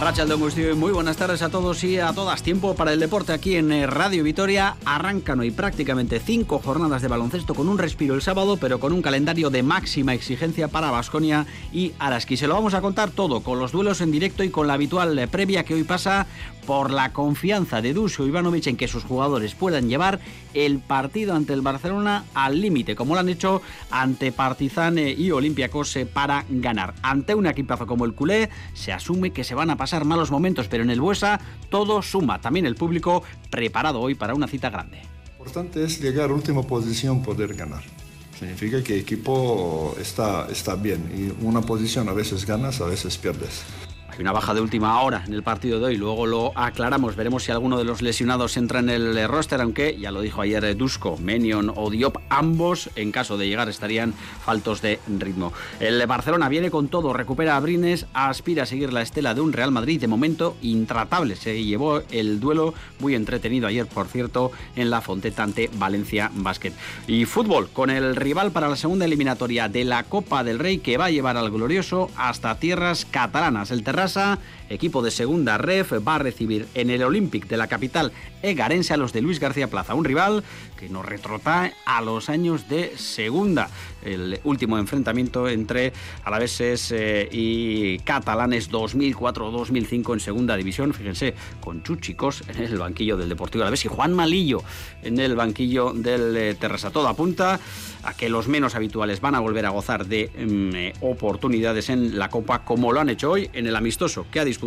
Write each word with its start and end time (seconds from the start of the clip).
De 0.00 0.74
muy 0.74 0.92
buenas 0.92 1.18
tardes 1.18 1.42
a 1.42 1.50
todos 1.50 1.84
y 1.84 1.98
a 1.98 2.12
todas. 2.14 2.42
Tiempo 2.42 2.74
para 2.74 2.92
el 2.92 3.00
deporte 3.00 3.34
aquí 3.34 3.56
en 3.56 3.70
eh, 3.70 3.86
Radio 3.86 4.24
Vitoria. 4.24 4.76
Arrancan 4.86 5.40
hoy 5.40 5.50
prácticamente 5.50 6.20
cinco 6.20 6.58
jornadas 6.58 7.02
de 7.02 7.08
baloncesto 7.08 7.54
con 7.54 7.68
un 7.68 7.76
respiro 7.76 8.14
el 8.14 8.22
sábado, 8.22 8.56
pero 8.56 8.80
con 8.80 8.94
un 8.94 9.02
calendario 9.02 9.50
de 9.50 9.62
máxima 9.62 10.14
exigencia 10.14 10.68
para 10.68 10.90
Basconia 10.90 11.46
y 11.70 11.92
Araski. 11.98 12.38
Se 12.38 12.46
lo 12.46 12.54
vamos 12.54 12.72
a 12.72 12.80
contar 12.80 13.10
todo 13.10 13.42
con 13.42 13.58
los 13.58 13.72
duelos 13.72 14.00
en 14.00 14.10
directo 14.10 14.42
y 14.42 14.48
con 14.50 14.66
la 14.66 14.74
habitual 14.74 15.18
eh, 15.18 15.28
previa 15.28 15.64
que 15.64 15.74
hoy 15.74 15.84
pasa 15.84 16.26
por 16.66 16.90
la 16.90 17.12
confianza 17.12 17.82
de 17.82 17.92
Dusko 17.92 18.26
Ivanovic 18.26 18.66
en 18.68 18.76
que 18.76 18.88
sus 18.88 19.04
jugadores 19.04 19.54
puedan 19.54 19.88
llevar 19.88 20.20
el 20.54 20.78
partido 20.78 21.34
ante 21.34 21.52
el 21.52 21.62
Barcelona 21.62 22.24
al 22.34 22.60
límite, 22.60 22.94
como 22.94 23.14
lo 23.14 23.20
han 23.20 23.28
hecho 23.28 23.60
ante 23.90 24.32
Partizan 24.32 24.98
eh, 24.98 25.14
y 25.16 25.30
Olympiacos 25.30 25.98
para 26.12 26.44
ganar. 26.48 26.94
Ante 27.02 27.34
un 27.34 27.46
equipazo 27.46 27.86
como 27.86 28.04
el 28.04 28.14
culé, 28.14 28.50
se 28.74 28.92
asume 28.92 29.30
que 29.30 29.44
se 29.44 29.54
van 29.54 29.70
a 29.70 29.76
pasar 29.76 29.89
malos 30.04 30.30
momentos, 30.30 30.68
pero 30.68 30.82
en 30.82 30.90
el 30.90 31.00
Buesa 31.00 31.40
todo 31.68 32.02
suma. 32.02 32.40
También 32.40 32.66
el 32.66 32.74
público 32.74 33.22
preparado 33.50 34.00
hoy 34.00 34.14
para 34.14 34.34
una 34.34 34.46
cita 34.46 34.70
grande. 34.70 35.02
Lo 35.38 35.44
importante 35.44 35.84
es 35.84 36.00
llegar 36.00 36.30
a 36.30 36.34
última 36.34 36.62
posición, 36.62 37.22
poder 37.22 37.54
ganar. 37.54 37.82
Significa 38.38 38.82
que 38.82 38.94
el 38.94 39.00
equipo 39.00 39.94
está, 40.00 40.46
está 40.50 40.74
bien 40.74 41.10
y 41.14 41.44
una 41.44 41.60
posición 41.60 42.08
a 42.08 42.12
veces 42.12 42.46
ganas, 42.46 42.80
a 42.80 42.86
veces 42.86 43.18
pierdes 43.18 43.64
una 44.22 44.32
baja 44.32 44.54
de 44.54 44.60
última 44.60 45.00
hora 45.00 45.22
en 45.26 45.32
el 45.32 45.42
partido 45.42 45.78
de 45.78 45.86
hoy, 45.86 45.96
luego 45.96 46.26
lo 46.26 46.52
aclaramos, 46.54 47.16
veremos 47.16 47.44
si 47.44 47.52
alguno 47.52 47.78
de 47.78 47.84
los 47.84 48.02
lesionados 48.02 48.56
entra 48.56 48.80
en 48.80 48.90
el 48.90 49.28
roster, 49.28 49.60
aunque 49.60 49.98
ya 49.98 50.10
lo 50.10 50.20
dijo 50.20 50.42
ayer 50.42 50.76
Dusko, 50.76 51.16
Menion 51.16 51.72
o 51.74 51.90
Diop, 51.90 52.18
ambos 52.28 52.90
en 52.96 53.12
caso 53.12 53.38
de 53.38 53.48
llegar 53.48 53.68
estarían 53.68 54.12
faltos 54.44 54.82
de 54.82 55.00
ritmo. 55.18 55.52
El 55.78 56.06
Barcelona 56.06 56.48
viene 56.48 56.70
con 56.70 56.88
todo, 56.88 57.12
recupera 57.12 57.56
a 57.56 57.60
Brines, 57.60 58.06
aspira 58.12 58.64
a 58.64 58.66
seguir 58.66 58.92
la 58.92 59.02
estela 59.02 59.34
de 59.34 59.40
un 59.40 59.52
Real 59.52 59.70
Madrid 59.70 60.00
de 60.00 60.06
momento 60.06 60.56
intratable, 60.60 61.36
se 61.36 61.64
llevó 61.64 62.02
el 62.10 62.40
duelo 62.40 62.74
muy 62.98 63.14
entretenido 63.14 63.66
ayer, 63.66 63.86
por 63.86 64.06
cierto, 64.06 64.52
en 64.76 64.90
la 64.90 65.00
Fonteta 65.00 65.42
ante 65.42 65.70
Valencia 65.74 66.30
Basket. 66.34 66.72
Y 67.06 67.24
fútbol, 67.24 67.68
con 67.72 67.90
el 67.90 68.16
rival 68.16 68.50
para 68.50 68.68
la 68.68 68.76
segunda 68.76 69.04
eliminatoria 69.04 69.68
de 69.68 69.84
la 69.84 70.04
Copa 70.04 70.44
del 70.44 70.58
Rey 70.58 70.78
que 70.78 70.98
va 70.98 71.06
a 71.06 71.10
llevar 71.10 71.36
al 71.36 71.50
glorioso 71.50 72.10
hasta 72.16 72.58
tierras 72.58 73.06
catalanas. 73.06 73.70
El 73.70 73.82
Terras 73.82 74.09
casa 74.10 74.38
equipo 74.70 75.02
de 75.02 75.10
segunda 75.10 75.58
ref, 75.58 75.92
va 76.06 76.14
a 76.14 76.18
recibir 76.20 76.66
en 76.74 76.90
el 76.90 77.02
Olympic 77.02 77.46
de 77.46 77.56
la 77.56 77.66
capital 77.66 78.12
egarense 78.42 78.94
a 78.94 78.96
los 78.96 79.12
de 79.12 79.20
Luis 79.20 79.40
García 79.40 79.68
Plaza, 79.68 79.94
un 79.94 80.04
rival 80.04 80.42
que 80.78 80.88
nos 80.88 81.04
retrota 81.04 81.72
a 81.84 82.00
los 82.00 82.30
años 82.30 82.68
de 82.68 82.96
segunda. 82.96 83.68
El 84.02 84.40
último 84.44 84.78
enfrentamiento 84.78 85.46
entre 85.48 85.92
alaveses 86.24 86.90
eh, 86.92 87.28
y 87.30 87.98
catalanes 87.98 88.70
2004-2005 88.70 90.14
en 90.14 90.20
segunda 90.20 90.56
división. 90.56 90.94
Fíjense, 90.94 91.34
con 91.60 91.82
Chuchicos 91.82 92.42
en 92.48 92.62
el 92.62 92.78
banquillo 92.78 93.18
del 93.18 93.28
Deportivo 93.28 93.62
Alavés 93.62 93.84
y 93.84 93.88
Juan 93.88 94.14
Malillo 94.14 94.62
en 95.02 95.20
el 95.20 95.36
banquillo 95.36 95.92
del 95.92 96.34
eh, 96.36 96.54
Terrasa. 96.54 96.90
Todo 96.90 97.08
apunta 97.08 97.60
a 98.02 98.14
que 98.14 98.30
los 98.30 98.48
menos 98.48 98.74
habituales 98.74 99.20
van 99.20 99.34
a 99.34 99.40
volver 99.40 99.66
a 99.66 99.70
gozar 99.70 100.06
de 100.06 100.30
mm, 100.34 100.74
eh, 100.74 100.92
oportunidades 101.02 101.90
en 101.90 102.18
la 102.18 102.30
Copa 102.30 102.64
como 102.64 102.92
lo 102.92 103.00
han 103.00 103.10
hecho 103.10 103.32
hoy 103.32 103.50
en 103.52 103.66
el 103.66 103.76
amistoso 103.76 104.26
que 104.30 104.40
ha 104.40 104.44
disputado 104.46 104.59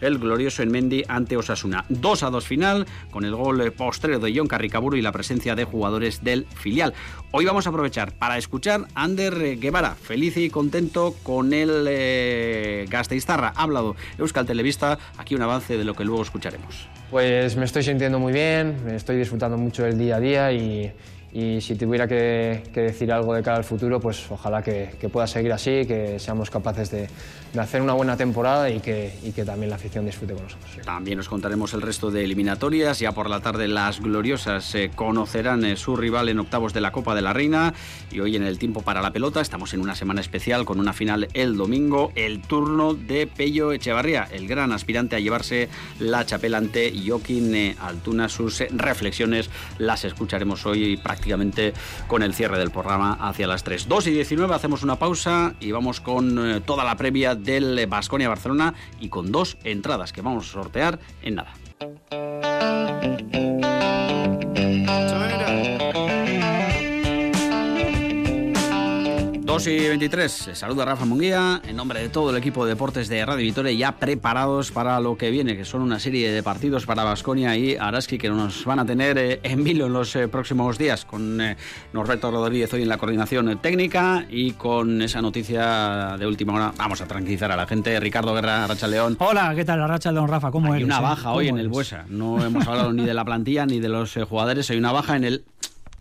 el 0.00 0.18
glorioso 0.18 0.62
Enmendi 0.62 1.04
ante 1.08 1.36
Osasuna. 1.36 1.84
2 1.88 2.22
a 2.22 2.30
2 2.30 2.46
final 2.46 2.86
con 3.10 3.24
el 3.24 3.34
gol 3.34 3.72
postrero 3.72 4.18
de 4.18 4.32
John 4.36 4.46
Carricaburu 4.46 4.96
y 4.96 5.02
la 5.02 5.12
presencia 5.12 5.54
de 5.54 5.64
jugadores 5.64 6.22
del 6.22 6.46
filial. 6.46 6.94
Hoy 7.30 7.44
vamos 7.44 7.66
a 7.66 7.70
aprovechar 7.70 8.12
para 8.12 8.38
escuchar 8.38 8.86
a 8.94 9.04
Ander 9.04 9.58
Guevara, 9.58 9.94
feliz 9.94 10.36
y 10.36 10.50
contento 10.50 11.14
con 11.22 11.52
el 11.52 11.86
eh. 11.88 12.86
Ha 13.26 13.52
hablado 13.56 13.96
Euskal 14.18 14.46
Televista, 14.46 14.98
aquí 15.18 15.34
un 15.34 15.42
avance 15.42 15.76
de 15.76 15.84
lo 15.84 15.94
que 15.94 16.04
luego 16.04 16.22
escucharemos. 16.22 16.88
Pues 17.10 17.56
me 17.56 17.64
estoy 17.64 17.82
sintiendo 17.82 18.18
muy 18.18 18.32
bien, 18.32 18.84
me 18.84 18.96
estoy 18.96 19.16
disfrutando 19.16 19.56
mucho 19.56 19.84
del 19.84 19.98
día 19.98 20.16
a 20.16 20.20
día 20.20 20.52
y, 20.52 20.92
y 21.34 21.60
si 21.60 21.74
tuviera 21.74 22.06
que, 22.06 22.62
decir 22.72 23.10
algo 23.10 23.34
de 23.34 23.42
cara 23.42 23.56
al 23.56 23.64
futuro, 23.64 23.98
pues 23.98 24.24
ojalá 24.30 24.62
que, 24.62 24.90
pueda 25.12 25.26
seguir 25.26 25.52
así, 25.52 25.84
que 25.84 26.20
seamos 26.20 26.48
capaces 26.48 26.92
de, 26.92 27.08
hacer 27.58 27.82
una 27.82 27.92
buena 27.92 28.16
temporada 28.16 28.70
y 28.70 28.78
que, 28.78 29.12
que, 29.34 29.44
también 29.44 29.70
la 29.70 29.76
afición 29.76 30.06
disfrute 30.06 30.34
con 30.34 30.44
nosotros. 30.44 30.70
También 30.84 31.18
os 31.18 31.28
contaremos 31.28 31.74
el 31.74 31.82
resto 31.82 32.12
de 32.12 32.22
eliminatorias. 32.22 33.00
Ya 33.00 33.10
por 33.10 33.28
la 33.28 33.40
tarde 33.40 33.66
las 33.66 34.00
gloriosas 34.00 34.72
eh, 34.76 34.92
conocerán 34.94 35.64
eh, 35.64 35.76
su 35.76 35.96
rival 35.96 36.28
en 36.28 36.38
octavos 36.38 36.72
de 36.72 36.80
la 36.80 36.92
Copa 36.92 37.16
de 37.16 37.22
la 37.22 37.32
Reina. 37.32 37.74
Y 38.12 38.20
hoy 38.20 38.36
en 38.36 38.44
el 38.44 38.58
tiempo 38.58 38.82
para 38.82 39.02
la 39.02 39.10
pelota 39.10 39.40
estamos 39.40 39.74
en 39.74 39.80
una 39.80 39.96
semana 39.96 40.20
especial 40.20 40.64
con 40.64 40.78
una 40.78 40.92
final 40.92 41.28
el 41.34 41.56
domingo, 41.56 42.12
el 42.14 42.42
turno 42.42 42.94
de 42.94 43.26
Pello 43.26 43.72
Echevarría, 43.72 44.28
el 44.30 44.46
gran 44.46 44.72
aspirante 44.72 45.16
a 45.16 45.18
llevarse 45.18 45.68
la 45.98 46.24
chapela 46.24 46.58
ante 46.58 46.92
Joaquín 47.04 47.54
eh, 47.56 47.76
Altuna. 47.80 48.28
Sus 48.28 48.60
reflexiones 48.70 49.50
las 49.78 50.04
escucharemos 50.04 50.64
hoy 50.66 50.96
prácticamente 50.96 51.23
con 52.06 52.22
el 52.22 52.34
cierre 52.34 52.58
del 52.58 52.70
programa 52.70 53.16
hacia 53.20 53.46
las 53.46 53.64
3. 53.64 53.88
2 53.88 54.06
y 54.08 54.10
19 54.12 54.54
hacemos 54.54 54.82
una 54.82 54.96
pausa 54.96 55.54
y 55.60 55.72
vamos 55.72 56.00
con 56.00 56.38
eh, 56.38 56.60
toda 56.60 56.84
la 56.84 56.96
previa 56.96 57.34
del 57.34 57.86
Basconia 57.86 58.28
Barcelona 58.28 58.74
y 59.00 59.08
con 59.08 59.32
dos 59.32 59.56
entradas 59.64 60.12
que 60.12 60.22
vamos 60.22 60.48
a 60.48 60.52
sortear 60.52 60.98
en 61.22 61.36
nada. 61.36 61.54
2 69.54 69.68
y 69.68 69.88
23, 69.88 70.50
saluda 70.54 70.84
Rafa 70.84 71.04
Munguía. 71.04 71.62
En 71.64 71.76
nombre 71.76 72.00
de 72.00 72.08
todo 72.08 72.30
el 72.30 72.36
equipo 72.36 72.64
de 72.64 72.72
deportes 72.72 73.08
de 73.08 73.24
Radio 73.24 73.44
Vitoria 73.44 73.70
ya 73.70 73.92
preparados 73.92 74.72
para 74.72 74.98
lo 74.98 75.16
que 75.16 75.30
viene, 75.30 75.56
que 75.56 75.64
son 75.64 75.80
una 75.80 76.00
serie 76.00 76.32
de 76.32 76.42
partidos 76.42 76.86
para 76.86 77.04
Basconia 77.04 77.56
y 77.56 77.76
Araski 77.76 78.18
que 78.18 78.28
nos 78.28 78.64
van 78.64 78.80
a 78.80 78.84
tener 78.84 79.16
eh, 79.16 79.38
en 79.44 79.62
vilo 79.62 79.86
en 79.86 79.92
los 79.92 80.16
eh, 80.16 80.26
próximos 80.26 80.76
días 80.76 81.04
con 81.04 81.40
eh, 81.40 81.56
Norberto 81.92 82.32
Rodríguez 82.32 82.74
hoy 82.74 82.82
en 82.82 82.88
la 82.88 82.98
coordinación 82.98 83.56
técnica 83.58 84.26
y 84.28 84.54
con 84.54 85.00
esa 85.00 85.22
noticia 85.22 86.16
de 86.18 86.26
última 86.26 86.54
hora. 86.54 86.72
Vamos 86.76 87.00
a 87.00 87.06
tranquilizar 87.06 87.52
a 87.52 87.56
la 87.56 87.68
gente. 87.68 88.00
Ricardo 88.00 88.34
Guerra, 88.34 88.66
Racha 88.66 88.88
León. 88.88 89.16
Hola, 89.20 89.54
¿qué 89.54 89.64
tal 89.64 89.88
Racha 89.88 90.10
León, 90.10 90.26
Rafa? 90.26 90.50
¿Cómo 90.50 90.72
Hay 90.72 90.82
una 90.82 90.98
baja 90.98 91.30
hoy 91.30 91.46
en 91.46 91.58
el 91.58 91.68
Buesa, 91.68 92.06
no 92.08 92.44
hemos 92.44 92.66
hablado 92.66 92.92
ni 92.92 93.04
de 93.04 93.14
la 93.14 93.24
plantilla 93.24 93.66
ni 93.66 93.78
de 93.78 93.88
los 93.88 94.18
jugadores, 94.28 94.68
hay 94.70 94.78
una 94.78 94.90
baja 94.90 95.14
en 95.14 95.22
el 95.22 95.44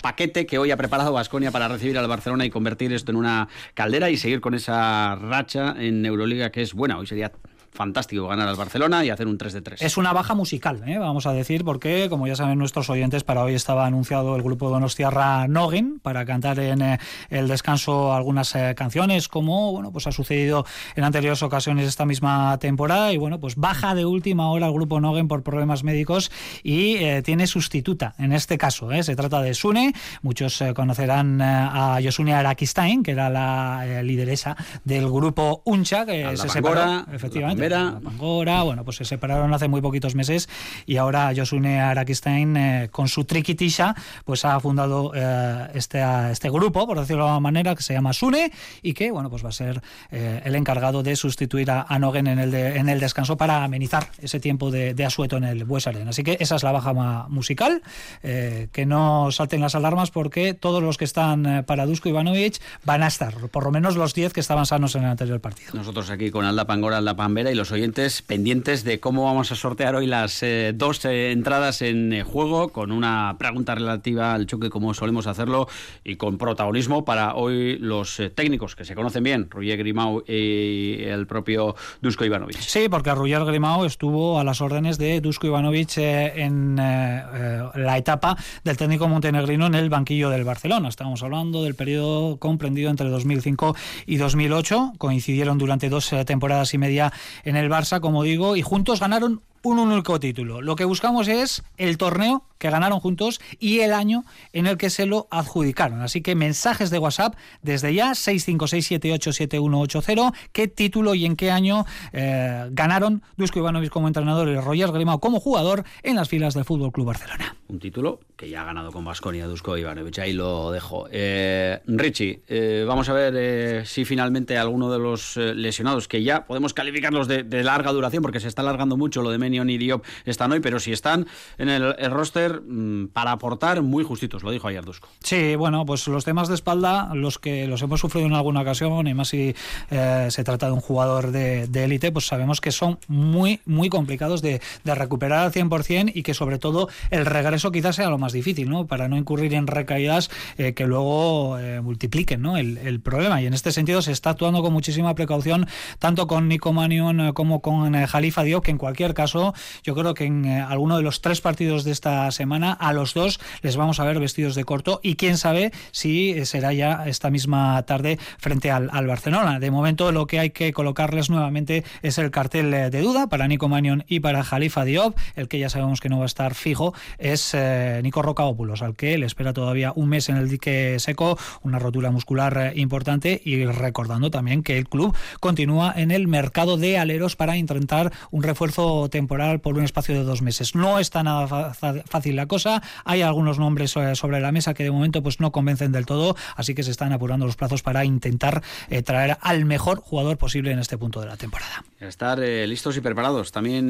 paquete 0.04 0.46
que 0.46 0.60
hoy 0.60 0.70
ha 0.70 0.78
preparado 0.78 1.14
Vasconia 1.14 1.50
para 1.50 1.70
recibir 1.70 1.98
al 1.98 2.08
Barcelona 2.08 2.46
y 2.46 2.50
convertir 2.50 2.94
esto 2.94 3.12
en 3.12 3.16
una 3.16 3.48
caldera 3.74 4.10
y 4.10 4.18
seguir 4.18 4.42
con 4.42 4.54
esa 4.54 5.16
racha 5.16 5.74
en 5.80 6.06
Euroliga 6.06 6.52
que 6.52 6.62
es 6.62 6.74
buena. 6.74 7.00
Hoy 7.00 7.08
sería 7.08 7.32
fantástico 7.74 8.28
ganar 8.28 8.48
al 8.48 8.56
Barcelona 8.56 9.04
y 9.04 9.10
hacer 9.10 9.28
un 9.28 9.38
3 9.38 9.54
de 9.54 9.62
3. 9.62 9.82
Es 9.82 9.98
una 9.98 10.14
baja 10.14 10.36
musical, 10.36 10.84
¿eh? 10.86 10.98
vamos 10.98 11.26
a 11.26 11.34
decir, 11.34 11.66
porque 11.66 12.08
como 12.10 12.28
ya 12.28 12.36
saben 12.36 12.60
nuestros 12.60 12.90
oyentes, 12.90 13.24
para 13.24 13.44
hoy 13.44 13.56
estaba 13.56 13.86
anunciado 13.86 14.36
el 14.36 14.44
grupo 14.44 14.70
Donostiarra 14.70 15.48
Nogen 15.48 16.00
para 16.00 16.26
cantar 16.26 16.60
en 16.60 16.82
eh, 16.82 17.00
el 17.30 17.48
descanso 17.48 18.14
algunas 18.14 18.56
eh, 18.56 18.74
canciones, 18.76 19.28
como 19.28 19.72
bueno, 19.72 19.92
pues 19.92 20.08
ha 20.08 20.12
sucedido 20.12 20.66
en 20.96 21.04
anteriores 21.04 21.42
ocasiones 21.42 21.88
esta 21.88 22.06
misma 22.06 22.58
temporada 22.60 23.12
y 23.12 23.18
bueno, 23.18 23.40
pues 23.40 23.56
baja 23.56 23.96
de 23.96 24.06
última 24.06 24.50
hora 24.50 24.68
el 24.68 24.74
grupo 24.74 25.00
Nogen 25.00 25.28
por 25.28 25.44
problemas 25.44 25.84
médicos 25.84 26.32
y 26.64 27.22
tiene 27.24 27.48
sustituta 27.48 28.14
en 28.20 28.34
este 28.34 28.58
caso, 28.58 28.90
se 29.02 29.16
trata 29.16 29.42
de 29.42 29.54
Sune, 29.54 29.94
muchos 30.22 30.64
conocerán 30.76 31.42
a 31.42 32.00
Yosune 32.00 32.34
Arakistain, 32.34 33.04
que 33.04 33.12
era 33.12 33.30
la 33.30 34.02
lideresa 34.04 34.56
del 34.84 35.10
grupo 35.10 35.62
Uncha, 35.66 36.06
que 36.06 36.38
se 36.38 36.50
separó, 36.50 37.06
efectivamente 37.12 37.63
Pangora. 37.70 38.64
bueno, 38.64 38.84
pues 38.84 38.98
se 38.98 39.06
separaron 39.06 39.54
hace 39.54 39.68
muy 39.68 39.82
poquitos 39.82 40.16
meses 40.16 40.50
y 40.86 40.98
ahora 40.98 41.32
Josune 41.36 41.80
Arakistain 41.80 42.58
eh, 42.58 42.90
con 42.92 43.08
su 43.08 43.24
Trikitisha 43.24 43.96
pues 44.26 44.46
ha 44.46 44.60
fundado 44.60 45.12
eh, 45.16 45.68
este, 45.74 46.04
este 46.32 46.50
grupo, 46.50 46.86
por 46.86 47.00
decirlo 47.00 47.24
de 47.24 47.30
alguna 47.30 47.40
manera, 47.40 47.76
que 47.76 47.84
se 47.84 47.94
llama 47.94 48.14
Sune 48.14 48.52
y 48.82 48.94
que, 48.94 49.12
bueno, 49.12 49.30
pues 49.30 49.44
va 49.44 49.50
a 49.50 49.54
ser 49.54 49.82
eh, 50.12 50.42
el 50.44 50.56
encargado 50.56 51.04
de 51.04 51.16
sustituir 51.16 51.72
a, 51.72 52.00
Nogen 52.04 52.28
en 52.28 52.40
el, 52.40 52.54
en 52.54 52.90
el 52.90 53.00
descanso 53.00 53.38
para 53.38 53.64
amenizar 53.64 54.10
ese 54.22 54.40
tiempo 54.40 54.72
de, 54.72 55.06
asueto 55.06 55.38
en 55.38 55.44
el 55.46 55.64
Buesaren. 55.64 56.08
Así 56.08 56.24
que 56.24 56.38
esa 56.40 56.56
es 56.56 56.64
la 56.64 56.72
baja 56.72 56.94
musical, 57.30 57.82
que 58.22 58.86
no 58.86 59.32
salten 59.32 59.62
las 59.62 59.76
alarmas 59.76 60.12
porque 60.12 60.54
todos 60.54 60.82
los 60.82 60.98
que 60.98 61.06
están 61.06 61.64
para 61.66 61.86
Dusko 61.86 62.10
Ivanovic 62.10 62.60
van 62.84 63.04
a 63.04 63.08
estar, 63.08 63.34
por 63.50 63.64
lo 63.64 63.72
menos 63.72 63.96
los 63.96 64.14
10 64.14 64.34
que 64.34 64.40
estaban 64.40 64.66
sanos 64.66 64.96
en 64.96 65.04
el 65.04 65.10
anterior 65.12 65.40
partido. 65.40 65.72
Nosotros 65.74 66.10
aquí 66.10 66.32
con 66.32 66.46
Alda 66.46 66.66
Pangora, 66.66 66.98
Alda 66.98 67.16
Pambera 67.16 67.52
y 67.54 67.56
los 67.56 67.72
oyentes 67.72 68.24
pendientes 68.24 68.84
de 68.84 69.00
cómo 69.00 69.26
vamos 69.26 69.52
a 69.52 69.56
sortear 69.56 69.96
hoy 69.96 70.08
las 70.08 70.42
eh, 70.42 70.74
dos 70.74 71.06
eh, 71.06 71.32
entradas 71.32 71.84
en 71.84 72.24
juego, 72.24 72.70
con 72.70 72.92
una 72.92 73.36
pregunta 73.38 73.76
relativa 73.76 74.34
al 74.34 74.48
choque 74.48 74.72
como 74.72 74.94
solemos 74.96 75.28
hacerlo 75.28 75.68
y 76.04 76.16
con 76.16 76.40
protagonismo 76.40 77.06
para 77.06 77.36
hoy 77.36 77.78
los 77.78 78.20
técnicos 78.34 78.76
que 78.76 78.86
se 78.86 78.96
conocen 78.96 79.24
bien, 79.24 79.48
Roger 79.52 79.78
Grimau 79.78 80.24
y 80.28 81.04
el 81.04 81.28
propio 81.28 81.76
Dusko 82.02 82.26
Ivanovic. 82.26 82.58
Sí, 82.58 82.90
porque 82.90 83.14
Roger 83.14 83.46
Grimau 83.46 83.86
estuvo 83.86 84.40
a 84.40 84.44
las 84.44 84.60
órdenes 84.60 84.98
de 84.98 85.22
Dusko 85.22 85.48
Ivanovic 85.48 85.98
en 85.98 86.76
la 86.78 87.98
etapa 87.98 88.36
del 88.64 88.78
técnico 88.78 89.08
montenegrino 89.08 89.68
en 89.68 89.76
el 89.76 89.90
banquillo 89.90 90.30
del 90.30 90.44
Barcelona. 90.44 90.90
Estamos 90.90 91.22
hablando 91.22 91.64
del 91.64 91.76
periodo 91.76 92.38
comprendido 92.38 92.90
entre 92.90 93.10
2005 93.10 93.76
y 94.08 94.18
2008. 94.18 94.94
Coincidieron 94.98 95.60
durante 95.60 95.90
dos 95.90 96.10
temporadas 96.26 96.74
y 96.74 96.78
media 96.80 97.14
en 97.44 97.56
el 97.56 97.70
Barça, 97.70 98.00
como 98.00 98.24
digo, 98.24 98.56
y 98.56 98.62
juntos 98.62 99.00
ganaron 99.00 99.42
un 99.64 99.80
único 99.80 100.20
título. 100.20 100.62
Lo 100.62 100.76
que 100.76 100.86
buscamos 100.86 101.28
es 101.28 101.64
el 101.78 101.98
torneo 101.98 102.46
que 102.64 102.70
ganaron 102.70 103.02
juntos 103.02 103.42
y 103.60 103.80
el 103.80 103.92
año 103.92 104.24
en 104.54 104.68
el 104.68 104.78
que 104.78 104.90
se 104.90 105.06
lo 105.06 105.28
adjudicaron. 105.32 106.00
Así 106.02 106.22
que 106.22 106.34
mensajes 106.34 106.90
de 106.90 106.98
WhatsApp 106.98 107.36
desde 107.62 107.94
ya 107.94 108.12
656787180, 108.12 110.34
qué 110.54 110.70
título 110.70 111.14
y 111.14 111.26
en 111.26 111.36
qué 111.36 111.52
año 111.52 111.86
eh, 112.14 112.70
ganaron 112.72 113.22
Dusko 113.36 113.60
Ivanovic 113.60 113.92
como 113.92 114.08
entrenador 114.08 114.48
y 114.48 114.56
Roger 114.56 114.94
Grimao 114.94 115.20
como 115.20 115.42
jugador 115.42 115.84
en 116.04 116.16
las 116.16 116.30
filas 116.30 116.54
del 116.54 116.64
Fútbol 116.64 116.94
Club 116.94 117.08
Barcelona. 117.08 117.58
Un 117.68 117.80
título 117.80 118.22
que 118.38 118.50
ya 118.50 118.62
ha 118.62 118.66
ganado 118.66 118.94
con 118.94 119.04
Vasconia 119.04 119.46
Dusko 119.48 119.78
Ivanovic, 119.78 120.20
ahí 120.20 120.32
lo 120.32 120.72
dejo. 120.72 121.08
Eh, 121.12 121.82
Richie, 121.86 122.44
eh, 122.48 122.86
vamos 122.88 123.10
a 123.10 123.14
ver 123.14 123.86
si 123.86 124.06
finalmente 124.06 124.58
alguno 124.58 124.90
de 124.90 125.00
los 125.00 125.36
lesionados, 125.36 126.08
que 126.08 126.24
ya 126.24 126.46
podemos 126.46 126.74
calificarlos 126.74 127.28
de, 127.28 127.44
larga 127.64 127.92
duración 127.92 128.22
porque 128.22 128.40
se 128.40 128.48
está 128.48 128.62
alargando 128.62 128.96
mucho 128.96 129.22
lo 129.22 129.32
de 129.32 129.38
Y 129.54 129.78
Diop 129.78 130.04
están 130.26 130.52
hoy, 130.52 130.60
pero 130.60 130.80
si 130.80 130.92
están 130.92 131.28
en 131.58 131.70
el 131.70 131.94
roster 132.12 132.54
Mm, 132.66 133.08
para 133.08 133.32
aportar 133.32 133.82
muy 133.82 134.04
justitos, 134.04 134.44
lo 134.44 134.52
dijo 134.52 134.68
ayer 134.68 134.84
Dusko. 134.84 135.08
Sí, 135.22 135.56
bueno, 135.56 135.86
pues 135.86 136.08
los 136.08 136.26
temas 136.26 136.48
de 136.48 136.56
espalda, 136.56 137.12
los 137.14 137.40
que 137.40 137.68
los 137.68 137.82
hemos 137.82 138.00
sufrido 138.00 138.28
en 138.28 138.34
alguna 138.34 138.62
ocasión, 138.62 139.08
y 139.08 139.14
más 139.14 139.30
si 139.30 139.56
eh, 139.92 140.28
se 140.30 140.44
trata 140.44 140.68
de 140.68 140.72
un 140.74 140.82
jugador 140.82 141.32
de 141.32 141.84
élite, 141.84 142.12
pues 142.12 142.28
sabemos 142.28 142.62
que 142.62 142.72
son 142.72 143.00
muy, 143.08 143.60
muy 143.66 143.90
complicados 143.90 144.42
de, 144.42 144.62
recuperar 144.86 145.40
al 145.40 145.52
100% 145.52 146.12
y 146.14 146.24
que 146.24 146.34
sobre 146.34 146.60
todo 146.60 146.88
el 147.10 147.26
regreso 147.26 147.72
quizás 147.72 147.96
sea 147.96 148.10
lo 148.10 148.18
más 148.18 148.32
difícil, 148.32 148.70
¿no? 148.70 148.86
Para 148.86 149.08
no 149.08 149.18
incurrir 149.18 149.54
en 149.54 149.68
recaídas 149.68 150.30
eh, 150.58 150.74
que 150.74 150.86
luego 150.86 151.58
eh, 151.60 151.82
multipliquen 151.82 152.42
¿no? 152.42 152.58
El, 152.58 153.00
problema. 153.04 153.42
Y 153.42 153.48
en 153.48 153.54
este 153.54 153.72
sentido 153.72 154.02
se 154.02 154.12
está 154.12 154.30
actuando 154.30 154.62
con 154.62 154.72
muchísima 154.72 155.16
precaución, 155.16 155.68
tanto 156.00 156.28
con 156.28 156.48
Nico 156.48 156.72
Manion 156.74 157.34
como 157.34 157.62
con 157.62 157.94
Jalifa 158.06 158.44
Diop, 158.44 158.64
que 158.64 158.72
en 158.72 158.78
cualquier 158.78 159.14
caso, 159.14 159.43
yo 159.84 159.96
creo 159.96 160.14
que 160.14 160.26
en 160.26 160.48
alguno 160.48 160.98
de 160.98 161.04
los 161.04 161.22
tres 161.22 161.42
partidos 161.42 161.84
de 161.84 161.92
esta 161.92 162.32
semana 162.32 162.72
a 162.72 162.94
los 162.94 163.14
dos 163.14 163.40
les 163.62 163.76
vamos 163.76 164.00
a 164.00 164.06
ver 164.06 164.20
vestidos 164.20 164.56
de 164.56 164.64
corto 164.64 165.00
y 165.04 165.16
quién 165.16 165.38
sabe 165.38 165.72
si 165.92 166.46
será 166.46 166.72
ya 166.74 167.04
esta 167.08 167.30
misma 167.30 167.84
tarde 167.84 168.20
frente 168.38 168.72
al, 168.72 168.90
Barcelona. 169.08 169.60
De 169.60 169.72
momento 169.72 170.12
lo 170.12 170.28
que 170.28 170.40
hay 170.40 170.52
que 170.52 170.72
colocarles 170.72 171.30
nuevamente 171.30 171.84
es 172.02 172.18
el 172.18 172.32
cartel 172.32 172.72
de 172.72 173.02
duda 173.02 173.28
para 173.28 173.48
Nico 173.48 173.68
Manion 173.68 174.06
y 174.08 174.20
para 174.22 174.44
Jalifa 174.44 174.86
Diop. 174.86 175.18
El 175.36 175.48
que 175.48 175.60
ya 175.60 175.70
sabemos 175.70 176.00
que 176.00 176.10
no 176.10 176.18
va 176.18 176.24
a 176.24 176.28
estar 176.28 176.56
fijo 176.56 176.94
es 177.18 177.54
eh, 177.54 178.00
Nico 178.04 178.22
Rocaópulos, 178.22 178.82
al 178.82 178.96
que 178.96 179.18
le 179.18 179.26
espera 179.26 179.54
todavía 179.54 179.92
un 179.96 180.10
mes 180.10 180.30
en 180.30 180.38
el 180.38 180.50
dique 180.50 180.98
seco, 181.00 181.38
una 181.64 181.80
rotura 181.80 182.12
muscular 182.12 182.58
eh, 182.58 182.80
importante 182.80 183.42
y 183.44 183.66
recordando 183.66 184.32
también 184.32 184.64
que 184.64 184.78
el 184.78 184.88
club 184.88 185.16
continúa 185.40 185.94
en 185.96 186.12
el 186.12 186.28
mercado 186.28 186.78
de 186.78 186.98
aleros 186.98 187.36
para 187.36 187.58
intentar 187.58 188.12
un 188.32 188.44
refuerzo 188.44 189.10
temporal 189.10 189.33
por 189.62 189.78
un 189.78 189.84
espacio 189.84 190.16
de 190.16 190.24
dos 190.24 190.42
meses. 190.42 190.76
No 190.76 191.00
está 191.00 191.24
nada 191.24 191.74
fácil 191.74 192.36
la 192.36 192.46
cosa. 192.46 192.82
Hay 193.04 193.22
algunos 193.22 193.60
nombres 193.60 193.96
eh, 193.96 194.16
sobre 194.16 194.40
la 194.40 194.52
mesa 194.52 194.74
que 194.74 194.84
de 194.84 194.92
momento 194.92 195.24
pues 195.24 195.40
no 195.40 195.52
convencen 195.52 195.92
del 195.92 196.06
todo, 196.06 196.36
así 196.56 196.76
que 196.76 196.84
se 196.84 196.92
están 196.92 197.12
apurando 197.14 197.46
los 197.46 197.56
plazos 197.56 197.82
para 197.82 198.06
intentar 198.06 198.62
eh, 198.90 199.02
traer 199.02 199.38
al 199.42 199.66
mejor 199.66 200.00
jugador 200.00 200.38
posible 200.38 200.72
en 200.72 200.80
este 200.80 200.98
punto 200.98 201.20
de 201.20 201.28
la 201.28 201.38
temporada. 201.38 201.84
Estar 202.00 202.40
eh, 202.42 202.68
listos 202.68 202.96
y 202.98 203.02
preparados. 203.02 203.52
También 203.52 203.84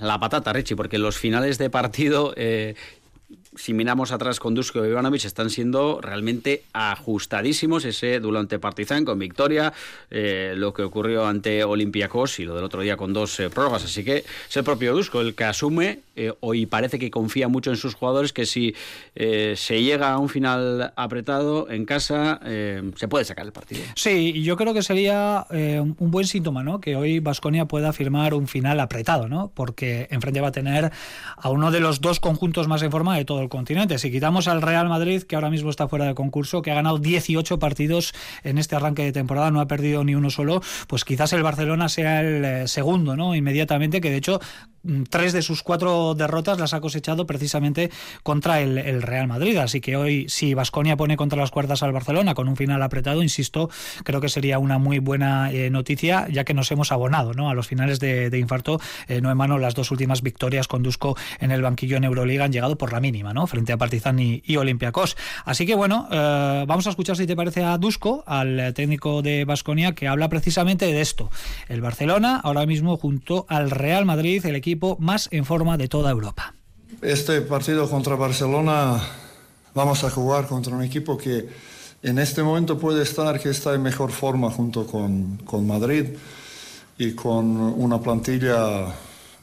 la 0.00 0.18
patata, 0.18 0.52
Richie, 0.52 0.76
porque 0.76 0.98
los 0.98 1.18
finales 1.18 1.58
de 1.58 1.70
partido 1.70 2.34
si 3.54 3.74
miramos 3.74 4.12
atrás 4.12 4.40
con 4.40 4.54
Dusko 4.54 4.84
y 4.84 4.88
Ivanovic, 4.88 5.24
están 5.24 5.50
siendo 5.50 6.00
realmente 6.00 6.64
ajustadísimos. 6.72 7.84
Ese 7.84 8.20
duelo 8.20 8.38
ante 8.38 8.58
Partizan 8.58 9.04
con 9.04 9.18
victoria, 9.18 9.72
eh, 10.10 10.54
lo 10.56 10.72
que 10.72 10.82
ocurrió 10.82 11.26
ante 11.26 11.64
Olympiacos 11.64 12.38
y 12.38 12.44
lo 12.44 12.54
del 12.54 12.64
otro 12.64 12.82
día 12.82 12.96
con 12.96 13.12
dos 13.12 13.38
eh, 13.40 13.50
prórrogas. 13.50 13.84
Así 13.84 14.04
que 14.04 14.24
es 14.48 14.56
el 14.56 14.64
propio 14.64 14.94
Dusko 14.94 15.20
el 15.20 15.34
que 15.34 15.44
asume, 15.44 16.00
eh, 16.16 16.32
hoy 16.40 16.66
parece 16.66 16.98
que 16.98 17.10
confía 17.10 17.48
mucho 17.48 17.70
en 17.70 17.76
sus 17.76 17.94
jugadores, 17.94 18.32
que 18.32 18.46
si 18.46 18.74
se 19.14 19.82
llega 19.82 20.12
a 20.12 20.18
un 20.18 20.28
final 20.28 20.92
apretado 20.96 21.70
en 21.70 21.84
casa, 21.84 22.40
se 22.42 23.08
puede 23.08 23.24
sacar 23.24 23.46
el 23.46 23.52
partido. 23.52 23.82
Sí, 23.94 24.42
yo 24.42 24.56
creo 24.56 24.74
que 24.74 24.82
sería 24.82 25.46
un 25.50 26.10
buen 26.10 26.26
síntoma, 26.26 26.62
¿no? 26.62 26.80
Que 26.80 26.96
hoy 26.96 27.20
Vasconia 27.20 27.66
pueda 27.66 27.92
firmar 27.92 28.34
un 28.34 28.48
final 28.48 28.80
apretado, 28.80 29.28
¿no? 29.28 29.52
Porque 29.54 30.08
enfrente 30.10 30.40
va 30.40 30.48
a 30.48 30.52
tener 30.52 30.90
a 31.36 31.50
uno 31.50 31.70
de 31.70 31.80
los 31.80 32.00
dos 32.00 32.20
conjuntos 32.20 32.68
más 32.68 32.82
en 32.82 32.90
forma 32.90 33.16
de 33.16 33.24
todo 33.24 33.41
el 33.42 33.48
continente. 33.48 33.98
Si 33.98 34.10
quitamos 34.10 34.48
al 34.48 34.62
Real 34.62 34.88
Madrid, 34.88 35.22
que 35.22 35.34
ahora 35.34 35.50
mismo 35.50 35.70
está 35.70 35.88
fuera 35.88 36.06
de 36.06 36.14
concurso, 36.14 36.62
que 36.62 36.70
ha 36.70 36.74
ganado 36.74 36.98
18 36.98 37.58
partidos 37.58 38.14
en 38.44 38.58
este 38.58 38.76
arranque 38.76 39.02
de 39.04 39.12
temporada, 39.12 39.50
no 39.50 39.60
ha 39.60 39.66
perdido 39.66 40.04
ni 40.04 40.14
uno 40.14 40.30
solo, 40.30 40.62
pues 40.86 41.04
quizás 41.04 41.32
el 41.32 41.42
Barcelona 41.42 41.88
sea 41.88 42.20
el 42.20 42.44
eh, 42.44 42.68
segundo, 42.68 43.16
¿no? 43.16 43.34
Inmediatamente, 43.34 44.00
que 44.00 44.10
de 44.10 44.16
hecho 44.16 44.40
tres 45.08 45.32
de 45.32 45.42
sus 45.42 45.62
cuatro 45.62 46.14
derrotas 46.14 46.58
las 46.58 46.74
ha 46.74 46.80
cosechado 46.80 47.26
precisamente 47.26 47.90
contra 48.22 48.60
el, 48.60 49.02
Real 49.02 49.26
Madrid. 49.26 49.56
Así 49.58 49.80
que 49.80 49.96
hoy, 49.96 50.26
si 50.28 50.54
Vasconia 50.54 50.96
pone 50.96 51.16
contra 51.16 51.38
las 51.38 51.50
cuerdas 51.50 51.82
al 51.82 51.92
Barcelona 51.92 52.34
con 52.34 52.48
un 52.48 52.56
final 52.56 52.82
apretado, 52.82 53.22
insisto, 53.22 53.70
creo 54.04 54.20
que 54.20 54.28
sería 54.28 54.58
una 54.58 54.78
muy 54.78 54.98
buena 54.98 55.52
eh, 55.52 55.70
noticia, 55.70 56.26
ya 56.30 56.44
que 56.44 56.54
nos 56.54 56.70
hemos 56.70 56.92
abonado 56.92 57.34
¿no? 57.34 57.50
a 57.50 57.54
los 57.54 57.66
finales 57.66 58.00
de, 58.00 58.36
infarto. 58.38 58.80
Eh, 59.08 59.20
no 59.20 59.30
en 59.30 59.36
mano, 59.36 59.58
las 59.58 59.74
dos 59.74 59.90
últimas 59.90 60.22
victorias 60.22 60.68
con 60.68 60.82
Dusko 60.82 61.16
en 61.40 61.50
el 61.50 61.62
banquillo 61.62 61.96
en 61.96 62.04
Euroliga 62.04 62.44
han 62.44 62.52
llegado 62.52 62.76
por 62.76 62.92
la 62.92 63.00
mínima, 63.00 63.32
¿no? 63.32 63.46
frente 63.46 63.72
a 63.72 63.76
Partizan 63.76 64.18
y, 64.18 64.42
y 64.44 64.56
Olympiacos. 64.56 65.16
Así 65.44 65.66
que 65.66 65.74
bueno, 65.74 66.08
eh, 66.10 66.64
vamos 66.66 66.86
a 66.86 66.90
escuchar 66.90 67.16
si 67.16 67.26
te 67.26 67.36
parece 67.36 67.64
a 67.64 67.78
Dusko, 67.78 68.24
al 68.26 68.72
técnico 68.74 69.22
de 69.22 69.44
Vasconia, 69.44 69.94
que 69.94 70.08
habla 70.08 70.28
precisamente 70.28 70.86
de 70.86 71.00
esto. 71.00 71.30
El 71.68 71.80
Barcelona, 71.80 72.40
ahora 72.42 72.66
mismo 72.66 72.96
junto 72.96 73.46
al 73.48 73.70
Real 73.70 74.04
Madrid, 74.04 74.44
el 74.46 74.56
equipo 74.56 74.71
más 74.98 75.28
en 75.30 75.44
forma 75.44 75.76
de 75.76 75.88
toda 75.88 76.10
Europa. 76.10 76.54
Este 77.00 77.40
partido 77.42 77.88
contra 77.88 78.16
Barcelona 78.16 79.00
vamos 79.74 80.04
a 80.04 80.10
jugar 80.10 80.46
contra 80.46 80.74
un 80.74 80.82
equipo 80.82 81.16
que 81.16 81.48
en 82.02 82.18
este 82.18 82.42
momento 82.42 82.78
puede 82.78 83.02
estar, 83.02 83.40
que 83.40 83.50
está 83.50 83.74
en 83.74 83.82
mejor 83.82 84.10
forma 84.10 84.50
junto 84.50 84.86
con, 84.86 85.38
con 85.44 85.66
Madrid 85.66 86.06
y 86.98 87.12
con 87.12 87.56
una 87.60 88.00
plantilla 88.00 88.86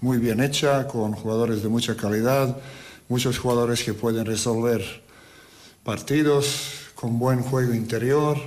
muy 0.01 0.17
bien 0.17 0.39
hecha, 0.41 0.87
con 0.87 1.13
jugadores 1.13 1.61
de 1.63 1.69
mucha 1.69 1.95
calidad, 1.95 2.57
muchos 3.07 3.39
jugadores 3.39 3.83
que 3.83 3.93
pueden 3.93 4.25
resolver 4.25 4.83
partidos, 5.83 6.91
con 6.95 7.17
buen 7.17 7.41
juego 7.41 7.73
interior, 7.73 8.37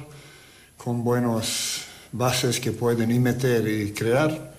con 0.76 1.04
buenas 1.04 1.82
bases 2.12 2.60
que 2.60 2.72
pueden 2.72 3.10
y 3.10 3.18
meter 3.18 3.66
y 3.66 3.92
crear. 3.92 4.52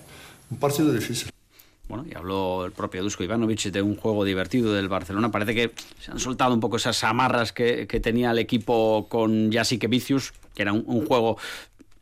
Un 0.50 0.58
partido 0.58 0.92
difícil. 0.92 1.33
Bueno, 1.88 2.06
y 2.10 2.16
habló 2.16 2.64
el 2.64 2.72
propio 2.72 3.02
Dusko 3.02 3.24
Ivanovic 3.24 3.64
de 3.64 3.82
un 3.82 3.96
juego 3.96 4.24
divertido 4.24 4.72
del 4.72 4.88
Barcelona. 4.88 5.30
Parece 5.30 5.54
que 5.54 5.72
se 6.00 6.10
han 6.10 6.18
soltado 6.18 6.54
un 6.54 6.60
poco 6.60 6.76
esas 6.76 7.04
amarras 7.04 7.52
que, 7.52 7.86
tenía 8.02 8.30
el 8.30 8.38
equipo 8.38 9.06
con 9.08 9.52
Jasique 9.52 9.86
Vicius, 9.86 10.32
que 10.54 10.62
era 10.62 10.72
un, 10.72 11.04
juego 11.06 11.36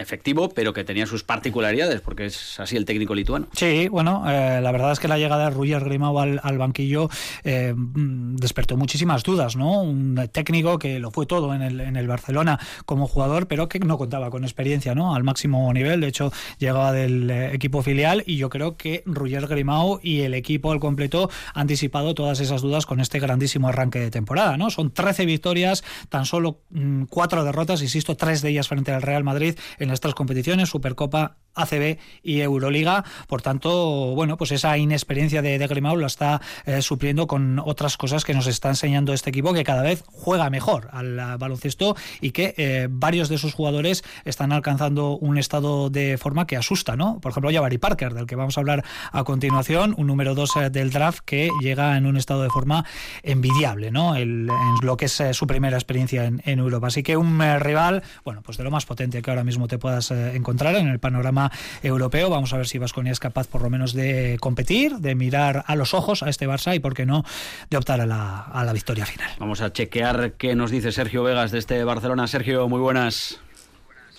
efectivo, 0.02 0.48
pero 0.50 0.72
que 0.72 0.84
tenía 0.84 1.06
sus 1.06 1.24
particularidades, 1.24 2.00
porque 2.00 2.26
es 2.26 2.60
así 2.60 2.76
el 2.76 2.84
técnico 2.84 3.14
lituano. 3.14 3.46
Sí, 3.52 3.88
bueno, 3.88 4.24
eh, 4.28 4.60
la 4.60 4.72
verdad 4.72 4.92
es 4.92 5.00
que 5.00 5.08
la 5.08 5.18
llegada 5.18 5.44
de 5.44 5.50
Ruyer 5.50 5.82
Grimau 5.84 6.18
al, 6.18 6.58
banquillo 6.58 7.08
eh, 7.44 7.74
despertó 7.76 8.76
muchísimas 8.76 9.22
dudas, 9.22 9.56
¿no? 9.56 9.82
Un 9.82 10.28
técnico 10.32 10.78
que 10.78 10.98
lo 10.98 11.10
fue 11.10 11.26
todo 11.26 11.54
en 11.54 11.62
el, 11.62 12.06
Barcelona 12.06 12.58
como 12.84 13.06
jugador, 13.06 13.46
pero 13.46 13.68
que 13.68 13.78
no 13.78 13.96
contaba 13.96 14.28
con 14.30 14.44
experiencia, 14.44 14.94
¿no? 14.94 15.14
Al 15.14 15.22
máximo 15.22 15.72
nivel, 15.72 16.00
de 16.00 16.08
hecho, 16.08 16.32
llegaba 16.58 16.92
del 16.92 17.30
eh, 17.30 17.54
equipo 17.54 17.82
filial 17.82 18.24
y 18.26 18.36
yo 18.36 18.50
creo 18.50 18.76
que 18.76 19.02
Ruyer 19.06 19.46
Grimau 19.46 20.00
y 20.02 20.22
el 20.22 20.34
equipo 20.34 20.72
al 20.72 20.80
completo 20.80 21.30
han 21.54 21.66
disipado 21.66 22.14
todas 22.14 22.40
esas 22.40 22.60
dudas 22.60 22.86
con 22.86 23.00
este 23.00 23.20
grandísimo 23.20 23.68
arranque 23.68 24.00
de 24.00 24.10
temporada, 24.10 24.56
¿no? 24.56 24.70
Son 24.70 24.90
13 24.90 25.26
victorias, 25.26 25.84
tan 26.08 26.24
solo 26.24 26.60
4 27.08 27.42
mm, 27.42 27.44
derrotas, 27.44 27.82
insisto, 27.82 28.16
tres 28.16 28.42
de 28.42 28.50
ellas 28.50 28.68
frente 28.68 28.92
al 28.92 29.02
Real 29.02 29.24
Madrid 29.24 29.56
en 29.78 29.88
estas 29.92 30.14
competiciones, 30.14 30.68
Supercopa 30.68 31.36
ACB 31.54 31.98
y 32.22 32.40
Euroliga. 32.40 33.04
Por 33.26 33.42
tanto, 33.42 34.14
bueno, 34.14 34.36
pues 34.36 34.52
esa 34.52 34.76
inexperiencia 34.78 35.42
de, 35.42 35.58
de 35.58 35.66
Grimau 35.66 35.96
la 35.96 36.06
está 36.06 36.40
eh, 36.66 36.82
supliendo 36.82 37.26
con 37.26 37.58
otras 37.58 37.96
cosas 37.96 38.24
que 38.24 38.34
nos 38.34 38.46
está 38.46 38.68
enseñando 38.68 39.12
este 39.12 39.30
equipo 39.30 39.52
que 39.52 39.64
cada 39.64 39.82
vez 39.82 40.04
juega 40.06 40.50
mejor 40.50 40.88
al 40.92 41.16
baloncesto 41.38 41.96
y 42.20 42.30
que 42.30 42.54
eh, 42.56 42.88
varios 42.90 43.28
de 43.28 43.38
sus 43.38 43.54
jugadores 43.54 44.04
están 44.24 44.52
alcanzando 44.52 45.16
un 45.16 45.38
estado 45.38 45.90
de 45.90 46.18
forma 46.18 46.46
que 46.46 46.56
asusta, 46.56 46.96
¿no? 46.96 47.20
Por 47.20 47.32
ejemplo, 47.32 47.50
Jabari 47.52 47.78
Parker, 47.78 48.14
del 48.14 48.26
que 48.26 48.36
vamos 48.36 48.56
a 48.56 48.60
hablar 48.60 48.84
a 49.10 49.24
continuación, 49.24 49.94
un 49.96 50.06
número 50.06 50.34
2 50.34 50.56
eh, 50.56 50.70
del 50.70 50.90
draft 50.90 51.20
que 51.24 51.50
llega 51.60 51.96
en 51.96 52.06
un 52.06 52.16
estado 52.16 52.42
de 52.42 52.50
forma 52.50 52.84
envidiable, 53.22 53.90
¿no? 53.90 54.16
en 54.16 54.48
lo 54.82 54.96
que 54.96 55.06
es 55.06 55.22
su 55.32 55.46
primera 55.46 55.76
experiencia 55.76 56.24
en, 56.24 56.42
en, 56.44 56.58
Europa. 56.58 56.88
Así 56.88 57.02
que 57.02 57.16
un 57.16 57.40
rival, 57.60 58.02
bueno, 58.24 58.42
pues 58.42 58.58
de 58.58 58.64
lo 58.64 58.70
más 58.70 58.86
potente 58.86 59.22
que 59.22 59.30
ahora 59.30 59.44
mismo 59.44 59.68
te 59.68 59.78
puedas 59.78 60.10
encontrar 60.10 60.74
en 60.76 60.88
el 60.88 60.98
panorama 60.98 61.41
europeo. 61.82 62.30
Vamos 62.30 62.52
a 62.52 62.56
ver 62.56 62.66
si 62.66 62.78
Vasconia 62.78 63.12
es 63.12 63.20
capaz 63.20 63.48
por 63.48 63.62
lo 63.62 63.70
menos 63.70 63.92
de 63.94 64.36
competir, 64.40 64.96
de 64.96 65.14
mirar 65.14 65.64
a 65.66 65.76
los 65.76 65.94
ojos 65.94 66.22
a 66.22 66.28
este 66.28 66.46
Barça 66.46 66.74
y, 66.74 66.80
por 66.80 66.94
qué 66.94 67.06
no, 67.06 67.24
de 67.70 67.76
optar 67.76 68.00
a 68.00 68.06
la, 68.06 68.40
a 68.40 68.64
la 68.64 68.72
victoria 68.72 69.06
final. 69.06 69.30
Vamos 69.38 69.60
a 69.60 69.72
chequear 69.72 70.32
qué 70.32 70.54
nos 70.54 70.70
dice 70.70 70.92
Sergio 70.92 71.22
Vegas 71.22 71.50
de 71.50 71.58
este 71.58 71.82
Barcelona. 71.84 72.26
Sergio, 72.26 72.68
muy 72.68 72.80
buenas. 72.80 73.40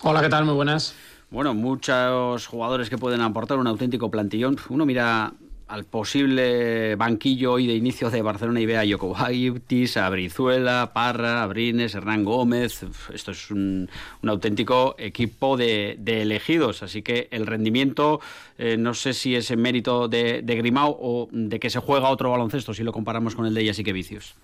Hola, 0.02 0.20
¿qué 0.20 0.28
tal? 0.28 0.44
Muy 0.44 0.54
buenas. 0.54 0.94
Bueno, 1.30 1.54
muchos 1.54 2.46
jugadores 2.46 2.90
que 2.90 2.98
pueden 2.98 3.20
aportar 3.20 3.58
un 3.58 3.66
auténtico 3.66 4.10
plantillón. 4.10 4.56
Uno 4.68 4.86
mira 4.86 5.32
al 5.68 5.84
posible 5.84 6.94
banquillo 6.96 7.52
hoy 7.52 7.66
de 7.66 7.74
inicio 7.74 8.10
de 8.10 8.22
Barcelona 8.22 8.60
y 8.60 8.66
ve 8.66 8.76
a 8.76 8.84
Jokobaitis, 8.86 9.96
a 9.96 10.08
Brizuela, 10.10 10.92
Parra, 10.92 11.42
Abrines, 11.42 11.94
Hernán 11.94 12.24
Gómez. 12.24 12.84
Esto 13.12 13.30
es 13.30 13.50
un, 13.50 13.88
auténtico 14.26 14.94
equipo 14.98 15.56
de, 15.56 15.98
elegidos. 16.06 16.82
Así 16.82 17.02
que 17.02 17.28
el 17.30 17.46
rendimiento, 17.46 18.20
eh, 18.58 18.76
no 18.76 18.94
sé 18.94 19.14
si 19.14 19.34
es 19.34 19.50
en 19.50 19.62
mérito 19.62 20.08
de, 20.08 20.42
de 20.42 20.56
Grimao 20.56 20.96
o 21.00 21.28
de 21.32 21.58
que 21.58 21.70
se 21.70 21.80
juega 21.80 22.10
otro 22.10 22.30
baloncesto, 22.30 22.74
si 22.74 22.82
lo 22.82 22.92
comparamos 22.92 23.34
con 23.34 23.46
el 23.46 23.54
de 23.54 23.64
que 23.64 23.92
Vicios. 23.92 24.34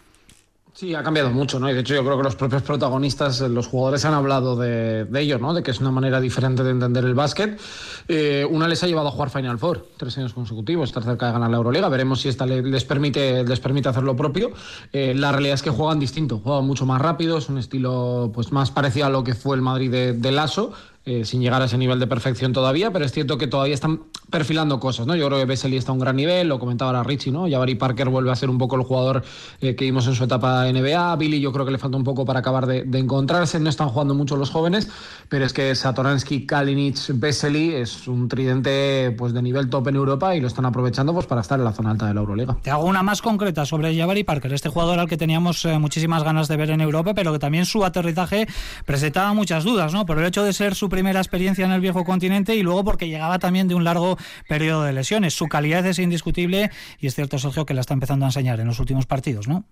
Sí, 0.73 0.95
ha 0.95 1.03
cambiado 1.03 1.31
mucho, 1.31 1.59
¿no? 1.59 1.69
Y 1.69 1.75
de 1.75 1.81
hecho 1.81 1.95
yo 1.95 2.05
creo 2.05 2.17
que 2.17 2.23
los 2.23 2.37
propios 2.37 2.63
protagonistas, 2.63 3.41
los 3.41 3.67
jugadores 3.67 4.05
han 4.05 4.15
hablado 4.15 4.57
de, 4.57 5.07
ello, 5.15 5.39
¿no? 5.39 5.53
De 5.53 5.63
que 5.63 5.73
es 5.73 5.81
una 5.81 5.91
manera 5.91 6.21
diferente 6.21 6.63
de 6.63 6.71
entender 6.71 7.05
el 7.05 7.15
básquet. 7.15 7.61
Eh, 8.09 8.47
una 8.49 8.69
les 8.69 8.83
ha 8.85 8.87
llevado 8.87 9.09
a 9.09 9.11
jugar 9.11 9.31
Final 9.31 9.59
Four 9.59 9.89
tres 9.97 10.17
años 10.19 10.33
consecutivos, 10.33 10.89
estar 10.89 11.03
cerca 11.03 11.27
de 11.27 11.33
ganar 11.33 11.51
la 11.51 11.57
Euroliga. 11.57 11.89
Veremos 11.89 12.21
si 12.21 12.29
esta 12.29 12.47
les 12.47 12.85
permite, 12.85 13.45
les 13.45 13.61
permite 13.61 13.89
hacer 13.89 14.05
lo 14.05 14.15
propio. 14.15 14.53
Eh, 14.93 15.13
la 15.15 15.33
realidad 15.33 15.55
es 15.55 15.63
que 15.63 15.71
juegan 15.71 15.99
distinto, 15.99 16.39
juegan 16.39 16.67
mucho 16.67 16.87
más 16.87 17.03
rápido, 17.03 17.39
es 17.39 17.49
un 17.49 17.59
estilo 17.59 18.31
pues 18.33 18.53
más 18.53 18.71
parecido 18.71 19.07
a 19.07 19.11
lo 19.11 19.25
que 19.25 19.35
fue 19.35 19.57
el 19.57 19.63
Madrid 19.63 19.91
de, 19.91 20.13
de 20.13 20.33
Lasso 20.33 20.73
eh, 21.07 21.25
sin 21.25 21.41
llegar 21.41 21.63
a 21.63 21.65
ese 21.65 21.79
nivel 21.79 21.99
de 21.99 22.07
perfección 22.07 22.53
todavía, 22.53 22.93
pero 22.93 23.07
es 23.07 23.13
cierto 23.13 23.39
que 23.39 23.47
todavía 23.47 23.73
están 23.73 24.03
perfilando 24.29 24.79
cosas, 24.79 25.07
¿no? 25.07 25.17
Yo 25.17 25.27
creo 25.29 25.39
que 25.39 25.47
Vesely 25.47 25.79
está 25.79 25.93
a 25.93 25.95
un 25.95 25.99
gran 25.99 26.15
nivel, 26.15 26.47
lo 26.47 26.59
comentaba 26.59 26.91
ahora 26.91 27.03
Richie, 27.03 27.33
¿no? 27.33 27.49
Jabari 27.49 27.75
Parker 27.75 28.11
vuelve 28.11 28.31
a 28.31 28.37
ser 28.37 28.51
un 28.51 28.59
poco 28.59 28.77
el 28.77 28.83
jugador 28.83 29.25
eh, 29.63 29.75
que 29.75 29.87
vimos 29.87 30.07
en 30.07 30.15
su 30.15 30.25
etapa 30.25 30.71
NBA, 30.71 31.17
Billy 31.17 31.41
yo 31.41 31.53
creo 31.53 31.65
que 31.65 31.73
le 31.73 31.79
falta 31.79 31.97
un 31.97 32.05
poco 32.05 32.27
para 32.27 32.41
acabar 32.41 32.67
de, 32.67 32.85
encontrarse, 32.99 33.59
no 33.61 33.71
están 33.71 33.89
jugando 33.89 34.15
mucho 34.15 34.37
los 34.37 34.51
jóvenes, 34.51 34.91
pero 35.31 35.47
es 35.47 35.55
que 35.55 35.75
Satoransky, 35.75 36.45
Kalinic, 36.45 36.99
Vesely 37.15 37.77
es 37.77 38.07
un 38.07 38.29
tridente 38.29 39.15
pues 39.17 39.33
de 39.33 39.41
nivel 39.41 39.71
top 39.71 39.89
en 39.89 39.97
Europa 39.97 40.37
y 40.37 40.41
lo 40.41 40.49
están 40.49 40.67
aprovechando 40.67 41.15
pues 41.15 41.25
para 41.25 41.41
estar 41.41 41.59
en 41.59 41.65
la 41.65 41.73
zona 41.73 41.93
alta 41.93 42.07
de 42.07 42.13
la 42.13 42.21
Euroliga. 42.21 42.59
Te 42.61 42.71
hago 42.71 42.85
una 42.85 43.03
más 43.03 43.23
concreta 43.23 43.65
sobre 43.65 43.97
Jabari 43.97 44.23
Parker, 44.23 44.53
este 44.53 44.69
jugador 44.69 44.99
al 44.99 45.09
que 45.09 45.17
teníamos 45.17 45.65
eh, 45.65 45.79
muchísimas 45.79 46.25
ganas 46.25 46.47
de 46.47 46.59
ver 46.59 46.71
en 46.71 46.83
Europa, 46.83 47.15
pero 47.15 47.33
que 47.33 47.39
también 47.39 47.65
su 47.65 47.87
aterrizaje 47.87 48.47
presentaba 48.85 49.33
muchas 49.33 49.65
dudas, 49.65 49.95
¿no? 49.95 50.05
Por 50.05 50.19
el 50.19 50.27
hecho 50.27 50.45
de 50.45 50.53
ser 50.53 50.75
su 50.75 50.91
primera 51.01 51.21
experiencia 51.21 51.65
en 51.65 51.73
el 51.73 51.81
viejo 51.81 52.05
continente 52.05 52.55
y 52.57 52.63
luego 52.63 52.85
porque 52.85 53.09
llegaba 53.09 53.39
también 53.39 53.69
de 53.69 53.75
un 53.75 53.85
largo 53.85 54.19
periodo 54.47 54.83
de 54.83 54.93
lesiones. 54.93 55.33
Su 55.33 55.47
calidad 55.49 55.87
es 55.87 55.99
indiscutible 55.99 56.71
y 56.99 57.07
es 57.07 57.15
cierto, 57.15 57.39
Sergio, 57.39 57.65
que 57.65 57.73
la 57.73 57.81
está 57.81 57.95
empezando 57.95 58.27
a 58.27 58.29
enseñar 58.29 58.61
en 58.61 58.67
los 58.67 58.81
últimos 58.81 59.07
partidos, 59.07 59.49
¿no? 59.49 59.65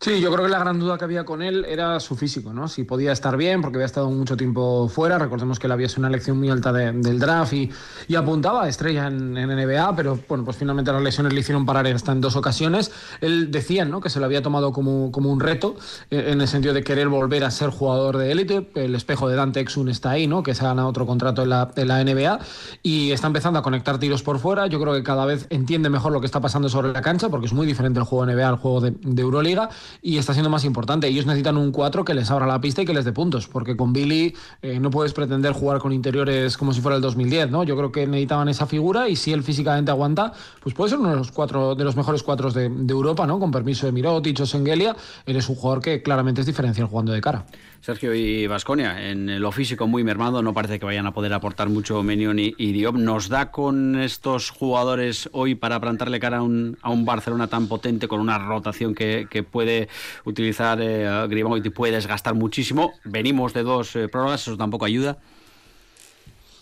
Sí, 0.00 0.20
yo 0.20 0.30
creo 0.30 0.44
que 0.44 0.52
la 0.52 0.60
gran 0.60 0.78
duda 0.78 0.96
que 0.96 1.02
había 1.02 1.24
con 1.24 1.42
él 1.42 1.64
era 1.64 1.98
su 1.98 2.14
físico, 2.14 2.52
¿no? 2.52 2.68
Si 2.68 2.84
podía 2.84 3.10
estar 3.10 3.36
bien, 3.36 3.60
porque 3.60 3.78
había 3.78 3.86
estado 3.86 4.08
mucho 4.08 4.36
tiempo 4.36 4.88
fuera. 4.88 5.18
Recordemos 5.18 5.58
que 5.58 5.66
él 5.66 5.72
había 5.72 5.88
sido 5.88 6.02
una 6.02 6.08
elección 6.08 6.38
muy 6.38 6.48
alta 6.50 6.72
del 6.72 7.18
draft 7.18 7.52
y, 7.54 7.72
apuntaba 8.14 8.62
a 8.62 8.68
estrella 8.68 9.08
en, 9.08 9.34
NBA, 9.34 9.96
pero 9.96 10.16
bueno, 10.28 10.44
pues 10.44 10.56
finalmente 10.56 10.92
las 10.92 11.02
lesiones 11.02 11.32
le 11.32 11.40
hicieron 11.40 11.66
parar 11.66 11.84
hasta 11.88 12.12
en 12.12 12.20
dos 12.20 12.36
ocasiones. 12.36 12.92
Él 13.20 13.50
decía, 13.50 13.84
¿no? 13.86 14.00
Que 14.00 14.08
se 14.08 14.20
lo 14.20 14.26
había 14.26 14.40
tomado 14.40 14.72
como, 14.72 15.10
como 15.10 15.32
un 15.32 15.40
reto, 15.40 15.74
eh, 16.12 16.28
en 16.28 16.40
el 16.40 16.46
sentido 16.46 16.74
de 16.74 16.84
querer 16.84 17.08
volver 17.08 17.42
a 17.42 17.50
ser 17.50 17.70
jugador 17.70 18.18
de 18.18 18.30
élite. 18.30 18.70
El 18.76 18.94
espejo 18.94 19.28
de 19.28 19.34
Dante 19.34 19.58
Exum 19.58 19.88
está 19.88 20.10
ahí, 20.10 20.28
¿no? 20.28 20.44
Que 20.44 20.54
se 20.54 20.64
ha 20.64 20.68
ganado 20.68 20.86
otro 20.86 21.06
contrato 21.06 21.42
en 21.42 21.50
la, 21.50 21.72
en 21.74 21.88
la 21.88 22.04
NBA 22.04 22.38
y 22.84 23.10
está 23.10 23.26
empezando 23.26 23.58
a 23.58 23.62
conectar 23.62 23.98
tiros 23.98 24.22
por 24.22 24.38
fuera. 24.38 24.68
Yo 24.68 24.80
creo 24.80 24.94
que 24.94 25.02
cada 25.02 25.26
vez 25.26 25.48
entiende 25.50 25.90
mejor 25.90 26.12
lo 26.12 26.20
que 26.20 26.26
está 26.26 26.40
pasando 26.40 26.68
sobre 26.68 26.92
la 26.92 27.02
cancha, 27.02 27.30
porque 27.30 27.46
es 27.46 27.52
muy 27.52 27.66
diferente 27.66 27.98
el 27.98 28.04
juego 28.04 28.24
NBA 28.26 28.48
al 28.48 28.56
juego 28.58 28.80
de, 28.80 28.92
de 28.92 29.22
Euroliga 29.22 29.70
y 30.02 30.18
está 30.18 30.32
siendo 30.32 30.50
más 30.50 30.64
importante. 30.64 31.06
Ellos 31.08 31.26
necesitan 31.26 31.56
un 31.56 31.72
4 31.72 32.04
que 32.04 32.14
les 32.14 32.30
abra 32.30 32.46
la 32.46 32.60
pista 32.60 32.82
y 32.82 32.84
que 32.84 32.94
les 32.94 33.04
dé 33.04 33.12
puntos, 33.12 33.48
porque 33.48 33.76
con 33.76 33.92
Billy 33.92 34.34
eh, 34.62 34.80
no 34.80 34.90
puedes 34.90 35.12
pretender 35.12 35.52
jugar 35.52 35.78
con 35.78 35.92
interiores 35.92 36.56
como 36.56 36.72
si 36.72 36.80
fuera 36.80 36.96
el 36.96 37.02
2010, 37.02 37.50
¿no? 37.50 37.64
Yo 37.64 37.76
creo 37.76 37.92
que 37.92 38.06
necesitaban 38.06 38.48
esa 38.48 38.66
figura 38.66 39.08
y 39.08 39.16
si 39.16 39.32
él 39.32 39.42
físicamente 39.42 39.90
aguanta, 39.90 40.32
pues 40.62 40.74
puede 40.74 40.90
ser 40.90 40.98
uno 40.98 41.10
de 41.10 41.16
los 41.16 41.32
cuatro 41.32 41.74
de 41.74 41.84
los 41.84 41.96
mejores 41.96 42.22
cuatro 42.22 42.50
de, 42.50 42.66
Europa, 42.88 43.26
¿no? 43.26 43.38
Con 43.38 43.50
permiso 43.50 43.86
de 43.86 43.92
Mirotic 43.92 44.40
o 44.40 44.46
Sengelia, 44.46 44.96
él 45.26 45.36
es 45.36 45.48
un 45.48 45.56
jugador 45.56 45.82
que 45.82 46.02
claramente 46.02 46.40
es 46.40 46.46
diferencial 46.46 46.86
jugando 46.88 47.12
de 47.12 47.20
cara. 47.20 47.46
Sergio 47.80 48.14
y 48.14 48.46
Vasconia, 48.46 49.10
en 49.10 49.40
lo 49.40 49.52
físico 49.52 49.86
muy 49.86 50.04
mermado, 50.04 50.42
no 50.42 50.52
parece 50.52 50.78
que 50.78 50.84
vayan 50.84 51.06
a 51.06 51.14
poder 51.14 51.32
aportar 51.32 51.68
mucho 51.68 52.02
Menion 52.02 52.38
y, 52.38 52.52
Diop. 52.72 52.96
¿Nos 52.96 53.28
da 53.28 53.50
con 53.50 54.00
estos 54.00 54.50
jugadores 54.50 55.28
hoy 55.32 55.54
para 55.54 55.80
plantarle 55.80 56.20
cara 56.20 56.38
a 56.38 56.42
un, 56.42 56.76
a 56.82 56.90
un 56.90 57.04
Barcelona 57.04 57.46
tan 57.46 57.68
potente, 57.68 58.08
con 58.08 58.20
una 58.20 58.38
rotación 58.38 58.94
que, 58.94 59.26
que 59.30 59.42
puede 59.42 59.88
utilizar 60.24 60.78
eh, 60.82 61.26
y 61.64 61.70
puede 61.70 61.94
desgastar 61.94 62.34
muchísimo? 62.34 62.92
Venimos 63.04 63.54
de 63.54 63.62
dos 63.62 63.96
eh, 63.96 64.08
eso 64.34 64.56
tampoco 64.56 64.84
ayuda. 64.84 65.18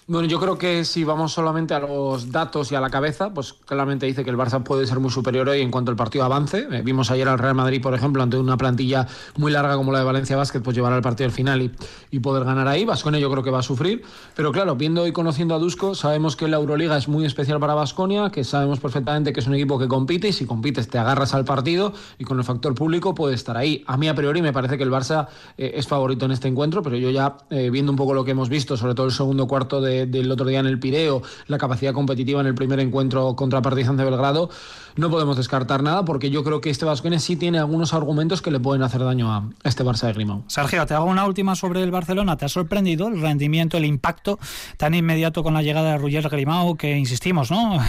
Bueno, 0.09 0.29
yo 0.29 0.39
creo 0.39 0.57
que 0.57 0.85
si 0.85 1.03
vamos 1.03 1.33
solamente 1.33 1.75
a 1.75 1.81
los 1.81 2.31
datos 2.31 2.71
y 2.71 2.77
a 2.77 2.81
la 2.81 2.91
cabeza, 2.91 3.35
pues 3.35 3.55
claramente 3.55 4.07
dice 4.07 4.23
que 4.23 4.31
el 4.31 4.37
Barça 4.37 4.63
puede 4.63 4.87
ser 4.87 5.01
muy 5.01 5.11
superior 5.11 5.49
hoy 5.49 5.63
en 5.63 5.73
cuanto 5.73 5.91
el 5.91 5.97
partido 5.97 6.25
avance. 6.25 6.69
Eh, 6.71 6.83
vimos 6.85 7.11
ayer 7.11 7.29
al 7.29 7.41
Real 7.41 7.57
Madrid, 7.57 7.83
por 7.83 7.93
ejemplo, 7.93 8.23
ante 8.23 8.37
una 8.37 8.57
plantilla 8.57 9.09
muy 9.37 9.51
larga 9.51 9.75
como 9.75 9.91
la 9.91 9.99
de 9.99 10.05
Valencia 10.05 10.37
Basket, 10.37 10.61
pues 10.61 10.77
llevar 10.77 10.93
al 10.93 11.03
partido 11.03 11.27
al 11.27 11.33
final 11.33 11.61
y, 11.61 11.73
y 12.13 12.21
poder 12.21 12.45
ganar 12.45 12.69
ahí. 12.69 12.85
Vasconia 12.85 13.19
yo 13.19 13.29
creo 13.33 13.43
que 13.43 13.51
va 13.51 13.59
a 13.59 13.63
sufrir. 13.65 14.05
Pero 14.37 14.53
claro, 14.53 14.77
viendo 14.77 15.09
y 15.09 15.13
conociendo 15.13 15.57
a 15.57 15.59
Dusko, 15.59 15.97
sabemos 15.97 16.37
que 16.37 16.47
la 16.47 16.59
Euroliga 16.59 16.97
es 16.97 17.09
muy 17.09 17.25
especial 17.25 17.59
para 17.59 17.75
Vasconia, 17.75 18.31
que 18.31 18.45
sabemos 18.45 18.79
perfectamente 18.79 19.33
que 19.33 19.41
es 19.41 19.47
un 19.49 19.55
equipo 19.55 19.77
que 19.77 19.89
compite 19.89 20.29
y 20.29 20.33
si 20.33 20.47
compites 20.47 20.87
te 20.87 20.99
agarras 20.99 21.35
al 21.35 21.45
partido 21.45 21.93
y 22.17 22.23
con 22.23 22.39
el 22.39 22.45
factor 22.45 22.77
público 22.77 23.13
puede 23.13 23.35
estar 23.35 23.57
ahí. 23.57 23.83
A 23.89 23.97
mí 23.97 24.07
a 24.07 24.15
priori 24.15 24.41
me 24.41 24.53
parece 24.53 24.79
que 24.79 24.85
el 24.85 24.93
Barça 24.93 25.27
eh, 25.59 25.73
es 25.75 25.89
favorito 25.89 26.27
en 26.27 26.31
este 26.31 26.47
encuentro, 26.47 26.81
pero 26.85 26.97
yo 26.97 27.11
ya 27.11 27.39
eh, 27.51 27.71
viendo 27.71 27.91
un 27.91 27.97
poco 27.97 28.15
lo 28.15 28.25
que 28.25 28.31
hemos 28.31 28.49
visto, 28.49 28.77
sobre 28.77 28.95
todo 28.95 29.07
el 29.07 29.13
segundo 29.13 29.49
cuarto 29.49 29.81
de 29.81 29.96
del 30.05 30.31
otro 30.31 30.47
día 30.47 30.61
en 30.61 30.67
el 30.67 30.79
Pireo, 30.79 31.23
la 31.47 31.57
capacidad 31.57 31.95
competitiva 31.95 32.43
en 32.43 32.47
el 32.47 32.55
primer 32.55 32.81
encuentro 32.81 33.35
contra 33.37 33.63
Partizan 33.63 33.97
de 33.97 34.05
Belgrado, 34.05 34.51
no 34.97 35.11
podemos 35.11 35.37
descartar 35.37 35.83
nada 35.83 36.05
porque 36.05 36.31
yo 36.31 36.43
creo 36.43 36.61
que 36.61 36.71
este 36.71 36.87
Vascones 36.87 37.23
sí 37.23 37.37
tiene 37.37 37.59
algunos 37.59 37.93
argumentos 37.93 38.41
que 38.41 38.51
le 38.51 38.59
pueden 38.59 38.83
hacer 38.83 39.05
daño 39.05 39.31
a 39.31 39.45
este 39.63 39.85
Barça 39.85 40.07
de 40.07 40.15
Grimao. 40.15 40.45
Sergio, 40.47 40.87
te 40.87 40.95
hago 40.95 41.05
una 41.05 41.27
última 41.27 41.55
sobre 41.55 41.83
el 41.83 41.91
Barcelona. 41.91 42.37
¿Te 42.37 42.47
ha 42.47 42.49
sorprendido 42.49 43.09
el 43.09 43.21
rendimiento, 43.21 43.77
el 43.77 43.85
impacto 43.85 44.39
tan 44.79 44.95
inmediato 44.95 45.43
con 45.43 45.53
la 45.53 45.63
llegada 45.63 45.93
de 45.93 45.99
Roger 45.99 46.29
Grimao 46.31 46.77
que 46.77 46.97
insistimos, 46.97 47.51
¿no? 47.51 47.79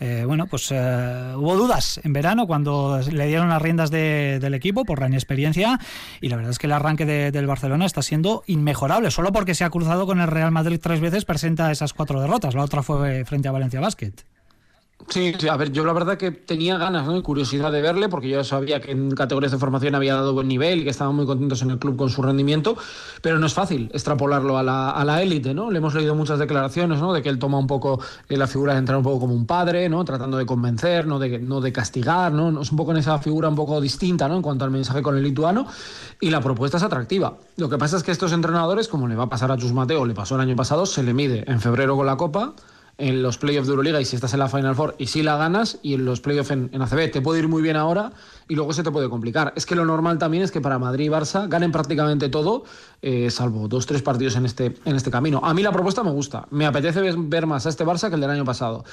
Eh, 0.00 0.24
bueno, 0.26 0.46
pues 0.46 0.70
eh, 0.70 1.34
hubo 1.36 1.56
dudas 1.56 2.00
en 2.02 2.12
verano 2.12 2.46
cuando 2.46 3.00
le 3.10 3.26
dieron 3.26 3.48
las 3.48 3.62
riendas 3.62 3.90
del 3.90 4.54
equipo 4.54 4.84
por 4.84 5.00
la 5.00 5.06
inexperiencia 5.06 5.78
y 6.20 6.28
la 6.28 6.36
verdad 6.36 6.50
es 6.50 6.58
que 6.58 6.66
el 6.66 6.72
arranque 6.72 7.06
del 7.06 7.46
Barcelona 7.46 7.86
está 7.86 8.02
siendo 8.02 8.42
inmejorable. 8.46 9.10
Solo 9.10 9.32
porque 9.32 9.54
se 9.54 9.64
ha 9.64 9.70
cruzado 9.70 10.06
con 10.06 10.20
el 10.20 10.26
Real 10.26 10.50
Madrid 10.50 10.80
tres 10.82 11.00
veces 11.00 11.24
presenta 11.44 11.70
esas 11.70 11.92
cuatro 11.92 12.22
derrotas. 12.22 12.54
La 12.54 12.64
otra 12.64 12.82
fue 12.82 13.26
frente 13.26 13.48
a 13.48 13.52
Valencia 13.52 13.78
Basket. 13.78 14.14
Sí, 15.08 15.34
a 15.50 15.56
ver, 15.56 15.70
yo 15.70 15.84
la 15.84 15.92
verdad 15.92 16.16
que 16.16 16.30
tenía 16.30 16.78
ganas 16.78 17.06
¿no? 17.06 17.16
y 17.16 17.22
curiosidad 17.22 17.70
de 17.70 17.82
verle, 17.82 18.08
porque 18.08 18.28
yo 18.28 18.42
sabía 18.42 18.80
que 18.80 18.92
en 18.92 19.10
categorías 19.10 19.52
de 19.52 19.58
formación 19.58 19.94
había 19.94 20.14
dado 20.14 20.32
buen 20.32 20.48
nivel 20.48 20.80
y 20.80 20.84
que 20.84 20.90
estaban 20.90 21.14
muy 21.14 21.26
contentos 21.26 21.60
en 21.62 21.70
el 21.70 21.78
club 21.78 21.96
con 21.96 22.08
su 22.08 22.22
rendimiento, 22.22 22.76
pero 23.20 23.38
no 23.38 23.46
es 23.46 23.52
fácil 23.52 23.90
extrapolarlo 23.92 24.56
a 24.56 24.62
la, 24.62 25.22
élite, 25.22 25.52
¿no? 25.52 25.70
Le 25.70 25.78
hemos 25.78 25.94
leído 25.94 26.14
muchas 26.14 26.38
declaraciones, 26.38 27.00
¿no? 27.00 27.12
De 27.12 27.22
que 27.22 27.28
él 27.28 27.38
toma 27.38 27.58
un 27.58 27.66
poco 27.66 28.00
eh, 28.28 28.36
la 28.36 28.46
figura 28.46 28.72
de 28.72 28.78
entrar 28.78 28.96
un 28.96 29.04
poco 29.04 29.20
como 29.20 29.34
un 29.34 29.46
padre, 29.46 29.88
¿no? 29.88 30.04
Tratando 30.04 30.38
de 30.38 30.46
convencer, 30.46 31.06
no 31.06 31.18
de, 31.18 31.38
no 31.38 31.60
de 31.60 31.72
castigar, 31.72 32.32
¿no? 32.32 32.62
Es 32.62 32.70
un 32.70 32.78
poco 32.78 32.92
en 32.92 32.96
esa 32.96 33.18
figura 33.18 33.48
un 33.48 33.56
poco 33.56 33.80
distinta, 33.80 34.26
¿no? 34.26 34.36
En 34.36 34.42
cuanto 34.42 34.64
al 34.64 34.70
mensaje 34.70 35.02
con 35.02 35.16
el 35.16 35.22
lituano, 35.22 35.66
y 36.20 36.30
la 36.30 36.40
propuesta 36.40 36.78
es 36.78 36.82
atractiva. 36.82 37.36
Lo 37.56 37.68
que 37.68 37.78
pasa 37.78 37.98
es 37.98 38.02
que 38.02 38.10
estos 38.10 38.32
entrenadores, 38.32 38.88
como 38.88 39.06
le 39.06 39.16
va 39.16 39.24
a 39.24 39.28
pasar 39.28 39.52
a 39.52 39.58
Chus 39.58 39.72
Mateo, 39.72 40.06
le 40.06 40.14
pasó 40.14 40.36
el 40.36 40.40
año 40.40 40.56
pasado, 40.56 40.86
se 40.86 41.02
le 41.02 41.12
mide 41.12 41.44
en 41.46 41.60
febrero 41.60 41.94
con 41.94 42.06
la 42.06 42.16
Copa, 42.16 42.54
en 42.98 43.22
los 43.22 43.38
playoffs 43.38 43.66
de 43.66 43.72
Euroliga 43.72 44.00
y 44.00 44.04
si 44.04 44.16
estás 44.16 44.32
en 44.34 44.38
la 44.38 44.48
Final 44.48 44.74
Four 44.74 44.94
y 44.98 45.06
si 45.06 45.22
la 45.22 45.36
ganas 45.36 45.78
y 45.82 45.94
en 45.94 46.04
los 46.04 46.20
playoffs 46.20 46.50
en, 46.50 46.70
ACB 46.80 47.10
te 47.10 47.20
puede 47.20 47.40
ir 47.40 47.48
muy 47.48 47.62
bien 47.62 47.76
ahora 47.76 48.12
y 48.48 48.54
luego 48.54 48.72
se 48.72 48.82
te 48.82 48.90
puede 48.90 49.08
complicar. 49.08 49.52
Es 49.56 49.66
que 49.66 49.74
lo 49.74 49.84
normal 49.84 50.18
también 50.18 50.42
es 50.42 50.52
que 50.52 50.60
para 50.60 50.78
Madrid 50.78 51.06
y 51.06 51.08
Barça 51.08 51.48
ganen 51.48 51.72
prácticamente 51.72 52.28
todo 52.28 52.64
eh, 53.06 53.30
salvo 53.30 53.68
dos, 53.68 53.84
tres 53.86 54.02
partidos 54.02 54.36
en 54.36 54.46
este, 54.46 54.76
en 54.84 54.96
este 54.96 55.10
camino. 55.10 55.40
A 55.42 55.52
mí 55.52 55.62
la 55.62 55.72
propuesta 55.72 56.02
me 56.02 56.10
gusta. 56.10 56.46
Me 56.50 56.64
apetece 56.64 57.00
ver 57.02 57.46
más 57.46 57.66
a 57.66 57.68
este 57.68 57.84
Barça 57.84 58.08
que 58.08 58.14
el 58.14 58.20
del 58.20 58.30
año 58.30 58.44
pasado 58.44 58.84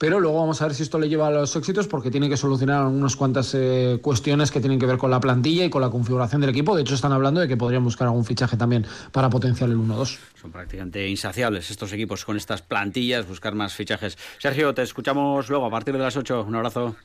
pero 0.00 0.18
luego 0.18 0.38
vamos 0.40 0.62
a 0.62 0.66
ver 0.66 0.74
si 0.74 0.82
esto 0.82 0.98
le 0.98 1.10
lleva 1.10 1.26
a 1.26 1.30
los 1.30 1.54
éxitos 1.54 1.86
porque 1.86 2.10
tiene 2.10 2.30
que 2.30 2.38
solucionar 2.38 2.86
unas 2.86 3.16
cuantas 3.16 3.54
eh, 3.54 3.98
cuestiones 4.00 4.50
que 4.50 4.58
tienen 4.58 4.78
que 4.78 4.86
ver 4.86 4.96
con 4.96 5.10
la 5.10 5.20
plantilla 5.20 5.62
y 5.66 5.68
con 5.68 5.82
la 5.82 5.90
configuración 5.90 6.40
del 6.40 6.48
equipo. 6.48 6.74
De 6.74 6.80
hecho, 6.80 6.94
están 6.94 7.12
hablando 7.12 7.38
de 7.42 7.46
que 7.46 7.58
podrían 7.58 7.84
buscar 7.84 8.06
algún 8.06 8.24
fichaje 8.24 8.56
también 8.56 8.86
para 9.12 9.28
potenciar 9.28 9.68
el 9.68 9.76
1-2. 9.76 10.18
Son 10.40 10.50
prácticamente 10.50 11.06
insaciables 11.06 11.70
estos 11.70 11.92
equipos 11.92 12.24
con 12.24 12.38
estas 12.38 12.62
plantillas, 12.62 13.28
buscar 13.28 13.54
más 13.54 13.74
fichajes. 13.74 14.16
Sergio, 14.38 14.72
te 14.72 14.80
escuchamos 14.80 15.50
luego 15.50 15.66
a 15.66 15.70
partir 15.70 15.92
de 15.92 16.00
las 16.00 16.16
8. 16.16 16.46
Un 16.48 16.54
abrazo. 16.54 16.96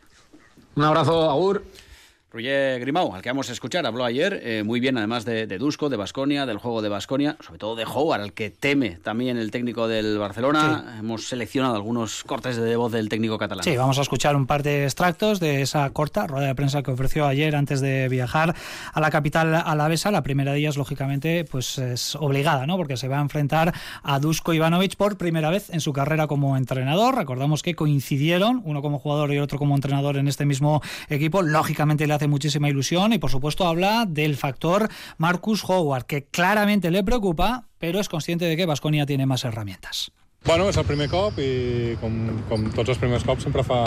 Un 0.75 0.83
abrazo, 0.85 1.29
Agur. 1.29 1.63
Roger 2.35 2.81
Grimau, 2.81 3.15
al 3.15 3.21
que 3.21 3.29
vamos 3.29 3.49
a 3.49 3.53
escuchar, 3.53 3.85
habló 3.85 4.03
ayer 4.03 4.41
eh, 4.43 4.63
muy 4.65 4.81
bien, 4.81 4.97
además 4.97 5.23
de, 5.23 5.47
de 5.47 5.57
Dusko, 5.57 5.87
de 5.87 5.95
Basconia, 5.95 6.45
del 6.45 6.57
juego 6.57 6.81
de 6.81 6.89
Basconia, 6.89 7.37
sobre 7.39 7.59
todo 7.59 7.77
de 7.77 7.85
Howard, 7.85 8.19
al 8.19 8.33
que 8.33 8.49
teme 8.49 8.97
también 9.01 9.37
el 9.37 9.51
técnico 9.51 9.87
del 9.87 10.17
Barcelona. 10.17 10.97
Hemos 10.99 11.29
seleccionado 11.29 11.75
algunos 11.75 12.25
cortes 12.25 12.57
de 12.57 12.75
voz 12.75 12.91
del 12.91 13.07
técnico 13.07 13.37
catalán. 13.37 13.63
Sí, 13.63 13.77
vamos 13.77 13.99
a 13.99 14.01
escuchar 14.01 14.35
un 14.35 14.47
par 14.47 14.63
de 14.63 14.83
extractos 14.83 15.39
de 15.39 15.61
esa 15.61 15.89
corta 15.91 16.27
rueda 16.27 16.47
de 16.47 16.55
prensa 16.55 16.83
que 16.83 16.91
ofreció 16.91 17.25
ayer 17.25 17.55
antes 17.55 17.79
de 17.79 18.09
viajar 18.09 18.53
a 18.91 18.99
la 18.99 19.11
capital 19.11 19.55
alavesa. 19.55 20.11
La 20.11 20.21
primera 20.21 20.51
de 20.51 20.59
ellas, 20.59 20.75
lógicamente, 20.75 21.45
pues 21.45 21.77
es 21.77 22.15
obligada, 22.15 22.67
¿no? 22.67 22.75
Porque 22.75 22.97
se 22.97 23.07
va 23.07 23.19
a 23.19 23.21
enfrentar 23.21 23.73
a 24.03 24.19
Dusko 24.19 24.53
Ivanovic 24.53 24.97
por 24.97 25.15
primera 25.15 25.49
vez 25.49 25.69
en 25.69 25.79
su 25.79 25.93
carrera 25.93 26.27
como 26.27 26.57
entrenador. 26.57 27.15
Recordamos 27.15 27.63
que 27.63 27.75
coincidieron, 27.75 28.61
uno 28.65 28.81
como 28.81 28.99
jugador 28.99 29.31
y 29.31 29.39
otro 29.39 29.57
como 29.57 29.73
entrenador 29.73 30.17
en 30.17 30.27
este 30.27 30.45
mismo 30.45 30.81
equipo. 31.07 31.41
Lógicamente 31.41 32.05
le 32.05 32.13
hace 32.13 32.24
muchísima 32.27 32.69
ilusión 32.69 33.13
y 33.13 33.19
por 33.19 33.31
supuesto 33.31 33.65
habla 33.65 34.05
del 34.07 34.35
factor 34.35 34.89
Marcus 35.17 35.63
Howard, 35.63 36.05
que 36.05 36.25
claramente 36.25 36.91
le 36.91 37.03
preocupa, 37.03 37.67
pero 37.77 37.99
es 37.99 38.09
consciente 38.09 38.45
de 38.45 38.57
que 38.57 38.65
Vasconia 38.65 39.05
tiene 39.05 39.25
más 39.25 39.43
herramientas. 39.45 40.11
Bueno, 40.45 40.67
és 40.69 40.77
el 40.77 40.85
primer 40.85 41.07
cop 41.09 41.39
i 41.41 41.95
com, 41.97 42.13
com 42.45 42.67
tots 42.75 42.91
els 42.93 42.99
primers 43.01 43.23
cops 43.25 43.47
sempre 43.47 43.63
fa, 43.65 43.79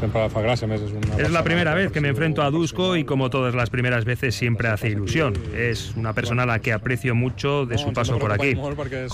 sempre 0.00 0.24
fa 0.32 0.40
gràcia. 0.42 0.66
Més, 0.66 0.82
és, 0.82 0.90
una 0.98 1.18
es 1.22 1.30
la 1.30 1.44
primera 1.46 1.74
vez 1.78 1.92
que 1.94 2.00
me 2.00 2.08
enfrento 2.08 2.42
a 2.42 2.50
Dusko 2.50 2.96
y 2.96 3.04
como 3.04 3.30
todas 3.30 3.54
las 3.54 3.70
primeras 3.70 4.04
veces 4.04 4.34
siempre 4.34 4.66
hace 4.66 4.88
ilusión. 4.88 5.34
Es 5.56 5.92
una 5.94 6.12
persona 6.12 6.42
a 6.42 6.46
la 6.46 6.58
que 6.58 6.72
aprecio 6.72 7.14
mucho 7.14 7.66
de 7.66 7.78
su 7.78 7.92
paso 7.92 8.18
por 8.18 8.32
aquí. 8.32 8.56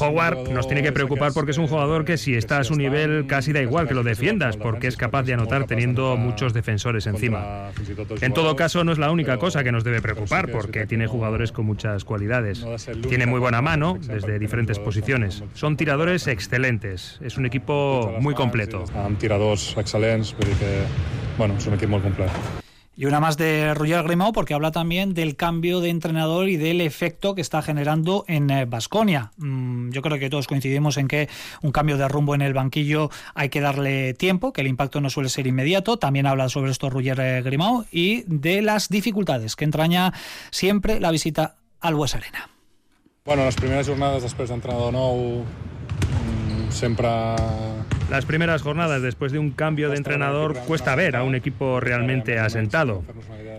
Howard 0.01 0.49
nos 0.49 0.67
tiene 0.67 0.83
que 0.83 0.91
preocupar 0.93 1.35
porque 1.35 1.51
es 1.51 1.59
un 1.59 1.67
jugador 1.67 2.07
que 2.07 2.17
si 2.17 2.35
está 2.35 2.59
a 2.61 2.65
su 2.65 2.75
nivel 2.75 3.27
casi 3.27 3.53
da 3.53 3.61
igual 3.61 3.87
que 3.87 3.93
lo 3.93 4.03
defiendas 4.03 4.57
porque 4.57 4.87
es 4.87 4.97
capaz 4.97 5.25
de 5.25 5.35
anotar 5.35 5.67
teniendo 5.67 6.17
muchos 6.17 6.55
defensores 6.55 7.07
encima. 7.07 7.71
En 8.23 8.33
todo 8.33 8.57
caso 8.57 8.83
no 8.83 8.93
es 8.93 8.99
la 8.99 9.11
única 9.11 9.37
cosa 9.37 9.63
que 9.63 9.73
nos 9.73 9.85
debe 9.85 10.01
preocupar 10.01 10.51
porque 10.51 10.87
tiene 10.87 11.07
jugadores 11.07 11.53
con 11.53 11.67
muchas 11.67 12.05
cualidades. 12.05 12.65
Tiene 13.11 13.27
muy 13.27 13.41
buena 13.41 13.61
mano 13.61 13.99
desde 14.01 14.39
diferentes 14.39 14.79
posiciones. 14.79 15.45
Son 15.53 15.77
tiradores 15.77 16.27
excelentes 16.29 16.78
Es 16.85 17.37
un 17.37 17.47
equipo 17.47 18.15
muy 18.21 18.35
completo. 18.35 18.85
Amb 18.95 19.19
tiradors 19.19 19.75
excel·lents, 19.77 20.35
vull 20.39 20.53
dir 20.53 20.57
que 20.61 20.73
bueno, 21.39 21.55
és 21.59 21.67
un 21.67 21.75
equip 21.75 21.91
molt 21.91 22.05
complet. 22.05 22.31
Y 22.99 23.07
una 23.07 23.21
más 23.21 23.37
de 23.37 23.75
Roger 23.75 24.03
Grimau 24.03 24.33
porque 24.33 24.55
habla 24.55 24.73
también 24.73 25.15
del 25.15 25.37
cambio 25.37 25.81
de 25.81 25.89
entrenador 25.89 26.49
y 26.49 26.57
del 26.57 26.81
efecto 26.81 27.37
que 27.37 27.41
está 27.41 27.63
generando 27.63 28.25
en 28.27 28.49
Basconia. 28.69 29.31
Eh, 29.39 29.45
mm, 29.45 29.91
yo 29.93 30.03
creo 30.03 30.19
que 30.19 30.29
todos 30.29 30.49
coincidimos 30.49 30.97
en 30.97 31.07
que 31.07 31.29
un 31.63 31.71
cambio 31.71 31.97
de 31.97 32.09
rumbo 32.09 32.35
en 32.35 32.43
el 32.43 32.55
banquillo 32.55 33.09
hay 33.37 33.51
que 33.51 33.61
darle 33.61 34.15
tiempo, 34.15 34.53
que 34.53 34.63
el 34.63 34.67
impacto 34.67 35.01
no 35.01 35.11
suele 35.11 35.29
ser 35.29 35.47
inmediato. 35.47 35.97
También 35.99 36.27
habla 36.27 36.49
sobre 36.49 36.73
esto 36.73 36.91
Roger 36.91 37.21
eh, 37.21 37.43
Grimau 37.43 37.85
y 37.93 38.25
de 38.27 38.63
las 38.63 38.89
dificultades 38.89 39.55
que 39.55 39.65
entraña 39.65 40.13
siempre 40.51 40.99
la 40.99 41.13
visita 41.13 41.55
al 41.81 41.95
Bues 41.95 42.17
Arena. 42.17 42.51
Bueno, 43.25 43.45
les 43.45 43.55
primeres 43.55 43.87
jornades 43.87 44.25
després 44.25 44.49
d'entrenador 44.49 44.91
nou 44.91 45.45
siempre... 46.71 47.09
Las 48.11 48.25
primeras 48.25 48.63
jornadas 48.63 49.03
después 49.03 49.33
de 49.33 49.39
un 49.39 49.51
cambio 49.51 49.91
de 49.91 49.97
entrenador 49.97 50.57
cuesta 50.67 50.95
ver 50.95 51.15
a 51.15 51.25
un 51.25 51.35
equipo 51.35 51.79
realmente 51.79 52.39
asentado. 52.39 53.05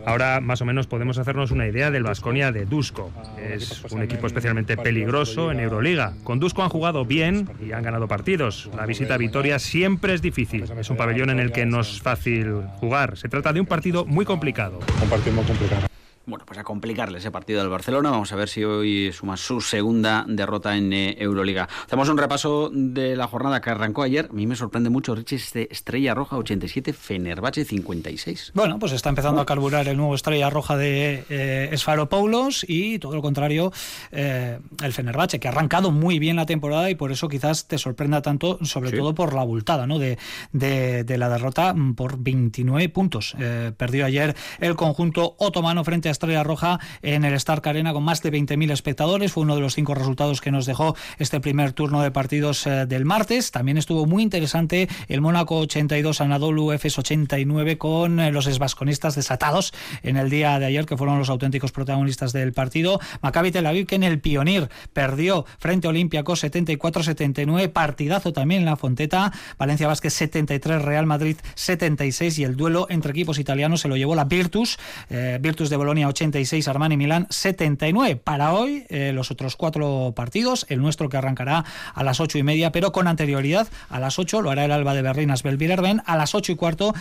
Ahora 0.05 0.39
más 0.41 0.61
o 0.61 0.65
menos 0.65 0.87
podemos 0.87 1.19
hacernos 1.19 1.51
una 1.51 1.67
idea 1.67 1.91
del 1.91 2.03
Vasconia 2.03 2.51
de 2.51 2.65
Dusko. 2.65 3.11
Es 3.37 3.83
un 3.91 4.01
equipo 4.01 4.25
especialmente 4.25 4.75
peligroso 4.75 5.51
en 5.51 5.59
Euroliga. 5.59 6.13
Con 6.23 6.39
Dusko 6.39 6.63
han 6.63 6.69
jugado 6.69 7.05
bien 7.05 7.47
y 7.63 7.73
han 7.73 7.83
ganado 7.83 8.07
partidos. 8.07 8.71
La 8.75 8.87
visita 8.87 9.13
a 9.13 9.17
Vitoria 9.17 9.59
siempre 9.59 10.15
es 10.15 10.21
difícil. 10.21 10.65
Es 10.79 10.89
un 10.89 10.97
pabellón 10.97 11.29
en 11.29 11.39
el 11.39 11.51
que 11.51 11.67
no 11.67 11.81
es 11.81 12.01
fácil 12.01 12.63
jugar. 12.77 13.17
Se 13.17 13.29
trata 13.29 13.53
de 13.53 13.59
un 13.59 13.67
partido 13.67 14.05
muy 14.05 14.25
complicado. 14.25 14.79
Un 15.03 15.09
partido 15.09 15.35
muy 15.35 15.45
complicado 15.45 15.89
bueno, 16.25 16.45
pues 16.45 16.59
a 16.59 16.63
complicarle 16.63 17.17
ese 17.17 17.31
partido 17.31 17.59
del 17.59 17.69
Barcelona. 17.69 18.11
Vamos 18.11 18.31
a 18.31 18.35
ver 18.35 18.49
si 18.49 18.63
hoy 18.63 19.11
suma 19.13 19.37
su 19.37 19.61
segunda 19.61 20.25
derrota 20.27 20.75
en 20.75 20.93
eh, 20.93 21.15
Euroliga. 21.19 21.67
Hacemos 21.85 22.09
un 22.09 22.17
repaso 22.17 22.69
de 22.71 23.15
la 23.15 23.27
jornada 23.27 23.61
que 23.61 23.69
arrancó 23.69 24.03
ayer. 24.03 24.27
A 24.29 24.33
mí 24.33 24.45
me 24.45 24.55
sorprende 24.55 24.89
mucho, 24.89 25.15
Richie, 25.15 25.37
este 25.37 25.71
Estrella 25.71 26.13
Roja 26.13 26.37
87, 26.37 26.93
Fenerbahce 26.93 27.65
56. 27.65 28.51
Bueno, 28.53 28.79
pues 28.79 28.91
está 28.91 29.09
empezando 29.09 29.41
a 29.41 29.45
carburar 29.45 29.87
el 29.87 29.97
nuevo 29.97 30.15
Estrella 30.15 30.49
Roja 30.49 30.77
de 30.77 31.25
eh, 31.29 31.69
Esfaropoulos 31.71 32.65
y 32.67 32.99
todo 32.99 33.15
lo 33.15 33.21
contrario, 33.21 33.71
eh, 34.11 34.59
el 34.83 34.93
Fenerbahce, 34.93 35.39
que 35.39 35.47
ha 35.47 35.51
arrancado 35.51 35.91
muy 35.91 36.19
bien 36.19 36.35
la 36.35 36.45
temporada 36.45 36.89
y 36.89 36.95
por 36.95 37.11
eso 37.11 37.27
quizás 37.27 37.67
te 37.67 37.77
sorprenda 37.77 38.21
tanto, 38.21 38.59
sobre 38.63 38.91
todo 38.91 39.15
por 39.15 39.33
la 39.33 39.41
abultada 39.41 39.87
¿no? 39.87 39.99
de, 39.99 40.17
de, 40.51 41.17
la 41.17 41.29
derrota 41.29 41.75
por 41.95 42.19
29 42.19 42.89
puntos. 42.89 43.35
Eh, 43.39 43.71
perdió 43.75 44.05
ayer 44.05 44.35
el 44.59 44.75
conjunto 44.75 45.35
otomano 45.39 45.83
frente 45.83 46.09
a 46.09 46.11
Estrella 46.19 46.43
Roja 46.43 46.81
en 47.01 47.23
el 47.23 47.33
Stark 47.35 47.65
Arena 47.69 47.93
con 47.93 48.03
más 48.03 48.21
de 48.21 48.29
20.000 48.29 48.73
espectadores. 48.73 49.31
Fue 49.31 49.43
uno 49.43 49.55
de 49.55 49.61
los 49.61 49.73
cinco 49.73 49.95
resultados 49.95 50.41
que 50.41 50.51
nos 50.51 50.65
dejó 50.65 50.97
este 51.17 51.39
primer 51.39 51.71
turno 51.71 52.01
de 52.01 52.11
partidos 52.11 52.67
eh, 52.67 52.85
del 52.85 53.05
martes. 53.05 53.51
También 53.51 53.77
estuvo 53.77 54.05
muy 54.05 54.21
interesante 54.21 54.89
el 55.07 55.21
Mónaco 55.21 55.59
82 55.59 56.19
Anadolu 56.19 56.73
FS 56.73 56.99
89 56.99 57.77
con 57.77 58.19
eh, 58.19 58.33
los 58.33 58.47
esbasconistas 58.47 59.15
desatados 59.15 59.73
en 60.03 60.17
el 60.17 60.29
día 60.29 60.59
de 60.59 60.65
ayer, 60.65 60.85
que 60.85 60.97
fueron 60.97 61.19
los 61.19 61.29
auténticos 61.29 61.71
protagonistas 61.71 62.33
del 62.33 62.51
partido. 62.51 62.99
Maccabi 63.21 63.51
Tel 63.51 63.65
Aviv 63.65 63.87
que 63.87 63.95
en 63.95 64.03
el 64.03 64.19
Pionir 64.19 64.67
perdió 64.91 65.45
frente 65.57 65.87
a 65.87 65.91
Olympiacos 65.91 66.43
74-79. 66.43 67.71
Partidazo 67.71 68.33
también 68.33 68.63
en 68.63 68.65
la 68.65 68.75
Fonteta. 68.75 69.31
Valencia 69.57 69.87
Vázquez 69.87 70.13
73, 70.15 70.81
Real 70.81 71.05
Madrid 71.05 71.37
76 71.55 72.39
y 72.39 72.43
el 72.43 72.57
duelo 72.57 72.87
entre 72.89 73.11
equipos 73.11 73.39
italianos 73.39 73.79
se 73.79 73.87
lo 73.87 73.95
llevó 73.95 74.15
la 74.15 74.25
Virtus. 74.25 74.77
Eh, 75.09 75.37
Virtus 75.41 75.69
de 75.69 75.77
Bolonia 75.77 75.98
86, 76.07 76.67
Armani 76.67 76.97
Milán 76.97 77.27
79. 77.29 78.15
Para 78.17 78.53
hoy, 78.53 78.85
eh, 78.89 79.11
los 79.13 79.31
otros 79.31 79.55
cuatro 79.55 80.13
partidos, 80.15 80.65
el 80.69 80.81
nuestro 80.81 81.09
que 81.09 81.17
arrancará 81.17 81.65
a 81.93 82.03
las 82.03 82.19
ocho 82.19 82.37
y 82.37 82.43
media, 82.43 82.71
pero 82.71 82.91
con 82.91 83.07
anterioridad 83.07 83.67
a 83.89 83.99
las 83.99 84.19
8 84.19 84.41
lo 84.41 84.51
hará 84.51 84.65
el 84.65 84.71
Alba 84.71 84.93
de 84.93 85.01
Berlín 85.01 85.31
Asbel 85.31 85.59
a 86.05 86.17
las 86.17 86.35
ocho 86.35 86.51
y 86.51 86.55
cuarto 86.55 86.93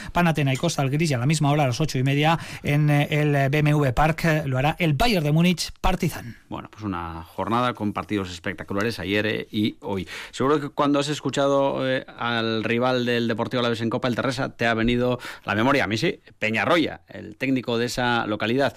Costa 0.58 0.82
al 0.82 0.90
Gris 0.90 1.10
y 1.10 1.14
a 1.14 1.18
la 1.18 1.26
misma 1.26 1.50
hora 1.50 1.64
a 1.64 1.66
las 1.68 1.80
ocho 1.80 1.98
y 1.98 2.02
media 2.02 2.38
en 2.62 2.90
eh, 2.90 3.06
el 3.10 3.48
BMW 3.50 3.88
Park 3.92 4.24
eh, 4.24 4.42
lo 4.46 4.58
hará 4.58 4.76
el 4.78 4.94
Bayern 4.94 5.24
de 5.24 5.32
Múnich 5.32 5.70
Partizan. 5.80 6.36
Bueno, 6.48 6.68
pues 6.70 6.82
una 6.82 7.22
jornada 7.22 7.74
con 7.74 7.92
partidos 7.92 8.30
espectaculares 8.30 8.98
ayer 8.98 9.46
y 9.50 9.76
hoy. 9.80 10.08
Seguro 10.30 10.60
que 10.60 10.68
cuando 10.70 10.98
has 10.98 11.08
escuchado 11.08 11.82
al 12.18 12.64
rival 12.64 13.04
del 13.04 13.28
Deportivo 13.28 13.60
Alavés 13.60 13.80
en 13.80 13.90
Copa, 13.90 14.08
el 14.08 14.16
Terresa, 14.16 14.56
te 14.56 14.66
ha 14.66 14.74
venido 14.74 15.18
la 15.44 15.54
memoria. 15.54 15.84
A 15.84 15.86
mí 15.86 15.96
sí, 15.96 16.20
Peñarroya, 16.38 17.02
el 17.08 17.36
técnico 17.36 17.78
de 17.78 17.86
esa 17.86 18.26
localidad. 18.26 18.76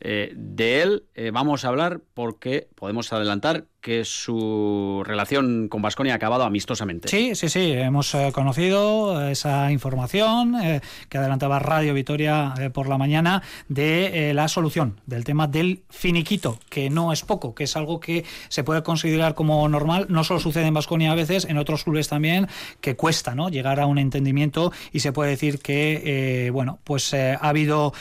Eh, 0.00 0.32
de 0.36 0.82
él 0.82 1.04
eh, 1.14 1.30
vamos 1.32 1.64
a 1.64 1.68
hablar 1.68 2.00
porque 2.14 2.68
podemos 2.76 3.12
adelantar 3.12 3.64
que 3.80 4.04
su 4.04 5.02
relación 5.06 5.68
con 5.68 5.82
Vasconia 5.82 6.12
ha 6.12 6.16
acabado 6.16 6.42
amistosamente. 6.42 7.08
Sí, 7.08 7.34
sí, 7.34 7.48
sí. 7.48 7.72
Hemos 7.72 8.12
eh, 8.14 8.30
conocido 8.32 9.28
esa 9.28 9.70
información 9.72 10.56
que 11.08 11.18
adelantaba 11.18 11.58
Radio 11.58 11.94
Vitoria 11.94 12.54
por 12.74 12.88
la 12.88 12.98
mañana 12.98 13.42
de 13.68 14.32
la 14.34 14.48
solución 14.48 15.00
del 15.06 15.24
tema 15.24 15.46
del 15.46 15.84
finiquito, 15.88 16.58
que 16.68 16.90
no 16.90 17.12
es 17.12 17.22
poco, 17.22 17.54
que 17.54 17.64
es 17.64 17.76
algo 17.76 18.00
que 18.00 18.24
se 18.48 18.64
puede 18.64 18.82
considerar 18.82 19.34
como 19.34 19.66
normal. 19.68 20.06
No 20.08 20.24
solo 20.24 20.40
sucede 20.40 20.66
en 20.66 20.74
Vasconia 20.74 21.12
a 21.12 21.14
veces, 21.14 21.44
en 21.44 21.56
otros 21.56 21.84
clubes 21.84 22.08
también, 22.08 22.48
que 22.80 22.96
cuesta 22.96 23.34
¿no? 23.36 23.48
llegar 23.48 23.78
a 23.80 23.86
un 23.86 23.98
entendimiento 23.98 24.72
y 24.92 25.00
se 25.00 25.12
puede 25.12 25.30
decir 25.30 25.60
que, 25.60 26.50
bueno, 26.52 26.80
pues 26.84 27.14
ha 27.14 27.36
habido 27.36 27.94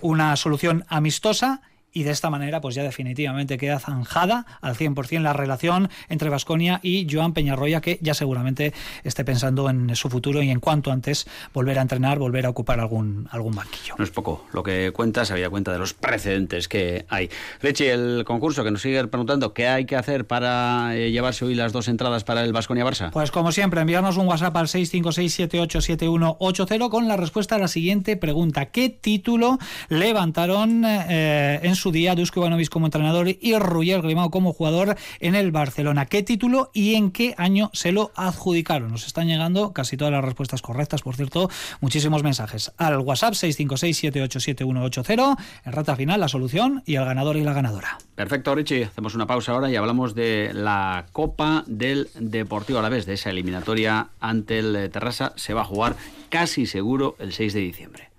una 0.00 0.36
solución 0.36 0.84
amistosa 0.88 1.21
costosa 1.22 1.60
y 1.92 2.04
de 2.04 2.10
esta 2.10 2.30
manera 2.30 2.60
pues 2.60 2.74
ya 2.74 2.82
definitivamente 2.82 3.58
queda 3.58 3.78
zanjada 3.78 4.46
al 4.60 4.76
100% 4.76 5.20
la 5.20 5.32
relación 5.32 5.90
entre 6.08 6.28
Vasconia 6.28 6.80
y 6.82 7.06
Joan 7.10 7.32
Peñarroya 7.32 7.80
que 7.80 7.98
ya 8.00 8.14
seguramente 8.14 8.72
esté 9.04 9.24
pensando 9.24 9.68
en 9.68 9.94
su 9.96 10.08
futuro 10.08 10.42
y 10.42 10.50
en 10.50 10.60
cuanto 10.60 10.92
antes 10.92 11.26
volver 11.52 11.78
a 11.78 11.82
entrenar, 11.82 12.18
volver 12.18 12.46
a 12.46 12.50
ocupar 12.50 12.80
algún, 12.80 13.28
algún 13.30 13.54
banquillo. 13.54 13.94
No 13.98 14.04
es 14.04 14.10
poco 14.10 14.46
lo 14.52 14.62
que 14.62 14.92
cuenta, 14.92 15.24
se 15.24 15.32
había 15.32 15.50
cuenta 15.50 15.72
de 15.72 15.78
los 15.78 15.94
precedentes 15.94 16.68
que 16.68 17.04
hay. 17.08 17.30
Richie, 17.60 17.90
el 17.90 18.24
concurso 18.24 18.64
que 18.64 18.70
nos 18.70 18.82
sigue 18.82 19.06
preguntando 19.06 19.52
qué 19.52 19.68
hay 19.68 19.86
que 19.86 19.96
hacer 19.96 20.26
para 20.26 20.96
eh, 20.96 21.10
llevarse 21.10 21.44
hoy 21.44 21.54
las 21.54 21.72
dos 21.72 21.88
entradas 21.88 22.24
para 22.24 22.44
el 22.44 22.52
Vasconia-Barça. 22.52 23.10
Pues 23.10 23.30
como 23.30 23.52
siempre, 23.52 23.80
enviarnos 23.80 24.16
un 24.16 24.28
WhatsApp 24.28 24.56
al 24.56 24.68
656787180 24.68 26.90
con 26.90 27.08
la 27.08 27.16
respuesta 27.16 27.56
a 27.56 27.58
la 27.58 27.68
siguiente 27.68 28.16
pregunta. 28.16 28.66
¿Qué 28.66 28.88
título 28.88 29.58
levantaron 29.88 30.84
eh, 30.84 31.60
en 31.62 31.74
su 31.74 31.81
su 31.82 31.90
día, 31.90 32.14
Dusko 32.14 32.38
Ivanovic 32.38 32.68
como 32.68 32.86
entrenador 32.86 33.26
y 33.28 33.58
Roger 33.58 34.02
Grimao 34.02 34.30
como 34.30 34.52
jugador 34.52 34.96
en 35.18 35.34
el 35.34 35.50
Barcelona. 35.50 36.06
¿Qué 36.06 36.22
título 36.22 36.70
y 36.72 36.94
en 36.94 37.10
qué 37.10 37.34
año 37.36 37.70
se 37.72 37.90
lo 37.90 38.12
adjudicaron? 38.14 38.92
Nos 38.92 39.08
están 39.08 39.26
llegando 39.26 39.72
casi 39.72 39.96
todas 39.96 40.12
las 40.12 40.24
respuestas 40.24 40.62
correctas, 40.62 41.02
por 41.02 41.16
cierto, 41.16 41.50
muchísimos 41.80 42.22
mensajes 42.22 42.70
al 42.78 42.98
WhatsApp 42.98 43.34
656-787-180, 43.34 45.36
en 45.64 45.72
rata 45.72 45.96
final 45.96 46.20
la 46.20 46.28
solución 46.28 46.84
y 46.86 46.94
el 46.94 47.04
ganador 47.04 47.36
y 47.36 47.42
la 47.42 47.52
ganadora. 47.52 47.98
Perfecto, 48.14 48.54
Richie. 48.54 48.84
Hacemos 48.84 49.16
una 49.16 49.26
pausa 49.26 49.50
ahora 49.50 49.68
y 49.68 49.74
hablamos 49.74 50.14
de 50.14 50.52
la 50.54 51.06
Copa 51.10 51.64
del 51.66 52.10
Deportivo 52.14 52.78
a 52.78 52.82
la 52.82 52.90
vez, 52.90 53.06
de 53.06 53.14
esa 53.14 53.30
eliminatoria 53.30 54.10
ante 54.20 54.60
el 54.60 54.88
Terrassa. 54.92 55.32
Se 55.34 55.52
va 55.52 55.62
a 55.62 55.64
jugar 55.64 55.96
casi 56.28 56.66
seguro 56.66 57.16
el 57.18 57.32
6 57.32 57.54
de 57.54 57.60
diciembre. 57.60 58.12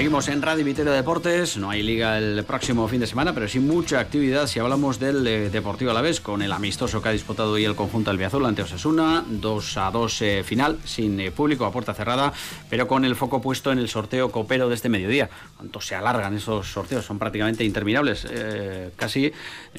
Seguimos 0.00 0.28
en 0.28 0.40
Radio 0.40 0.64
Vitero 0.64 0.92
Deportes. 0.92 1.58
No 1.58 1.68
hay 1.68 1.82
liga 1.82 2.16
el 2.16 2.42
próximo 2.44 2.88
fin 2.88 3.00
de 3.00 3.06
semana, 3.06 3.34
pero 3.34 3.46
sí 3.48 3.60
mucha 3.60 4.00
actividad 4.00 4.46
si 4.46 4.58
hablamos 4.58 4.98
del 4.98 5.26
eh, 5.26 5.50
Deportivo 5.50 5.90
Alavés, 5.90 6.22
con 6.22 6.40
el 6.40 6.52
amistoso 6.52 7.02
que 7.02 7.10
ha 7.10 7.12
disputado 7.12 7.52
hoy 7.52 7.66
el 7.66 7.74
conjunto 7.74 8.10
albiazul 8.10 8.46
ante 8.46 8.62
Osasuna. 8.62 9.22
2 9.28 9.76
a 9.76 9.90
2 9.90 10.22
eh, 10.22 10.42
final, 10.42 10.78
sin 10.86 11.20
eh, 11.20 11.30
público, 11.30 11.66
a 11.66 11.70
puerta 11.70 11.92
cerrada, 11.92 12.32
pero 12.70 12.88
con 12.88 13.04
el 13.04 13.14
foco 13.14 13.42
puesto 13.42 13.72
en 13.72 13.78
el 13.78 13.90
sorteo 13.90 14.30
copero 14.30 14.70
de 14.70 14.74
este 14.74 14.88
mediodía. 14.88 15.28
¿Cuánto 15.58 15.82
se 15.82 15.94
alargan 15.94 16.34
esos 16.34 16.72
sorteos? 16.72 17.04
Son 17.04 17.18
prácticamente 17.18 17.64
interminables. 17.64 18.26
casi 18.96 19.30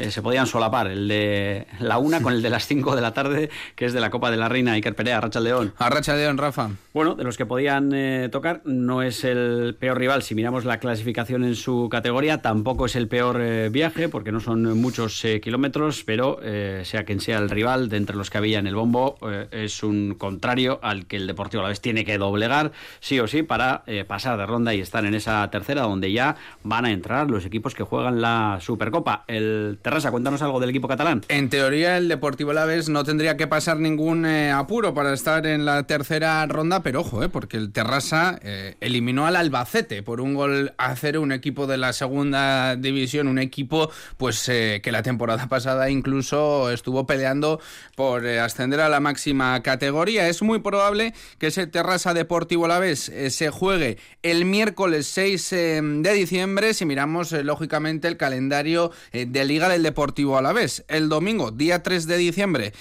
se 0.08 0.22
podían 0.22 0.46
solapar 0.46 0.86
el 0.86 1.08
de 1.08 1.66
la 1.80 1.98
una 1.98 2.22
con 2.22 2.34
el 2.34 2.44
de 2.44 2.52
las 2.52 2.68
5 2.68 2.96
de 2.96 3.02
la 3.02 3.16
tarde, 3.16 3.50
que 3.76 3.86
es 3.86 3.94
de 3.94 4.00
la 4.00 4.12
Copa 4.12 4.30
de 4.30 4.38
la 4.38 4.50
Reina 4.50 4.74
Iker 4.74 4.94
Perea, 4.94 5.20
Racha 5.20 5.40
León. 5.40 5.74
A 5.80 5.90
Racha 5.90 6.16
León, 6.16 6.38
Rafa. 6.38 6.70
Bueno, 6.94 7.16
de 7.16 7.24
los 7.24 7.38
que 7.38 7.48
podían 7.48 8.30
tocar, 8.30 8.62
no 8.66 9.02
es 9.02 9.24
el 9.24 9.76
peor 9.80 9.98
rival 9.98 10.11
si 10.20 10.36
miramos 10.36 10.66
la 10.66 10.78
clasificación 10.80 11.46
en 11.46 11.56
su 11.56 11.88
categoría, 11.90 12.42
tampoco 12.42 12.86
es 12.86 12.98
el 12.98 13.08
peor 13.08 13.40
eh, 13.40 13.70
viaje, 13.70 14.10
porque 14.10 14.34
no 14.34 14.42
son 14.42 14.78
muchos 14.78 15.24
eh, 15.24 15.40
kilómetros, 15.40 16.04
pero 16.04 16.40
eh, 16.44 16.82
sea 16.84 17.06
quien 17.06 17.22
sea 17.22 17.38
el 17.38 17.50
rival, 17.50 17.88
de 17.88 17.96
entre 17.96 18.18
los 18.18 18.30
que 18.30 18.38
había 18.38 18.60
en 18.60 18.68
el 18.68 18.76
bombo, 18.76 19.18
es 19.52 19.84
un 19.84 20.16
contrario 20.16 20.80
al 20.84 21.06
que 21.06 21.16
el 21.16 21.28
Deportivo 21.28 21.62
a 21.62 21.64
la 21.64 21.70
vez 21.70 21.80
tiene 21.80 22.04
que 22.04 22.18
doblegar, 22.18 22.74
sí 23.00 23.20
o 23.22 23.28
sí, 23.28 23.44
para 23.44 23.84
pasar 24.08 24.38
de 24.38 24.46
ronda 24.46 24.74
y 24.74 24.82
estar 24.82 25.06
en 25.06 25.14
esa 25.14 25.50
tercera, 25.50 25.84
donde 25.84 26.12
ya 26.12 26.36
van 26.64 26.86
a 26.86 26.92
entrar 26.92 27.30
los 27.30 27.46
equipos 27.46 27.74
que 27.74 27.84
juegan 27.84 28.20
la 28.20 28.58
Supercopa. 28.60 29.24
El 29.28 29.80
Terrassa, 29.82 30.12
cuéntanos 30.12 30.42
algo 30.42 30.60
del 30.60 30.72
equipo 30.72 30.88
catalán. 30.88 31.22
En 31.30 31.50
teoría, 31.50 31.98
el 31.98 32.10
Deportivo 32.10 32.52
Alavés 32.52 32.90
no 32.90 33.04
tendría 33.04 33.38
que 33.38 33.48
pasar 33.48 33.80
ningún 33.80 34.26
apuro 34.26 34.94
para 34.94 35.14
estar 35.14 35.46
en 35.46 35.64
la 35.64 35.84
tercera 35.84 36.46
ronda, 36.48 36.84
pero 36.84 37.02
ojo, 37.02 37.22
porque 37.30 37.58
el 37.58 37.72
Terrassa 37.72 38.40
eliminó 38.82 39.26
al 39.26 39.36
Albacete 39.36 39.91
por 40.02 40.22
un 40.22 40.34
gol 40.34 40.74
a 40.78 40.96
cero, 40.96 41.22
un 41.22 41.34
equipo 41.34 41.68
de 41.68 41.78
la 41.78 41.92
segunda 41.92 42.78
división, 42.78 43.28
un 43.28 43.40
equipo 43.40 43.92
pues 44.16 44.48
eh, 44.48 44.80
que 44.82 44.92
la 44.92 45.04
temporada 45.04 45.50
pasada 45.50 45.90
incluso 45.90 46.72
estuvo 46.72 47.06
peleando 47.06 47.60
por 47.96 48.26
eh, 48.26 48.40
ascender 48.40 48.80
a 48.80 48.88
la 48.88 49.02
máxima 49.02 49.62
categoría. 49.62 50.30
Es 50.30 50.42
muy 50.42 50.60
probable 50.60 51.14
que 51.38 51.48
ese 51.48 51.68
Terrassa 51.68 52.14
Deportivo 52.14 52.68
la 52.68 52.80
vez 52.80 53.10
eh, 53.10 53.30
se 53.30 53.50
juegue 53.50 53.98
el 54.24 54.46
miércoles 54.46 55.08
6 55.08 55.50
de 55.52 56.14
diciembre, 56.14 56.74
si 56.74 56.86
miramos 56.86 57.32
lógicamente 57.32 58.08
el 58.08 58.16
calendario 58.16 58.92
de 59.12 59.46
Liga 59.46 59.68
del 59.68 59.84
Deportivo 59.84 60.38
a 60.38 60.42
la 60.42 60.54
vez. 60.54 60.86
El 60.88 61.10
domingo, 61.10 61.52
día 61.52 61.84
3 61.84 62.08
de 62.08 62.18
diciembre, 62.18 62.74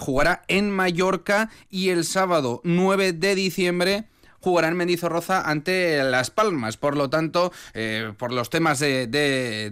jugará 0.00 0.42
en 0.48 0.70
Mallorca 0.70 1.50
y 1.70 1.90
el 1.90 2.04
sábado 2.04 2.60
9 2.64 3.12
de 3.12 3.34
diciembre 3.34 4.04
jugarán 4.46 4.76
Mendizorroza 4.76 5.40
ante 5.40 6.00
Las 6.04 6.30
Palmas. 6.30 6.76
Por 6.76 6.96
lo 6.96 7.10
tanto, 7.10 7.52
eh, 7.74 8.12
por 8.16 8.30
los 8.30 8.48
temas 8.48 8.78
de, 8.78 9.08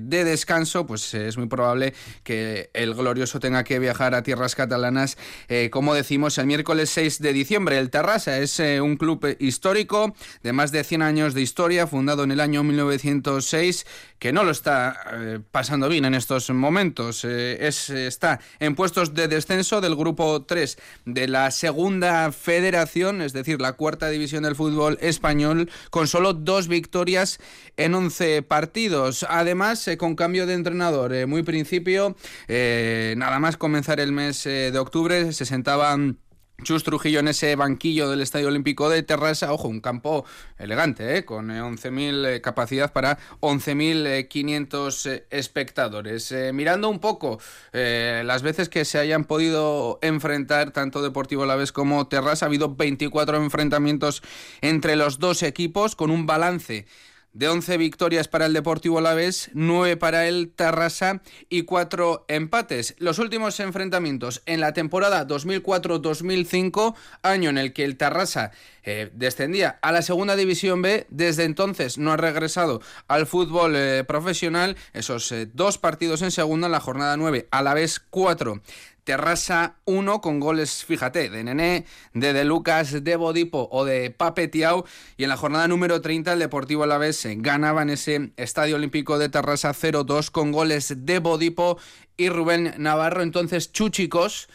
descanso, 0.01 0.85
pues 0.85 1.15
es 1.15 1.39
muy 1.39 1.47
probable 1.47 1.95
que 2.25 2.71
el 2.75 2.93
glorioso 2.93 3.39
tenga 3.39 3.63
que 3.63 3.79
viajar 3.79 4.17
a 4.17 4.25
tierras 4.25 4.57
catalanas, 4.57 5.17
eh, 5.47 5.71
como 5.71 5.95
decimos, 5.95 6.39
el 6.39 6.47
miércoles 6.47 6.91
6 6.91 7.21
de 7.21 7.33
diciembre. 7.33 7.79
El 7.79 7.91
Terrassa 7.91 8.39
es 8.39 8.59
eh, 8.59 8.81
un 8.81 8.97
club 8.97 9.37
histórico 9.39 10.17
de 10.43 10.53
más 10.53 10.73
de 10.73 10.83
100 10.83 11.03
años 11.03 11.35
de 11.35 11.43
historia, 11.43 11.87
fundado 11.87 12.25
en 12.25 12.33
el 12.33 12.41
año 12.41 12.65
1906, 12.65 13.87
que 14.19 14.33
no 14.33 14.43
lo 14.43 14.51
está 14.51 15.43
pasando 15.53 15.89
bien 15.89 16.07
en 16.07 16.15
estos 16.15 16.51
momentos. 16.51 17.25
es, 17.25 17.91
está 17.91 18.41
en 18.59 18.75
puestos 18.75 19.15
de 19.15 19.29
descenso 19.29 19.81
del 19.81 19.95
grupo 19.95 20.43
3 20.43 20.79
de 21.05 21.29
la 21.29 21.51
segunda 21.51 22.33
federación, 22.33 23.21
es 23.21 23.35
decir, 23.35 23.61
la 23.61 23.75
cuarta 23.75 24.09
división 24.09 24.45
del 24.45 24.57
fútbol 24.57 24.64
fútbol 24.65 24.97
español 25.03 25.71
con 25.91 26.09
solo 26.09 26.33
dos 26.33 26.69
victorias 26.69 27.39
en 27.77 27.95
11 27.95 28.43
partidos. 28.43 29.27
Además, 29.29 29.87
eh, 29.89 29.99
con 29.99 30.17
cambio 30.17 30.47
de 30.47 30.55
entrenador. 30.55 31.13
Eh, 31.13 31.27
muy 31.27 31.43
principio, 31.43 32.17
eh, 32.49 33.15
nada 33.19 33.39
más 33.41 33.59
comenzar 33.59 34.01
el 34.01 34.13
mes 34.13 34.45
de 34.45 34.79
octubre, 34.79 35.33
se 35.33 35.45
sentaban 35.45 36.19
Chus 36.63 36.85
Trujillo 36.85 37.21
en 37.21 37.29
ese 37.29 37.57
banquillo 37.57 38.09
del 38.09 38.21
Estadio 38.21 38.49
Olímpico 38.49 38.89
de 38.89 39.03
Terrassa, 39.03 39.53
ojo, 39.53 39.69
un 39.69 39.81
campo 39.81 40.25
elegante, 40.57 41.17
¿eh? 41.17 41.25
con 41.25 41.49
11.000 41.49 42.27
eh, 42.27 42.41
capacidad 42.41 42.93
para 42.93 43.19
11.500 43.41 45.11
eh, 45.11 45.27
espectadores. 45.31 46.33
mirando 46.53 46.89
un 46.89 47.01
poco 47.01 47.39
las 47.73 48.43
veces 48.43 48.69
que 48.69 48.85
se 48.85 48.99
hayan 48.99 49.25
podido 49.25 49.99
enfrentar 50.01 50.71
tanto 50.71 51.03
Deportivo 51.03 51.45
Laves 51.45 51.73
como 51.73 52.07
Terrassa, 52.07 52.47
ha 52.47 52.49
habido 52.49 52.75
24 52.75 53.37
enfrentamientos 53.37 54.23
entre 54.61 54.97
los 54.97 55.19
dos 55.19 55.43
equipos 55.43 55.97
con 55.97 56.11
un 56.11 56.27
balance 56.27 56.87
de 57.35 57.49
11 57.49 57.77
victorias 57.77 58.29
para 58.29 58.47
el 58.47 58.53
Deportivo 58.53 58.99
Alavés, 58.99 59.51
9 59.53 59.97
para 59.97 60.27
el 60.27 60.51
Tarrasa 60.51 61.21
y 61.49 61.63
4 61.63 62.25
empates. 62.29 62.95
Los 62.99 63.19
últimos 63.19 63.61
enfrentamientos 63.61 64.43
en 64.47 64.61
la 64.61 64.73
temporada 64.73 65.27
2004-2005, 65.27 66.95
año 67.23 67.51
en 67.51 67.59
el 67.59 67.73
que 67.73 67.85
el 67.85 67.97
Tarrasa 67.97 68.53
eh, 68.85 69.11
descendía 69.15 69.79
a 69.83 69.93
la 69.93 70.03
segunda 70.03 70.37
división 70.37 70.81
B, 70.81 71.07
desde 71.11 71.45
entonces 71.45 71.99
no 71.99 72.13
ha 72.13 72.17
regresado 72.17 72.81
al 73.09 73.27
fútbol 73.27 73.75
eh, 73.77 74.05
profesional. 74.07 74.77
Esos 74.93 75.31
eh, 75.33 75.49
dos 75.53 75.79
partidos 75.79 76.23
en 76.23 76.31
segunda, 76.31 76.67
en 76.67 76.73
la 76.73 76.81
jornada 76.81 77.17
9, 77.17 77.49
Alavés 77.51 78.01
4. 78.11 78.63
Terrassa 79.05 79.77
1 79.85 80.21
con 80.21 80.41
goles, 80.41 80.85
fíjate, 80.85 81.31
de 81.31 81.45
Nené, 81.45 81.85
de 82.15 82.33
De 82.33 82.45
Lucas, 82.45 83.05
de 83.05 83.17
Bodipo 83.17 83.69
o 83.71 83.85
de 83.85 84.11
Pape 84.11 84.49
Tiao. 84.49 84.85
Y 85.17 85.25
en 85.25 85.29
la 85.29 85.37
jornada 85.37 85.69
número 85.69 86.01
30 86.01 86.33
el 86.33 86.39
Deportivo 86.39 86.83
Alavés 86.83 87.23
ganaba 87.37 87.83
en 87.83 87.91
ese 87.91 88.33
Estadio 88.37 88.77
Olímpico 88.77 89.19
de 89.19 89.29
Terrassa 89.29 89.73
0-2 89.73 90.31
con 90.31 90.53
goles 90.53 90.95
de 90.97 91.19
Bodipo 91.19 91.79
y 92.17 92.31
Rubén 92.31 92.75
Navarro. 92.79 93.23
Entonces, 93.23 93.73
Chúchicos 93.73 94.49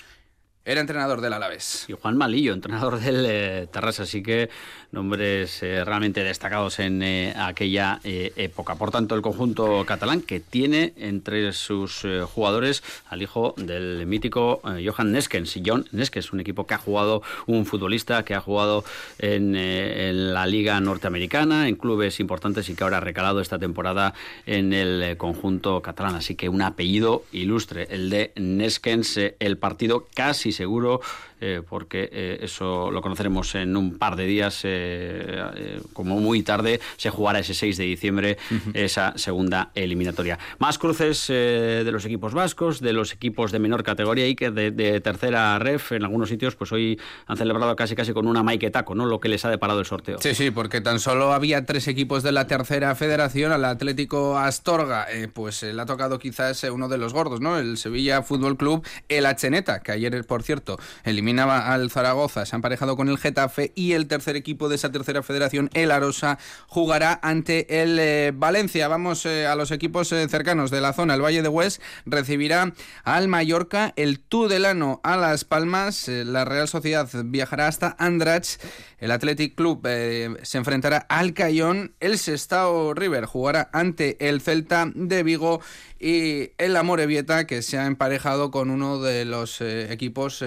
era 0.65 0.82
entrenador 0.82 1.22
del 1.22 1.34
Alavés. 1.34 1.86
Y 1.88 1.93
Juan 1.93 2.17
Malillo, 2.17 2.54
entrenador 2.54 3.00
del 3.00 3.26
eh, 3.28 3.67
así 3.74 4.22
que 4.22 4.50
nombres 4.91 5.63
eh, 5.63 5.84
realmente 5.84 6.24
destacados 6.24 6.80
en 6.80 7.02
eh, 7.02 7.34
aquella 7.38 8.00
época. 8.04 8.76
Por 8.76 8.91
tanto, 8.91 9.15
el 9.15 9.22
conjunto 9.22 9.84
catalán 9.86 10.22
que 10.22 10.39
tiene 10.39 10.93
entre 10.98 11.54
sus 11.54 12.06
jugadores 12.34 12.84
al 13.10 13.22
hijo 13.22 13.56
del 13.58 14.06
mítico 14.06 14.62
Johan 14.63 15.12
Neskens. 15.12 15.60
John 15.65 15.88
Neskens, 15.91 16.34
un 16.34 16.39
equipo 16.39 16.67
que 16.67 16.74
ha 16.74 16.78
jugado, 16.78 17.22
un 17.48 17.65
futbolista 17.65 18.24
que 18.24 18.36
ha 18.36 18.41
jugado 18.41 18.84
en, 19.17 19.56
en, 19.56 20.34
la 20.34 20.45
Liga 20.45 20.80
Norteamericana, 20.80 21.67
en 21.67 21.76
clubes 21.76 22.19
importantes 22.19 22.69
y 22.69 22.76
que 22.76 22.84
ahora 22.84 22.98
ha 22.98 23.02
recalado 23.02 23.41
esta 23.41 23.60
temporada 23.60 24.13
en 24.45 24.74
el 24.74 25.17
conjunto 25.17 25.82
catalán. 25.82 26.15
Así 26.15 26.36
que 26.36 26.50
un 26.50 26.62
apellido 26.62 27.24
ilustre, 27.32 27.88
el 27.89 28.10
de 28.10 28.32
Neskens, 28.36 29.19
el 29.39 29.58
partido 29.58 30.08
casi 30.13 30.48
seguro 30.51 31.01
eh, 31.41 31.62
porque 31.67 32.09
eh, 32.12 32.39
eso 32.41 32.91
lo 32.91 33.01
conoceremos 33.01 33.55
en 33.55 33.77
un 33.77 33.97
par 33.97 34.17
de 34.17 34.25
días, 34.25 34.62
eh, 34.63 35.79
como 35.93 36.19
muy 36.19 36.43
tarde, 36.43 36.81
se 36.97 37.09
jugará 37.09 37.39
ese 37.39 37.53
6 37.53 37.77
de 37.77 37.83
diciembre 37.85 38.38
esa 38.73 39.13
segunda 39.15 39.71
eliminatoria. 39.73 40.38
Más 40.57 40.77
cruces 40.77 41.27
de 41.27 41.89
los 41.91 42.05
equipos 42.05 42.33
vascos, 42.33 42.81
de 42.81 42.93
los 42.93 43.13
equipos 43.13 43.51
de 43.51 43.59
menor 43.59 43.83
categoría 43.83 44.27
y 44.27 44.35
que 44.35 44.51
de, 44.51 44.99
tercera 45.01 45.57
ref, 45.59 45.93
en 45.93 46.03
algunos 46.03 46.29
sitios, 46.29 46.55
pues 46.55 46.71
hoy 46.71 46.99
han 47.27 47.38
celebrado 47.38 47.75
casi 47.75 47.95
casi 47.95 48.12
con 48.12 48.27
una 48.27 48.43
taco 48.71 48.95
¿no? 48.95 49.05
Lo 49.05 49.19
que 49.19 49.29
les 49.29 49.45
ha 49.45 49.49
deparado 49.49 49.79
el 49.79 49.85
sorteo. 49.85 50.17
Sí, 50.19 50.35
sí, 50.35 50.51
porque 50.51 50.81
tan 50.81 50.99
solo 50.99 51.33
había 51.33 51.65
tres 51.65 51.88
equipos 51.88 52.23
de 52.23 52.31
la 52.31 52.47
tercera 52.47 52.93
federación, 52.95 53.51
al 53.51 53.63
Atlético 53.63 54.38
Astorga, 54.38 55.07
pues 55.33 55.63
le 55.63 55.81
ha 55.81 55.85
tocado 55.85 56.19
quizás 56.19 56.63
uno 56.63 56.89
de 56.89 56.97
los 56.97 57.13
gordos, 57.13 57.39
¿no? 57.39 57.57
El 57.57 57.77
Sevilla 57.77 58.23
Fútbol 58.23 58.57
Club, 58.57 58.85
el 59.07 59.25
Acheneta, 59.25 59.81
que 59.81 59.91
ayer 59.91 60.25
por 60.25 60.38
por 60.39 60.45
cierto, 60.45 60.80
eliminaba 61.04 61.73
al 61.73 61.91
Zaragoza, 61.91 62.45
se 62.45 62.56
ha 62.56 62.60
emparejado 62.60 62.95
con 62.95 63.10
el 63.10 63.17
Getafe 63.17 63.73
y 63.75 63.91
el 63.91 64.08
tercer 64.08 64.38
equipo 64.38 64.69
de 64.69 64.75
esa 64.75 64.89
tercera 64.89 65.21
federación, 65.21 65.69
el 65.73 65.91
Arosa, 65.91 66.39
jugará 66.67 67.19
ante 67.21 67.82
el 67.82 67.99
eh, 67.99 68.32
Valencia. 68.34 68.88
Vamos 68.88 69.25
eh, 69.25 69.47
a 69.47 69.56
los 69.56 69.71
equipos 69.71 70.13
eh, 70.13 70.25
cercanos 70.30 70.71
de 70.71 70.80
la 70.80 70.93
zona. 70.93 71.15
El 71.15 71.21
Valle 71.21 71.41
de 71.41 71.49
Hues 71.49 71.82
recibirá 72.06 72.73
al 73.04 73.28
Mallorca, 73.28 73.91
el 73.97 74.21
Tudelano 74.21 75.02
a 75.04 75.17
Las 75.17 75.43
Palmas, 75.43 76.08
la 76.08 76.45
Real 76.45 76.69
Sociedad 76.69 77.10
viajará 77.25 77.67
hasta 77.67 77.97
Andrach, 77.99 78.62
el 78.99 79.12
Athletic 79.12 79.56
Club 79.56 79.86
se 79.86 80.58
enfrentará 80.58 80.99
al 81.10 81.34
Cayón, 81.34 81.95
el 81.99 82.17
Sestao 82.17 82.93
River 82.93 83.25
jugará 83.25 83.69
ante 83.73 84.15
el 84.25 84.39
Celta 84.39 84.89
de 84.95 85.21
Vigo 85.23 85.60
y 85.99 86.51
el 86.57 86.75
Amorebieta 86.75 87.45
que 87.45 87.62
se 87.62 87.77
ha 87.77 87.85
emparejado 87.85 88.51
con 88.51 88.69
uno 88.69 89.01
de 89.01 89.25
los 89.25 89.62
equipos 89.62 90.43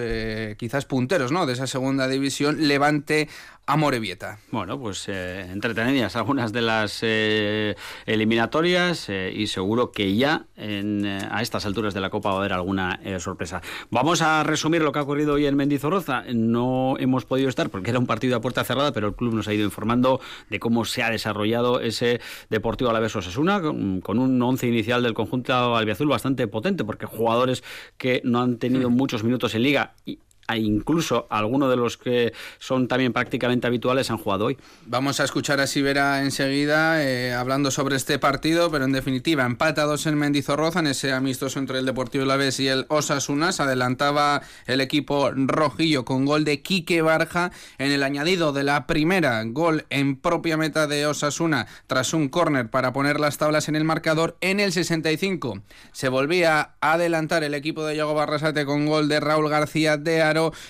quizás 0.57 0.85
punteros 0.85 1.31
¿no? 1.31 1.45
de 1.45 1.53
esa 1.53 1.67
segunda 1.67 2.07
división, 2.07 2.67
Levante 2.67 3.29
Amorebieta. 3.65 4.39
Bueno, 4.51 4.77
pues 4.77 5.07
eh, 5.07 5.47
entretenidas 5.49 6.17
algunas 6.17 6.51
de 6.51 6.61
las 6.61 6.99
eh, 7.01 7.75
eliminatorias 8.05 9.07
eh, 9.07 9.31
y 9.33 9.47
seguro 9.47 9.93
que 9.93 10.17
ya 10.17 10.47
en, 10.57 11.05
eh, 11.05 11.19
a 11.31 11.41
estas 11.41 11.65
alturas 11.65 11.93
de 11.93 12.01
la 12.01 12.09
Copa 12.09 12.29
va 12.29 12.35
a 12.35 12.39
haber 12.39 12.51
alguna 12.51 12.99
sorpresa. 13.19 13.61
Vamos 13.89 14.21
a 14.21 14.43
resumir 14.43 14.81
lo 14.81 14.91
que 14.91 14.99
ha 14.99 15.03
ocurrido 15.03 15.35
hoy 15.35 15.45
en 15.45 15.55
Mendizorroza. 15.55 16.23
No 16.33 16.95
hemos 16.99 17.23
podido 17.23 17.47
estar 17.47 17.69
porque 17.69 17.91
era 17.91 17.99
un 17.99 18.05
partido 18.05 18.35
a 18.35 18.41
puerta 18.41 18.65
cerrada, 18.65 18.91
pero 18.91 19.07
el 19.07 19.15
club 19.15 19.33
nos 19.33 19.47
ha 19.47 19.53
ido 19.53 19.63
informando 19.63 20.19
de 20.49 20.59
cómo 20.59 20.83
se 20.83 21.01
ha 21.01 21.09
desarrollado 21.09 21.79
ese 21.79 22.19
Deportivo 22.49 22.89
Alavés 22.89 23.15
Osasuna 23.15 23.61
con, 23.61 24.01
con 24.01 24.19
un 24.19 24.41
once 24.41 24.67
inicial 24.67 25.03
del 25.03 25.13
conjunto 25.13 25.77
albiazul 25.77 26.07
bastante 26.07 26.47
potente 26.47 26.83
porque 26.83 27.05
jugadores 27.05 27.63
que 27.97 28.21
no 28.25 28.41
han 28.41 28.57
tenido 28.57 28.89
muchos 28.89 29.23
minutos 29.23 29.55
en 29.55 29.63
liga 29.63 29.93
y 30.05 30.19
incluso 30.55 31.27
algunos 31.29 31.69
de 31.69 31.77
los 31.77 31.97
que 31.97 32.33
son 32.59 32.87
también 32.87 33.13
prácticamente 33.13 33.67
habituales 33.67 34.11
han 34.11 34.17
jugado 34.17 34.45
hoy. 34.45 34.57
Vamos 34.85 35.19
a 35.19 35.23
escuchar 35.23 35.59
a 35.59 35.67
Sibera 35.67 36.21
enseguida 36.21 37.03
eh, 37.03 37.33
hablando 37.33 37.71
sobre 37.71 37.95
este 37.95 38.19
partido, 38.19 38.69
pero 38.71 38.85
en 38.85 38.91
definitiva 38.91 39.45
empatados 39.45 40.05
en 40.05 40.17
Mendizorroza 40.17 40.79
en 40.79 40.87
ese 40.87 41.13
amistoso 41.13 41.59
entre 41.59 41.79
el 41.79 41.85
Deportivo 41.85 42.25
Laves 42.25 42.59
y 42.59 42.67
el 42.67 42.85
Osasuna. 42.89 43.51
Se 43.51 43.63
adelantaba 43.63 44.41
el 44.65 44.81
equipo 44.81 45.31
rojillo 45.31 46.05
con 46.05 46.25
gol 46.25 46.43
de 46.43 46.61
Quique 46.61 47.01
Barja 47.01 47.51
en 47.77 47.91
el 47.91 48.03
añadido 48.03 48.53
de 48.53 48.63
la 48.63 48.87
primera, 48.87 49.43
gol 49.45 49.85
en 49.89 50.15
propia 50.15 50.57
meta 50.57 50.87
de 50.87 51.05
Osasuna 51.05 51.67
tras 51.87 52.13
un 52.13 52.29
córner 52.29 52.69
para 52.69 52.93
poner 52.93 53.19
las 53.19 53.37
tablas 53.37 53.69
en 53.69 53.75
el 53.75 53.83
marcador 53.83 54.37
en 54.41 54.59
el 54.59 54.71
65. 54.71 55.61
Se 55.91 56.09
volvía 56.09 56.75
a 56.81 56.93
adelantar 56.93 57.43
el 57.43 57.53
equipo 57.53 57.85
de 57.85 57.95
Yago 57.95 58.13
Barrasate 58.13 58.65
con 58.65 58.85
gol 58.85 59.07
de 59.07 59.19
Raúl 59.19 59.49
García 59.49 59.97
de 59.97 60.21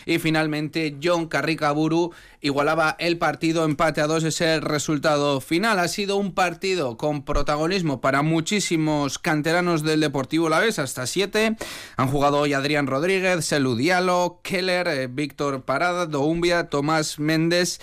y 0.05 0.19
finalmente 0.19 0.97
John 1.01 1.27
Carricaburu 1.27 2.11
igualaba 2.41 2.95
el 2.99 3.17
partido 3.17 3.65
empate 3.65 4.01
a 4.01 4.07
dos 4.07 4.23
ese 4.23 4.59
resultado 4.59 5.39
final. 5.41 5.79
Ha 5.79 5.87
sido 5.87 6.17
un 6.17 6.33
partido 6.33 6.97
con 6.97 7.23
protagonismo 7.23 8.01
para 8.01 8.21
muchísimos 8.21 9.19
canteranos 9.19 9.83
del 9.83 10.01
Deportivo 10.01 10.49
La 10.49 10.59
Vez 10.59 10.79
hasta 10.79 11.07
siete. 11.07 11.55
Han 11.95 12.07
jugado 12.07 12.39
hoy 12.39 12.53
Adrián 12.53 12.87
Rodríguez 12.87 13.45
Selu 13.45 13.75
Diallo 13.75 14.39
Keller 14.43 14.87
eh, 14.87 15.07
Víctor 15.07 15.63
Parada 15.63 16.05
Doumbia 16.05 16.69
Tomás 16.69 17.19
Méndez 17.19 17.79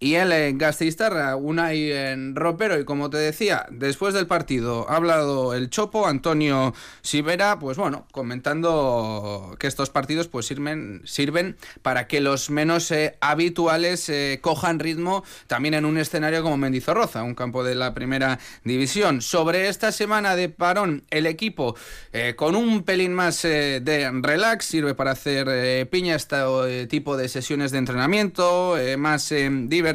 y 0.00 0.14
el 0.14 0.30
en 0.32 0.58
Gastistarra, 0.58 1.34
Unai 1.36 1.90
en 1.90 2.36
Ropero. 2.36 2.78
Y 2.78 2.84
como 2.84 3.10
te 3.10 3.16
decía, 3.16 3.66
después 3.70 4.14
del 4.14 4.26
partido 4.26 4.88
ha 4.88 4.96
hablado 4.96 5.54
el 5.54 5.70
Chopo, 5.70 6.06
Antonio 6.06 6.72
Sivera, 7.02 7.58
pues 7.58 7.76
bueno, 7.76 8.06
comentando 8.12 9.56
que 9.58 9.66
estos 9.66 9.90
partidos 9.90 10.28
pues 10.28 10.46
sirven, 10.46 11.02
sirven 11.04 11.56
para 11.82 12.06
que 12.06 12.20
los 12.20 12.50
menos 12.50 12.90
eh, 12.92 13.16
habituales 13.20 14.08
eh, 14.08 14.38
cojan 14.40 14.78
ritmo 14.78 15.24
también 15.48 15.74
en 15.74 15.84
un 15.84 15.98
escenario 15.98 16.42
como 16.42 16.56
Mendizorroza, 16.56 17.24
un 17.24 17.34
campo 17.34 17.64
de 17.64 17.74
la 17.74 17.92
primera 17.92 18.38
división. 18.64 19.20
Sobre 19.20 19.68
esta 19.68 19.90
semana 19.90 20.36
de 20.36 20.48
parón, 20.48 21.04
el 21.10 21.26
equipo 21.26 21.74
eh, 22.12 22.34
con 22.36 22.54
un 22.54 22.84
pelín 22.84 23.14
más 23.14 23.42
de 23.42 24.10
relax 24.22 24.64
sirve 24.64 24.94
para 24.94 25.12
hacer 25.12 25.88
piña 25.88 26.14
este 26.14 26.86
tipo 26.86 27.16
de 27.16 27.28
sesiones 27.28 27.72
de 27.72 27.78
entrenamiento, 27.78 28.76
más 28.96 29.30
divertidas 29.30 29.87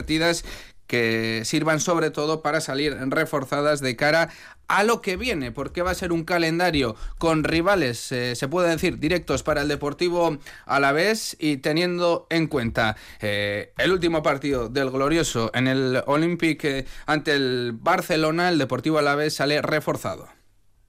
que 0.87 1.41
sirvan 1.45 1.79
sobre 1.79 2.11
todo 2.11 2.41
para 2.41 2.61
salir 2.61 2.95
reforzadas 3.09 3.79
de 3.79 3.95
cara 3.95 4.29
a 4.67 4.83
lo 4.83 5.01
que 5.01 5.17
viene, 5.17 5.51
porque 5.51 5.81
va 5.81 5.91
a 5.91 5.95
ser 5.95 6.11
un 6.11 6.23
calendario 6.23 6.95
con 7.17 7.43
rivales, 7.43 8.11
eh, 8.11 8.35
se 8.35 8.47
puede 8.47 8.69
decir, 8.69 8.99
directos 8.99 9.43
para 9.43 9.61
el 9.61 9.67
Deportivo 9.67 10.37
a 10.65 10.93
y 11.39 11.57
teniendo 11.57 12.27
en 12.29 12.47
cuenta 12.47 12.95
eh, 13.21 13.73
el 13.77 13.91
último 13.91 14.23
partido 14.23 14.69
del 14.69 14.89
glorioso 14.89 15.51
en 15.53 15.67
el 15.67 16.03
Olympic 16.05 16.63
eh, 16.63 16.85
ante 17.05 17.33
el 17.33 17.73
Barcelona, 17.73 18.49
el 18.49 18.57
Deportivo 18.57 18.99
a 18.99 19.01
la 19.01 19.29
sale 19.29 19.61
reforzado. 19.61 20.27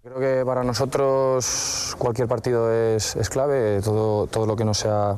Creo 0.03 0.19
que 0.19 0.45
para 0.45 0.63
nosotros 0.63 1.95
cualquier 1.99 2.29
partido 2.29 2.71
es, 2.71 3.17
es 3.17 3.31
clave, 3.31 3.81
todo, 3.83 4.27
todo 4.27 4.45
lo 4.45 4.55
que 4.57 4.65
no 4.65 4.75
sea 4.75 5.17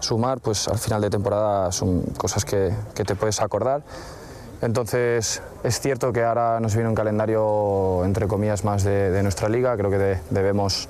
sumar, 0.00 0.40
pues 0.40 0.68
al 0.68 0.78
final 0.78 1.00
de 1.00 1.10
temporada 1.10 1.72
son 1.72 2.02
cosas 2.18 2.44
que, 2.44 2.72
que 2.94 3.04
te 3.04 3.14
puedes 3.14 3.40
acordar. 3.40 3.82
Entonces 4.62 5.42
es 5.64 5.80
cierto 5.80 6.12
que 6.12 6.24
ahora 6.24 6.60
nos 6.60 6.74
viene 6.74 6.88
un 6.88 6.94
calendario, 6.94 8.04
entre 8.04 8.26
comillas, 8.26 8.64
más 8.64 8.84
de, 8.84 9.10
de 9.10 9.22
nuestra 9.22 9.48
liga. 9.48 9.76
Creo 9.76 9.90
que 9.90 10.18
debemos 10.30 10.88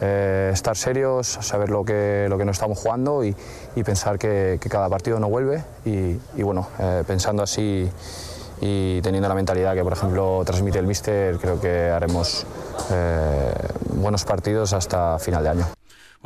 eh, 0.00 0.50
estar 0.52 0.76
serios, 0.76 1.26
saber 1.26 1.70
lo 1.70 1.84
que, 1.84 2.26
lo 2.28 2.36
que 2.36 2.44
nos 2.44 2.56
estamos 2.56 2.78
jugando 2.78 3.24
y, 3.24 3.34
y 3.74 3.82
pensar 3.82 4.18
que, 4.18 4.58
que, 4.60 4.68
cada 4.68 4.88
partido 4.88 5.18
no 5.18 5.28
vuelve. 5.28 5.64
Y, 5.84 6.18
y 6.36 6.42
bueno, 6.42 6.68
eh, 6.78 7.04
pensando 7.06 7.42
así 7.42 7.90
y 8.60 9.00
teniendo 9.02 9.28
la 9.28 9.34
mentalidad 9.34 9.74
que, 9.74 9.82
por 9.82 9.92
ejemplo, 9.94 10.42
transmite 10.44 10.78
el 10.78 10.86
míster, 10.86 11.38
creo 11.38 11.60
que 11.60 11.90
haremos 11.90 12.46
eh, 12.90 13.52
buenos 13.94 14.24
partidos 14.24 14.72
hasta 14.72 15.18
final 15.18 15.42
de 15.42 15.48
año 15.48 15.75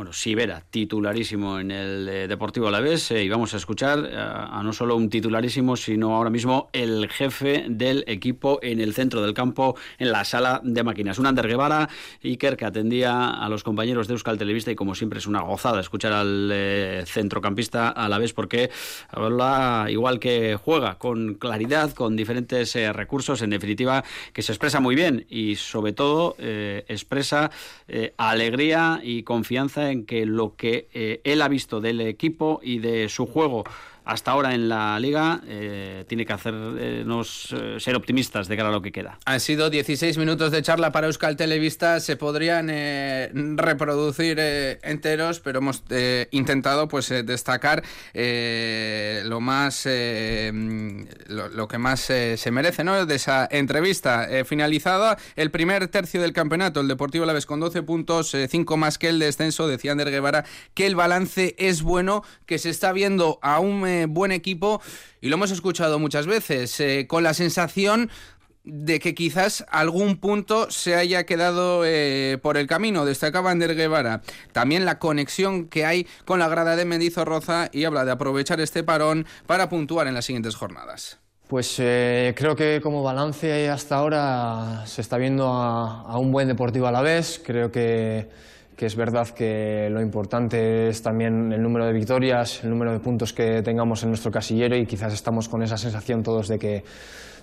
bueno, 0.01 0.15
Sivera, 0.15 0.63
titularísimo 0.71 1.61
en 1.61 1.71
el 1.71 2.09
eh, 2.09 2.27
Deportivo 2.27 2.69
Alavés, 2.69 3.11
eh, 3.11 3.23
y 3.23 3.29
vamos 3.29 3.53
a 3.53 3.59
escuchar 3.59 4.09
eh, 4.11 4.17
a 4.17 4.63
no 4.65 4.73
solo 4.73 4.97
un 4.97 5.11
titularísimo, 5.11 5.77
sino 5.77 6.17
ahora 6.17 6.31
mismo 6.31 6.71
el 6.73 7.07
jefe 7.11 7.67
del 7.69 8.05
equipo 8.07 8.61
en 8.63 8.81
el 8.81 8.95
centro 8.95 9.21
del 9.21 9.35
campo, 9.35 9.77
en 9.99 10.11
la 10.11 10.25
sala 10.25 10.63
de 10.65 10.83
máquinas. 10.83 11.19
Un 11.19 11.27
Ander 11.27 11.47
Guevara, 11.47 11.91
Iker, 12.25 12.57
que 12.57 12.65
atendía 12.65 13.29
a 13.29 13.47
los 13.51 13.63
compañeros 13.63 14.09
de 14.09 14.15
Euskal 14.15 14.39
Televista, 14.39 14.71
y 14.71 14.75
como 14.75 14.95
siempre 14.95 15.19
es 15.19 15.27
una 15.27 15.43
gozada 15.43 15.81
escuchar 15.81 16.15
al 16.15 17.05
centrocampista 17.07 17.91
a 17.91 18.09
la 18.09 18.17
vez, 18.17 18.33
porque 18.33 18.71
habla 19.11 19.89
igual 19.91 20.19
que 20.19 20.57
juega, 20.57 20.95
con 20.95 21.35
claridad, 21.35 21.93
con 21.93 22.17
diferentes 22.17 22.75
recursos, 22.95 23.43
en 23.43 23.51
definitiva, 23.51 24.03
que 24.33 24.41
se 24.41 24.53
expresa 24.53 24.81
muy 24.81 24.95
bien, 24.95 25.27
y 25.29 25.57
sobre 25.57 25.93
todo 25.93 26.37
expresa 26.39 27.51
alegría 28.17 29.03
y 29.05 29.25
confianza 29.25 29.90
en 29.91 30.07
que 30.07 30.27
lo 30.27 30.57
que 30.57 30.89
eh, 30.93 31.21
él 31.25 31.43
ha 31.43 31.49
visto 31.49 31.81
del 31.81 32.01
equipo 32.01 32.61
y 32.63 32.79
de 32.79 33.09
su 33.09 33.27
juego 33.27 33.65
hasta 34.05 34.31
ahora 34.31 34.55
en 34.55 34.69
la 34.69 34.99
liga 34.99 35.41
eh, 35.47 36.05
tiene 36.09 36.27
que 36.27 36.33
hacernos 36.33 37.55
eh, 37.57 37.77
ser 37.79 37.97
optimistas 37.97 38.49
de 38.49 38.57
cara 38.57 38.69
a 38.69 38.73
lo 38.73 38.83
que 38.83 38.93
queda. 38.93 39.19
Han 39.25 39.41
sido 39.41 39.71
16 39.71 40.19
minutos 40.19 40.51
de 40.53 40.63
charla 40.63 40.93
para 40.93 41.07
Euskal 41.07 41.37
Televista, 41.37 42.01
se 42.01 42.17
podrían 42.17 42.69
eh, 42.71 43.31
reproducir 43.33 44.39
enteros, 44.83 45.41
pero 45.41 45.59
hemos 45.59 45.83
intentado 46.31 46.89
pues 46.89 47.09
destacar 47.09 47.83
lo 48.15 49.41
más 49.41 49.87
lo, 49.87 51.69
que 51.69 51.79
más 51.79 52.01
se 52.01 52.51
merece 52.51 52.85
¿no? 52.85 53.07
de 53.07 53.15
esa 53.15 53.49
entrevista. 53.51 54.29
finalizada 54.45 55.19
el 55.37 55.51
primer 55.51 55.89
tercio 55.89 56.21
del 56.21 56.33
campeonato, 56.33 56.81
el 56.81 56.89
Deportivo 56.89 57.25
Laves 57.25 57.47
con 57.47 57.61
12 57.61 57.83
puntos, 57.83 58.37
5 58.49 58.77
más 58.77 58.99
que 58.99 59.09
el 59.09 59.19
descenso, 59.19 59.69
decía 59.69 59.93
Ander 59.93 60.11
Guevara 60.11 60.45
que 60.75 60.87
el 60.87 60.97
balance 60.97 61.55
es 61.59 61.83
bueno, 61.83 62.23
que 62.47 62.59
se 62.59 62.71
está 62.71 62.93
viendo 62.93 63.39
aún 63.43 63.81
buen 64.09 64.33
equipo 64.33 64.81
y 65.21 65.29
lo 65.29 65.37
hemos 65.37 65.51
escuchado 65.51 65.99
muchas 65.99 66.27
veces, 66.27 66.79
eh, 66.81 67.07
con 67.09 67.23
la 67.23 67.35
sensación 67.35 68.11
de 68.65 69.01
que 69.01 69.15
quizás 69.15 69.65
algún 69.71 70.19
punto 70.19 70.71
se 70.71 70.95
haya 70.95 71.25
quedado 71.25 71.83
eh, 71.85 72.39
por 72.43 72.57
el 72.57 72.67
camino. 72.67 73.05
Destacaba 73.05 73.51
Ander 73.51 73.75
Guevara 73.75 74.23
también 74.53 74.85
la 74.85 74.99
conexión 74.99 75.67
que 75.69 75.87
hay 75.87 76.07
con 76.25 76.39
la 76.39 76.49
grada 76.49 76.77
de 76.77 76.85
Mendizorroza 76.85 77.71
y 77.73 77.85
habla 77.85 78.05
de 78.05 78.13
aprovechar 78.13 78.61
este 78.61 78.85
parón 78.85 79.27
para 79.47 79.69
puntuar 79.69 80.07
en 80.07 80.15
las 80.15 80.27
siguientes 80.27 80.55
jornadas. 80.57 81.19
Pues 81.49 81.77
eh, 81.79 82.33
creo 82.37 82.55
que 82.55 82.81
como 82.81 83.03
balance 83.03 83.69
hasta 83.71 83.97
ahora 83.97 84.85
se 84.87 85.01
está 85.01 85.19
viendo 85.19 85.49
a, 85.49 86.03
a 86.03 86.19
un 86.19 86.31
buen 86.31 86.47
Deportivo 86.47 86.87
a 86.87 86.93
la 86.93 87.03
vez. 87.03 87.43
Creo 87.45 87.73
que 87.73 88.29
que 88.81 88.87
es 88.87 88.97
verdad 88.97 89.29
que 89.29 89.91
lo 89.91 90.01
importante 90.01 90.89
es 90.89 91.03
también 91.03 91.53
el 91.53 91.61
número 91.61 91.85
de 91.85 91.93
victorias, 91.93 92.65
el 92.65 92.71
número 92.71 92.93
de 92.93 93.01
puntos 93.01 93.35
que 93.35 93.61
tengamos 93.61 94.03
en 94.05 94.09
nuestro 94.09 94.31
casillero 94.31 94.75
y 94.75 94.87
quizás 94.87 95.13
estamos 95.13 95.51
con 95.51 95.63
esa 95.63 95.77
sensación 95.77 96.23
todos 96.23 96.49
de 96.49 96.59
que, 96.59 96.83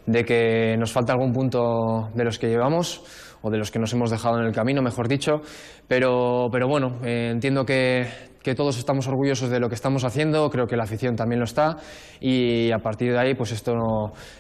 de 0.07 0.25
que 0.25 0.75
nos 0.79 0.91
falta 0.91 1.13
algún 1.13 1.33
punto 1.33 2.09
de 2.15 2.23
los 2.23 2.39
que 2.39 2.47
llevamos 2.47 3.03
o 3.43 3.51
de 3.51 3.59
los 3.59 3.69
que 3.69 3.77
nos 3.77 3.93
hemos 3.93 4.09
dejado 4.09 4.39
en 4.39 4.45
el 4.45 4.51
camino, 4.51 4.81
mejor 4.81 5.07
dicho. 5.07 5.41
Pero, 5.87 6.47
pero 6.51 6.67
bueno, 6.67 6.97
eh, 7.05 7.29
entiendo 7.31 7.65
que, 7.65 8.07
que 8.47 8.55
todos 8.55 8.77
estamos 8.77 9.09
orgullosos 9.09 9.49
de 9.49 9.59
lo 9.59 9.67
que 9.67 9.75
estamos 9.75 10.05
haciendo, 10.05 10.49
creo 10.49 10.67
que 10.67 10.77
la 10.77 10.83
afición 10.83 11.17
también 11.17 11.39
lo 11.39 11.43
está 11.43 11.75
y 12.21 12.71
a 12.71 12.79
partir 12.79 13.11
de 13.11 13.19
ahí, 13.19 13.35
pues 13.35 13.51
esto 13.51 13.73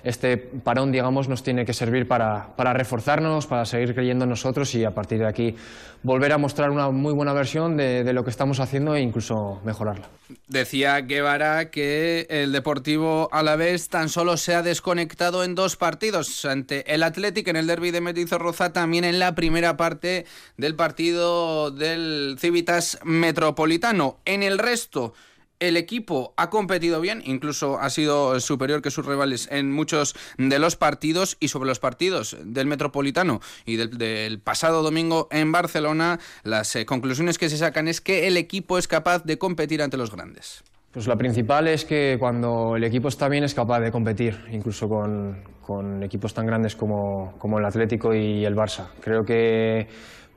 este 0.01 0.37
parón, 0.37 0.93
digamos, 0.93 1.27
nos 1.27 1.43
tiene 1.43 1.65
que 1.65 1.73
servir 1.73 2.07
para, 2.07 2.55
para 2.55 2.71
reforzarnos, 2.71 3.47
para 3.47 3.65
seguir 3.65 3.93
creyendo 3.93 4.23
en 4.23 4.29
nosotros 4.29 4.73
y 4.75 4.85
a 4.85 4.91
partir 4.91 5.19
de 5.19 5.27
aquí 5.27 5.55
volver 6.03 6.31
a 6.31 6.37
mostrar 6.37 6.69
una 6.69 6.89
muy 6.89 7.13
buena 7.13 7.33
versión 7.33 7.77
de, 7.77 8.11
lo 8.13 8.23
que 8.23 8.29
estamos 8.29 8.59
haciendo 8.59 8.95
e 8.95 9.01
incluso 9.01 9.61
mejorarla. 9.63 10.09
Decía 10.47 10.99
Guevara 11.01 11.69
que 11.69 12.27
el 12.29 12.51
Deportivo 12.51 13.29
Alavés 13.31 13.89
tan 13.89 14.09
solo 14.09 14.37
se 14.37 14.55
ha 14.55 14.61
desconectado 14.61 15.43
en 15.43 15.55
dos 15.55 15.75
partidos 15.75 16.45
ante 16.45 16.93
el 16.93 17.03
Athletic 17.03 17.47
en 17.47 17.55
el 17.55 17.67
derby 17.67 17.91
de 17.91 18.01
Metizorroza, 18.01 18.73
también 18.73 19.03
en 19.03 19.19
la 19.19 19.35
primera 19.35 19.77
parte 19.77 20.25
del 20.57 20.75
partido 20.75 21.71
del 21.71 22.37
Civitas 22.39 22.99
Metropolitano. 23.03 24.17
En 24.25 24.43
el 24.43 24.57
resto, 24.57 25.13
el 25.59 25.77
equipo 25.77 26.33
ha 26.37 26.49
competido 26.49 27.01
bien, 27.01 27.21
incluso 27.25 27.79
ha 27.79 27.89
sido 27.89 28.39
superior 28.39 28.81
que 28.81 28.91
sus 28.91 29.05
rivales 29.05 29.47
en 29.51 29.71
muchos 29.71 30.15
de 30.37 30.59
los 30.59 30.75
partidos 30.75 31.37
y 31.39 31.47
sobre 31.47 31.67
los 31.67 31.79
partidos 31.79 32.37
del 32.43 32.67
Metropolitano 32.67 33.41
y 33.65 33.77
del, 33.77 34.39
pasado 34.39 34.83
domingo 34.83 35.27
en 35.31 35.51
Barcelona, 35.51 36.19
las 36.43 36.75
eh, 36.75 36.85
conclusiones 36.85 37.37
que 37.37 37.49
se 37.49 37.57
sacan 37.57 37.87
es 37.87 38.01
que 38.01 38.27
el 38.27 38.37
equipo 38.37 38.77
es 38.77 38.87
capaz 38.87 39.23
de 39.23 39.37
competir 39.37 39.81
ante 39.81 39.97
los 39.97 40.11
grandes. 40.11 40.63
Pues 40.91 41.07
la 41.07 41.15
principal 41.15 41.67
es 41.67 41.85
que 41.85 42.17
cuando 42.19 42.75
el 42.75 42.83
equipo 42.83 43.07
está 43.07 43.27
bien 43.29 43.43
es 43.43 43.53
capaz 43.53 43.79
de 43.81 43.91
competir, 43.91 44.45
incluso 44.51 44.89
con, 44.89 46.01
equipos 46.01 46.33
tan 46.33 46.45
grandes 46.45 46.75
como, 46.75 47.33
como 47.37 47.59
el 47.59 47.65
Atlético 47.65 48.15
y 48.15 48.45
el 48.45 48.55
Barça. 48.55 48.87
Creo 49.01 49.25
que 49.25 49.87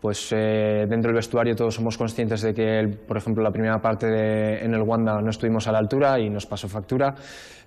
pues 0.01 0.33
eh, 0.33 0.87
dentro 0.89 1.09
del 1.09 1.17
vestuario 1.17 1.55
todos 1.55 1.75
somos 1.75 1.99
conscientes 1.99 2.43
de 2.43 2.55
que, 2.55 2.97
por 3.07 3.17
ejemplo, 3.17 3.43
la 3.43 3.51
primera 3.51 3.79
parte 3.81 4.65
en 4.65 4.75
el 4.75 4.83
Wanda 4.83 5.21
no 5.21 5.31
estuvimos 5.31 5.69
a 5.69 5.73
la 5.73 5.79
altura 5.79 6.19
y 6.19 6.31
nos 6.31 6.47
pasó 6.47 6.69
factura, 6.69 7.15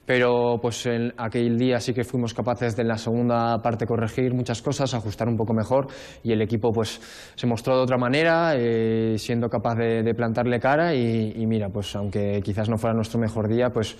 pero 0.05 0.57
pues 0.61 0.85
en 0.85 1.13
aquel 1.17 1.57
día 1.57 1.79
sí 1.79 1.93
que 1.93 2.03
fuimos 2.03 2.33
capaces 2.33 2.75
de 2.75 2.81
en 2.81 2.89
la 2.89 2.97
segunda 2.97 3.59
parte 3.61 3.85
corregir 3.85 4.33
muchas 4.33 4.61
cosas, 4.61 4.93
ajustar 4.93 5.29
un 5.29 5.37
poco 5.37 5.53
mejor 5.53 5.87
y 6.23 6.31
el 6.31 6.41
equipo 6.41 6.71
pues 6.71 6.99
se 7.35 7.47
mostró 7.47 7.77
de 7.77 7.83
otra 7.83 7.97
manera, 7.97 8.55
eh, 8.57 9.15
siendo 9.17 9.47
capaz 9.47 9.75
de, 9.75 10.13
plantarle 10.13 10.59
cara 10.59 10.93
y, 10.93 11.33
y 11.35 11.45
mira, 11.47 11.69
pues 11.69 11.95
aunque 11.95 12.41
quizás 12.43 12.69
no 12.69 12.77
fuera 12.77 12.93
nuestro 12.93 13.19
mejor 13.19 13.47
día, 13.47 13.69
pues 13.69 13.95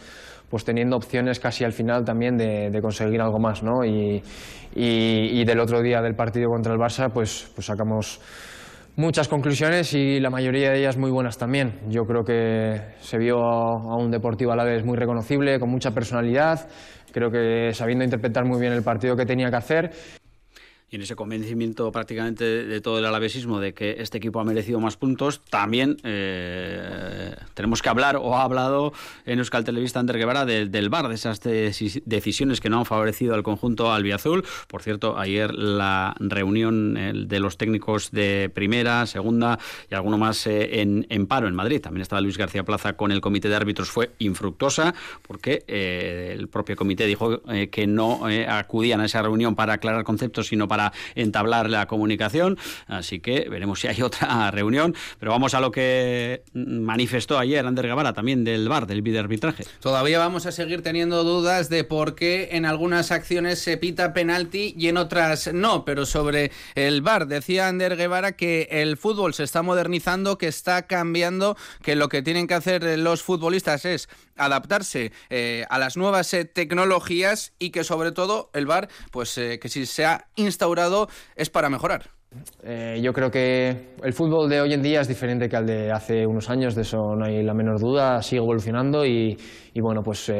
pues 0.53 0.65
teniendo 0.65 0.95
opciones 0.95 1.39
casi 1.39 1.63
al 1.63 1.73
final 1.73 2.05
también 2.05 2.37
de, 2.37 2.79
conseguir 2.79 3.19
algo 3.21 3.39
más, 3.39 3.63
¿no? 3.63 3.83
Y, 3.83 4.21
del 4.75 5.59
otro 5.59 5.81
día 5.81 5.99
del 5.99 6.13
partido 6.13 6.47
contra 6.47 6.71
el 6.71 6.79
Barça, 6.79 7.11
pues, 7.11 7.51
pues 7.55 7.65
sacamos 7.65 8.21
muchas 8.95 9.27
conclusiones 9.27 9.95
y 9.95 10.19
la 10.19 10.29
mayoría 10.29 10.69
de 10.69 10.77
ellas 10.77 10.95
muy 10.95 11.09
buenas 11.09 11.39
también. 11.39 11.79
Yo 11.89 12.03
creo 12.03 12.23
que 12.23 12.79
se 12.99 13.17
vio 13.17 13.39
a 13.39 13.97
un 13.97 14.11
Deportivo 14.11 14.51
a 14.51 14.55
la 14.55 14.63
vez 14.63 14.85
muy 14.85 14.95
reconocible, 14.95 15.57
con 15.57 15.71
mucha 15.71 15.89
personalidad, 15.89 16.69
creo 17.11 17.31
que 17.31 17.73
sabiendo 17.73 18.03
interpretar 18.03 18.45
muy 18.45 18.61
bien 18.61 18.73
el 18.73 18.83
partido 18.83 19.15
que 19.15 19.25
tenía 19.25 19.49
que 19.49 19.55
hacer 19.55 19.89
y 20.93 20.97
en 20.97 21.01
ese 21.01 21.15
convencimiento 21.15 21.91
prácticamente 21.91 22.43
de, 22.45 22.79
todo 22.79 22.99
el 22.99 23.05
alavesismo 23.05 23.59
de 23.59 23.73
que 23.73 23.95
este 23.97 24.19
equipo 24.19 24.39
ha 24.39 24.43
merecido 24.43 24.79
más 24.79 24.95
puntos, 24.95 25.41
también 25.49 25.97
eh, 26.03 27.35
tenemos 27.55 27.81
que 27.81 27.89
hablar 27.89 28.15
o 28.15 28.37
ha 28.37 28.43
hablado 28.43 28.93
en 29.25 29.39
Euskal 29.39 29.63
Televista 29.63 29.99
Ander 29.99 30.19
Guevara 30.19 30.45
del 30.45 30.89
VAR, 30.89 31.07
de 31.07 31.15
esas 31.15 31.41
decisiones 31.41 32.61
que 32.61 32.69
no 32.69 32.77
han 32.77 32.85
favorecido 32.85 33.33
al 33.33 33.41
conjunto 33.41 33.91
albiazul. 33.91 34.45
Por 34.67 34.83
cierto, 34.83 35.17
ayer 35.17 35.55
la 35.55 36.15
reunión 36.19 37.27
de 37.27 37.39
los 37.39 37.57
técnicos 37.57 38.11
de 38.11 38.51
primera, 38.53 39.07
segunda 39.07 39.57
y 39.89 39.95
alguno 39.95 40.19
más 40.19 40.45
eh, 40.45 40.81
en, 40.81 41.25
paro 41.25 41.47
en 41.47 41.55
Madrid. 41.55 41.81
También 41.81 42.03
estaba 42.03 42.21
Luis 42.21 42.37
García 42.37 42.65
Plaza 42.65 42.93
con 42.93 43.11
el 43.11 43.19
comité 43.19 43.49
de 43.49 43.55
árbitros, 43.55 43.89
fue 43.89 44.11
infructuosa 44.19 44.93
porque 45.23 45.63
eh, 45.67 46.35
el 46.37 46.49
propio 46.49 46.75
comité 46.75 47.07
dijo 47.07 47.41
que 47.71 47.87
no 47.87 48.27
acudían 48.47 49.01
a 49.01 49.05
esa 49.05 49.23
reunión 49.23 49.55
para 49.55 49.73
aclarar 49.73 50.03
conceptos, 50.03 50.47
sino 50.47 50.67
para 50.67 50.82
entablar 51.15 51.69
la 51.69 51.85
comunicación. 51.85 52.57
Así 52.87 53.19
que 53.19 53.47
veremos 53.49 53.79
si 53.79 53.87
hay 53.87 54.01
otra 54.01 54.51
reunión. 54.51 54.95
Pero 55.19 55.31
vamos 55.31 55.53
a 55.53 55.61
lo 55.61 55.71
que 55.71 56.43
manifestó 56.53 57.37
ayer 57.37 57.65
Ander 57.65 57.87
Guevara 57.87 58.13
también 58.13 58.43
del 58.43 58.67
VAR, 58.67 58.87
del 58.87 59.03
arbitraje. 59.17 59.65
Todavía 59.79 60.19
vamos 60.19 60.45
a 60.45 60.51
seguir 60.51 60.81
teniendo 60.81 61.23
dudas 61.23 61.69
de 61.69 61.83
por 61.83 62.15
qué 62.15 62.49
en 62.53 62.65
algunas 62.65 63.11
acciones 63.11 63.59
se 63.59 63.77
pita 63.77 64.13
penalti 64.13 64.73
y 64.77 64.87
en 64.87 64.97
otras 64.97 65.53
no. 65.53 65.85
Pero 65.85 66.05
sobre 66.05 66.51
el 66.75 67.01
VAR, 67.01 67.27
decía 67.27 67.67
Ander 67.67 67.95
Guevara 67.95 68.33
que 68.33 68.67
el 68.71 68.97
fútbol 68.97 69.33
se 69.33 69.43
está 69.43 69.61
modernizando, 69.61 70.37
que 70.37 70.47
está 70.47 70.87
cambiando, 70.87 71.55
que 71.81 71.95
lo 71.95 72.09
que 72.09 72.21
tienen 72.21 72.47
que 72.47 72.55
hacer 72.55 72.83
los 72.99 73.21
futbolistas 73.21 73.85
es 73.85 74.09
adaptarse 74.35 75.11
eh, 75.29 75.65
a 75.69 75.77
las 75.77 75.97
nuevas 75.97 76.33
eh, 76.33 76.45
tecnologías 76.45 77.53
y 77.59 77.69
que 77.69 77.83
sobre 77.83 78.11
todo 78.11 78.49
el 78.53 78.65
VAR, 78.65 78.89
pues 79.11 79.37
eh, 79.37 79.59
que 79.59 79.69
si 79.69 79.85
se 79.85 80.05
ha 80.05 80.27
es 81.35 81.49
para 81.49 81.69
mejorar. 81.69 82.03
yo 83.01 83.13
creo 83.13 83.29
que 83.29 83.93
el 84.03 84.13
fútbol 84.13 84.49
de 84.49 84.61
hoy 84.61 84.73
en 84.73 84.81
día 84.81 85.01
es 85.01 85.07
diferente 85.07 85.47
que 85.47 85.55
al 85.55 85.65
de 85.65 85.91
hace 85.91 86.25
unos 86.25 86.49
años, 86.49 86.75
de 86.75 86.81
eso 86.81 87.15
no 87.15 87.25
hay 87.25 87.43
la 87.43 87.53
menor 87.53 87.79
duda, 87.79 88.21
sigue 88.21 88.41
evolucionando 88.41 89.05
y, 89.05 89.37
y 89.73 89.81
bueno, 89.81 90.01
pues 90.03 90.31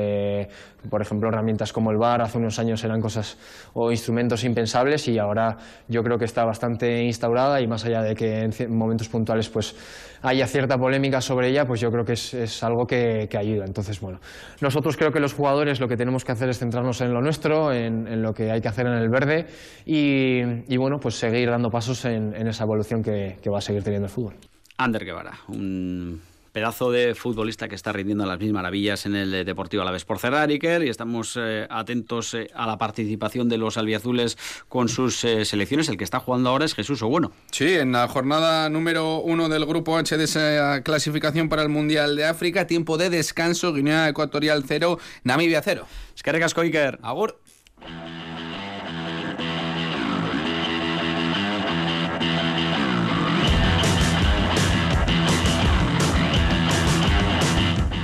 por 0.90 1.02
ejemplo, 1.02 1.30
herramientas 1.30 1.74
como 1.74 1.92
el 1.92 1.98
VAR 1.98 2.22
hace 2.22 2.38
unos 2.38 2.60
años 2.60 2.84
eran 2.84 3.00
cosas 3.00 3.38
o 3.74 3.92
instrumentos 3.92 4.44
impensables 4.44 5.08
y 5.08 5.18
ahora 5.18 5.58
yo 5.88 6.04
creo 6.04 6.18
que 6.18 6.26
está 6.26 6.46
bastante 6.46 7.04
instaurada 7.04 7.62
y 7.62 7.68
más 7.68 7.86
allá 7.86 8.02
de 8.02 8.16
que 8.16 8.42
en 8.42 8.76
momentos 8.76 9.10
puntuales 9.10 9.50
pues 9.50 9.76
haya 10.22 10.48
cierta 10.48 10.78
polémica 10.78 11.22
sobre 11.22 11.50
ella, 11.50 11.66
pues 11.66 11.82
yo 11.82 11.90
creo 11.92 12.06
que 12.06 12.14
es, 12.14 12.64
algo 12.64 12.86
que, 12.86 13.28
ayuda. 13.38 13.66
Entonces, 13.66 14.00
bueno, 14.00 14.20
nosotros 14.62 14.96
creo 14.96 15.12
que 15.12 15.20
los 15.20 15.34
jugadores 15.34 15.80
lo 15.80 15.88
que 15.88 15.98
tenemos 15.98 16.24
que 16.24 16.32
hacer 16.32 16.50
es 16.50 16.60
centrarnos 16.60 17.02
en 17.02 17.14
lo 17.14 17.22
nuestro, 17.22 17.74
en, 17.74 18.22
lo 18.22 18.34
que 18.34 18.52
hay 18.52 18.62
que 18.62 18.68
hacer 18.70 18.88
en 18.88 18.94
el 18.94 19.10
verde 19.10 19.48
y, 19.86 20.78
bueno, 20.78 20.98
pues 21.00 21.16
seguir 21.16 21.50
dando 21.50 21.70
pasos 21.70 22.06
en, 22.06 22.34
esa 22.48 22.64
evolución 22.64 23.02
que, 23.02 23.38
que 23.42 23.50
va 23.50 23.58
a 23.58 23.62
seguir 23.62 23.84
teniendo 23.84 24.08
el 24.08 24.12
fútbol. 24.12 24.36
Ander 24.78 25.06
Guevara, 25.06 25.34
un 25.50 26.22
pedazo 26.54 26.92
de 26.92 27.16
futbolista 27.16 27.68
que 27.68 27.76
está 27.76 27.92
rindiendo 27.92 28.26
las 28.26 28.40
mismas 28.40 28.62
maravillas 28.62 29.06
en 29.06 29.16
el 29.16 29.44
Deportivo 29.44 29.82
a 29.82 29.86
la 29.86 29.92
vez 29.92 30.06
por 30.06 30.20
cerrar, 30.20 30.50
Iker, 30.50 30.84
y 30.84 30.90
estamos 30.90 31.38
eh, 31.38 31.68
atentos 31.70 32.34
eh, 32.36 32.48
a 32.54 32.68
la 32.68 32.78
participación 32.78 33.50
de 33.50 33.58
los 33.58 33.76
albiazules 33.78 34.38
con 34.70 34.88
sus 34.88 35.24
eh, 35.26 35.44
selecciones. 35.46 35.90
El 35.90 35.98
que 35.98 36.04
está 36.04 36.20
jugando 36.20 36.52
ahora 36.52 36.66
es 36.66 36.76
Jesús 36.76 37.02
Obueno. 37.02 37.32
Sí, 37.52 37.74
en 37.74 37.92
la 37.92 38.08
jornada 38.08 38.70
número 38.70 39.18
uno 39.18 39.50
del 39.50 39.66
Grupo 39.66 39.98
H 39.98 40.16
de 40.16 40.24
esa 40.24 40.82
clasificación 40.84 41.50
para 41.50 41.64
el 41.64 41.70
Mundial 41.70 42.16
de 42.16 42.26
África, 42.26 42.68
tiempo 42.68 42.98
de 42.98 43.10
descanso, 43.10 43.74
Guinea 43.74 44.08
Ecuatorial 44.08 44.64
0, 44.66 45.00
Namibia 45.24 45.62
0. 45.64 45.88
Es 46.16 46.22
que 46.22 46.62
Iker. 46.62 47.00
Agur. 47.02 47.43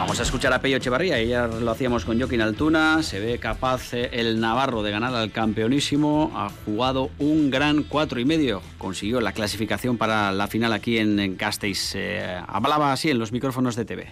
Vamos 0.10 0.22
a 0.22 0.24
escuchar 0.24 0.52
a 0.54 0.60
Pello 0.60 0.78
Echevarría, 0.78 1.22
ya 1.22 1.46
lo 1.46 1.70
hacíamos 1.70 2.04
con 2.04 2.18
Joaquín 2.18 2.42
Altuna, 2.42 3.04
se 3.04 3.20
ve 3.20 3.38
capaz 3.38 3.94
eh, 3.94 4.10
el 4.12 4.40
Navarro 4.40 4.82
de 4.82 4.90
ganar 4.90 5.14
al 5.14 5.32
campeonísimo, 5.32 6.32
ha 6.34 6.50
jugado 6.66 7.12
un 7.20 7.52
gran 7.52 7.84
cuatro 7.84 8.20
y 8.20 8.26
medio, 8.26 8.64
consiguió 8.80 9.22
la 9.22 9.34
clasificación 9.34 10.00
para 10.00 10.32
la 10.32 10.48
final 10.48 10.74
aquí 10.74 10.98
en, 10.98 11.36
Castells. 11.36 11.94
Eh, 11.94 12.42
hablaba 12.48 12.92
así 12.92 13.12
en 13.12 13.20
los 13.20 13.32
micrófonos 13.32 13.76
de 13.76 13.86
TV. 13.86 14.12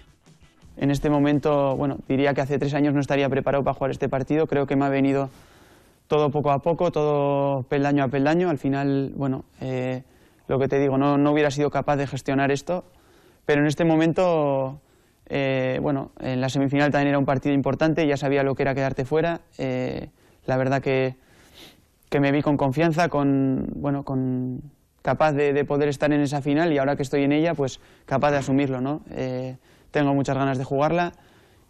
En 0.77 0.91
este 0.91 1.09
momento, 1.09 1.75
bueno, 1.75 1.97
diría 2.07 2.35
que 2.35 2.41
hace 2.41 2.59
tres 2.59 2.75
años 2.75 2.93
no 2.93 2.99
estaría 2.99 3.27
preparado 3.27 3.63
para 3.63 3.73
jugar 3.73 3.89
este 3.89 4.07
partido, 4.07 4.45
creo 4.45 4.67
que 4.67 4.75
me 4.75 4.85
ha 4.85 4.89
venido 4.89 5.31
todo 6.05 6.29
poco 6.29 6.51
a 6.51 6.59
poco, 6.59 6.91
todo 6.91 7.63
peldaño 7.63 8.03
a 8.03 8.07
peldaño, 8.09 8.51
al 8.51 8.59
final, 8.59 9.13
bueno, 9.15 9.45
eh, 9.61 10.03
lo 10.47 10.59
que 10.59 10.67
te 10.67 10.77
digo, 10.77 10.99
no, 10.99 11.17
no 11.17 11.31
hubiera 11.31 11.49
sido 11.49 11.71
capaz 11.71 11.95
de 11.95 12.05
gestionar 12.05 12.51
esto, 12.51 12.85
pero 13.47 13.61
en 13.61 13.67
este 13.67 13.83
momento 13.83 14.79
eh, 15.29 15.79
bueno, 15.81 16.11
en 16.19 16.41
la 16.41 16.49
semifinal 16.49 16.91
también 16.91 17.09
era 17.09 17.19
un 17.19 17.25
partido 17.25 17.53
importante, 17.53 18.07
ya 18.07 18.17
sabía 18.17 18.43
lo 18.43 18.55
que 18.55 18.63
era 18.63 18.73
quedarte 18.73 19.05
fuera. 19.05 19.41
Eh, 19.57 20.09
la 20.45 20.57
verdad 20.57 20.81
que, 20.81 21.15
que, 22.09 22.19
me 22.19 22.31
vi 22.31 22.41
con 22.41 22.57
confianza, 22.57 23.09
con, 23.09 23.67
bueno, 23.75 24.03
con 24.03 24.61
capaz 25.01 25.33
de, 25.33 25.65
poder 25.65 25.89
estar 25.89 26.11
en 26.11 26.21
esa 26.21 26.41
final 26.41 26.71
y 26.71 26.77
ahora 26.77 26.95
que 26.95 27.03
estoy 27.03 27.23
en 27.23 27.31
ella, 27.31 27.53
pues 27.53 27.79
capaz 28.05 28.31
de 28.31 28.37
asumirlo. 28.37 28.81
¿no? 28.81 29.01
Eh, 29.11 29.57
tengo 29.91 30.13
muchas 30.13 30.37
ganas 30.37 30.57
de 30.57 30.63
jugarla 30.63 31.13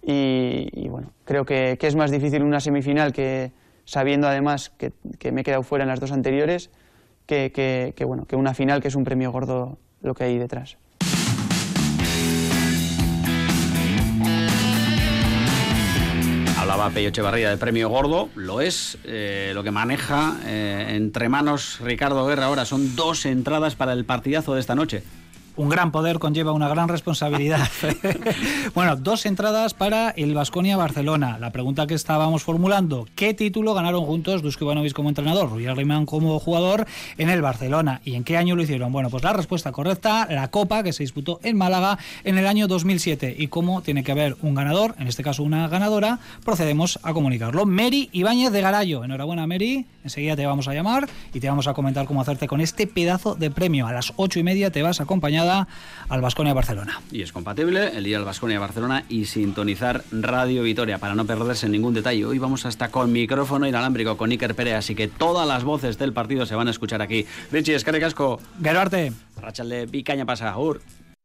y, 0.01 0.87
bueno, 0.89 1.11
creo 1.25 1.45
que, 1.45 1.77
que, 1.79 1.87
es 1.87 1.95
más 1.95 2.11
difícil 2.11 2.43
una 2.43 2.59
semifinal 2.59 3.11
que 3.11 3.51
sabiendo 3.85 4.27
además 4.27 4.69
que, 4.69 4.91
que 5.19 5.31
me 5.31 5.41
he 5.41 5.43
quedado 5.43 5.63
fuera 5.63 5.83
en 5.83 5.89
las 5.89 5.99
dos 5.99 6.11
anteriores, 6.11 6.69
que, 7.27 7.93
bueno, 8.05 8.25
que 8.25 8.35
una 8.35 8.53
final 8.53 8.81
que 8.81 8.87
es 8.87 8.95
un 8.95 9.03
premio 9.03 9.31
gordo 9.31 9.77
lo 10.01 10.13
que 10.13 10.23
hay 10.23 10.37
detrás. 10.37 10.77
Hablaba 16.69 16.89
Pello 16.89 17.07
Echevarría 17.07 17.49
de 17.49 17.55
premio 17.55 17.87
gordo, 17.87 18.27
lo 18.35 18.59
es. 18.59 18.97
Eh, 19.05 19.53
lo 19.55 19.63
que 19.63 19.71
maneja 19.71 20.35
eh, 20.45 20.95
entre 20.97 21.29
manos 21.29 21.79
Ricardo 21.79 22.27
Guerra 22.27 22.47
ahora 22.47 22.65
son 22.65 22.93
dos 22.93 23.25
entradas 23.25 23.75
para 23.75 23.93
el 23.93 24.03
partidazo 24.03 24.53
de 24.53 24.59
esta 24.59 24.75
noche 24.75 25.01
un 25.57 25.69
gran 25.69 25.91
poder 25.91 26.19
conlleva 26.19 26.51
una 26.51 26.69
gran 26.69 26.87
responsabilidad. 26.87 27.67
bueno, 28.75 28.95
dos 28.95 29.25
entradas 29.25 29.73
para 29.73 30.11
el 30.11 30.33
Vasconia 30.33 30.77
Barcelona. 30.77 31.37
La 31.39 31.51
pregunta 31.51 31.87
que 31.87 31.95
estábamos 31.95 32.43
formulando, 32.43 33.07
¿qué 33.15 33.33
título 33.33 33.73
ganaron 33.73 34.05
juntos 34.05 34.43
Dusko 34.43 34.65
Ivanovic 34.65 34.93
como 34.93 35.09
entrenador, 35.09 35.49
Roger 35.49 35.75
Riemann 35.75 36.05
como 36.05 36.39
jugador 36.39 36.85
en 37.17 37.29
el 37.29 37.41
Barcelona? 37.41 38.01
¿Y 38.05 38.15
en 38.15 38.23
qué 38.23 38.37
año 38.37 38.55
lo 38.55 38.61
hicieron? 38.61 38.91
Bueno, 38.91 39.09
pues 39.09 39.23
la 39.23 39.33
respuesta 39.33 39.71
correcta, 39.71 40.27
la 40.29 40.49
Copa 40.49 40.83
que 40.83 40.93
se 40.93 41.03
disputó 41.03 41.39
en 41.43 41.57
Málaga 41.57 41.97
en 42.23 42.37
el 42.37 42.45
año 42.45 42.67
2007. 42.67 43.35
¿Y 43.37 43.47
cómo 43.47 43.81
tiene 43.81 44.03
que 44.03 44.11
haber 44.11 44.37
un 44.43 44.53
ganador, 44.53 44.93
en 44.99 45.07
este 45.07 45.23
caso 45.23 45.41
una 45.41 45.67
ganadora? 45.67 46.19
Procedemos 46.45 46.99
a 47.01 47.13
comunicarlo. 47.13 47.65
Mary 47.65 48.09
Ibáñez 48.13 48.51
de 48.51 48.61
Garayo. 48.61 49.03
Enhorabuena, 49.03 49.47
Mary. 49.47 49.87
Enseguida 50.03 50.35
te 50.35 50.45
vamos 50.45 50.67
a 50.67 50.73
llamar 50.73 51.09
y 51.33 51.39
te 51.39 51.49
vamos 51.49 51.67
a 51.67 51.73
comentar 51.73 52.05
cómo 52.05 52.21
hacerte 52.21 52.47
con 52.47 52.61
este 52.61 52.87
pedazo 52.87 53.35
de 53.35 53.49
premio. 53.49 53.87
A 53.87 53.91
las 53.91 54.13
ocho 54.15 54.39
y 54.39 54.43
media 54.43 54.71
te 54.71 54.81
vas 54.81 55.01
acompañada 55.01 55.46
al 55.49 56.21
Vasconia 56.21 56.53
Barcelona. 56.53 57.01
Y 57.11 57.21
es 57.21 57.31
compatible 57.31 57.97
el 57.97 58.07
ir 58.07 58.15
al 58.15 58.25
Vasconia 58.25 58.59
Barcelona 58.59 59.03
y 59.09 59.25
sintonizar 59.25 60.03
Radio 60.11 60.63
Vitoria 60.63 60.97
para 60.97 61.15
no 61.15 61.25
perderse 61.25 61.69
ningún 61.69 61.93
detalle. 61.93 62.25
Hoy 62.25 62.39
vamos 62.39 62.65
hasta 62.65 62.89
con 62.89 63.11
micrófono 63.11 63.67
inalámbrico 63.67 64.17
con 64.17 64.31
Iker 64.31 64.55
Pérez, 64.55 64.75
así 64.75 64.95
que 64.95 65.07
todas 65.07 65.47
las 65.47 65.63
voces 65.63 65.97
del 65.97 66.13
partido 66.13 66.45
se 66.45 66.55
van 66.55 66.67
a 66.67 66.71
escuchar 66.71 67.01
aquí. 67.01 67.25
Richie, 67.51 67.75
Escarre 67.75 67.99
Casco. 67.99 68.39
Rachel 69.41 69.69
de 69.69 69.87
Picaña 69.87 70.25
pasa. 70.25 70.57
Ur. 70.57 70.81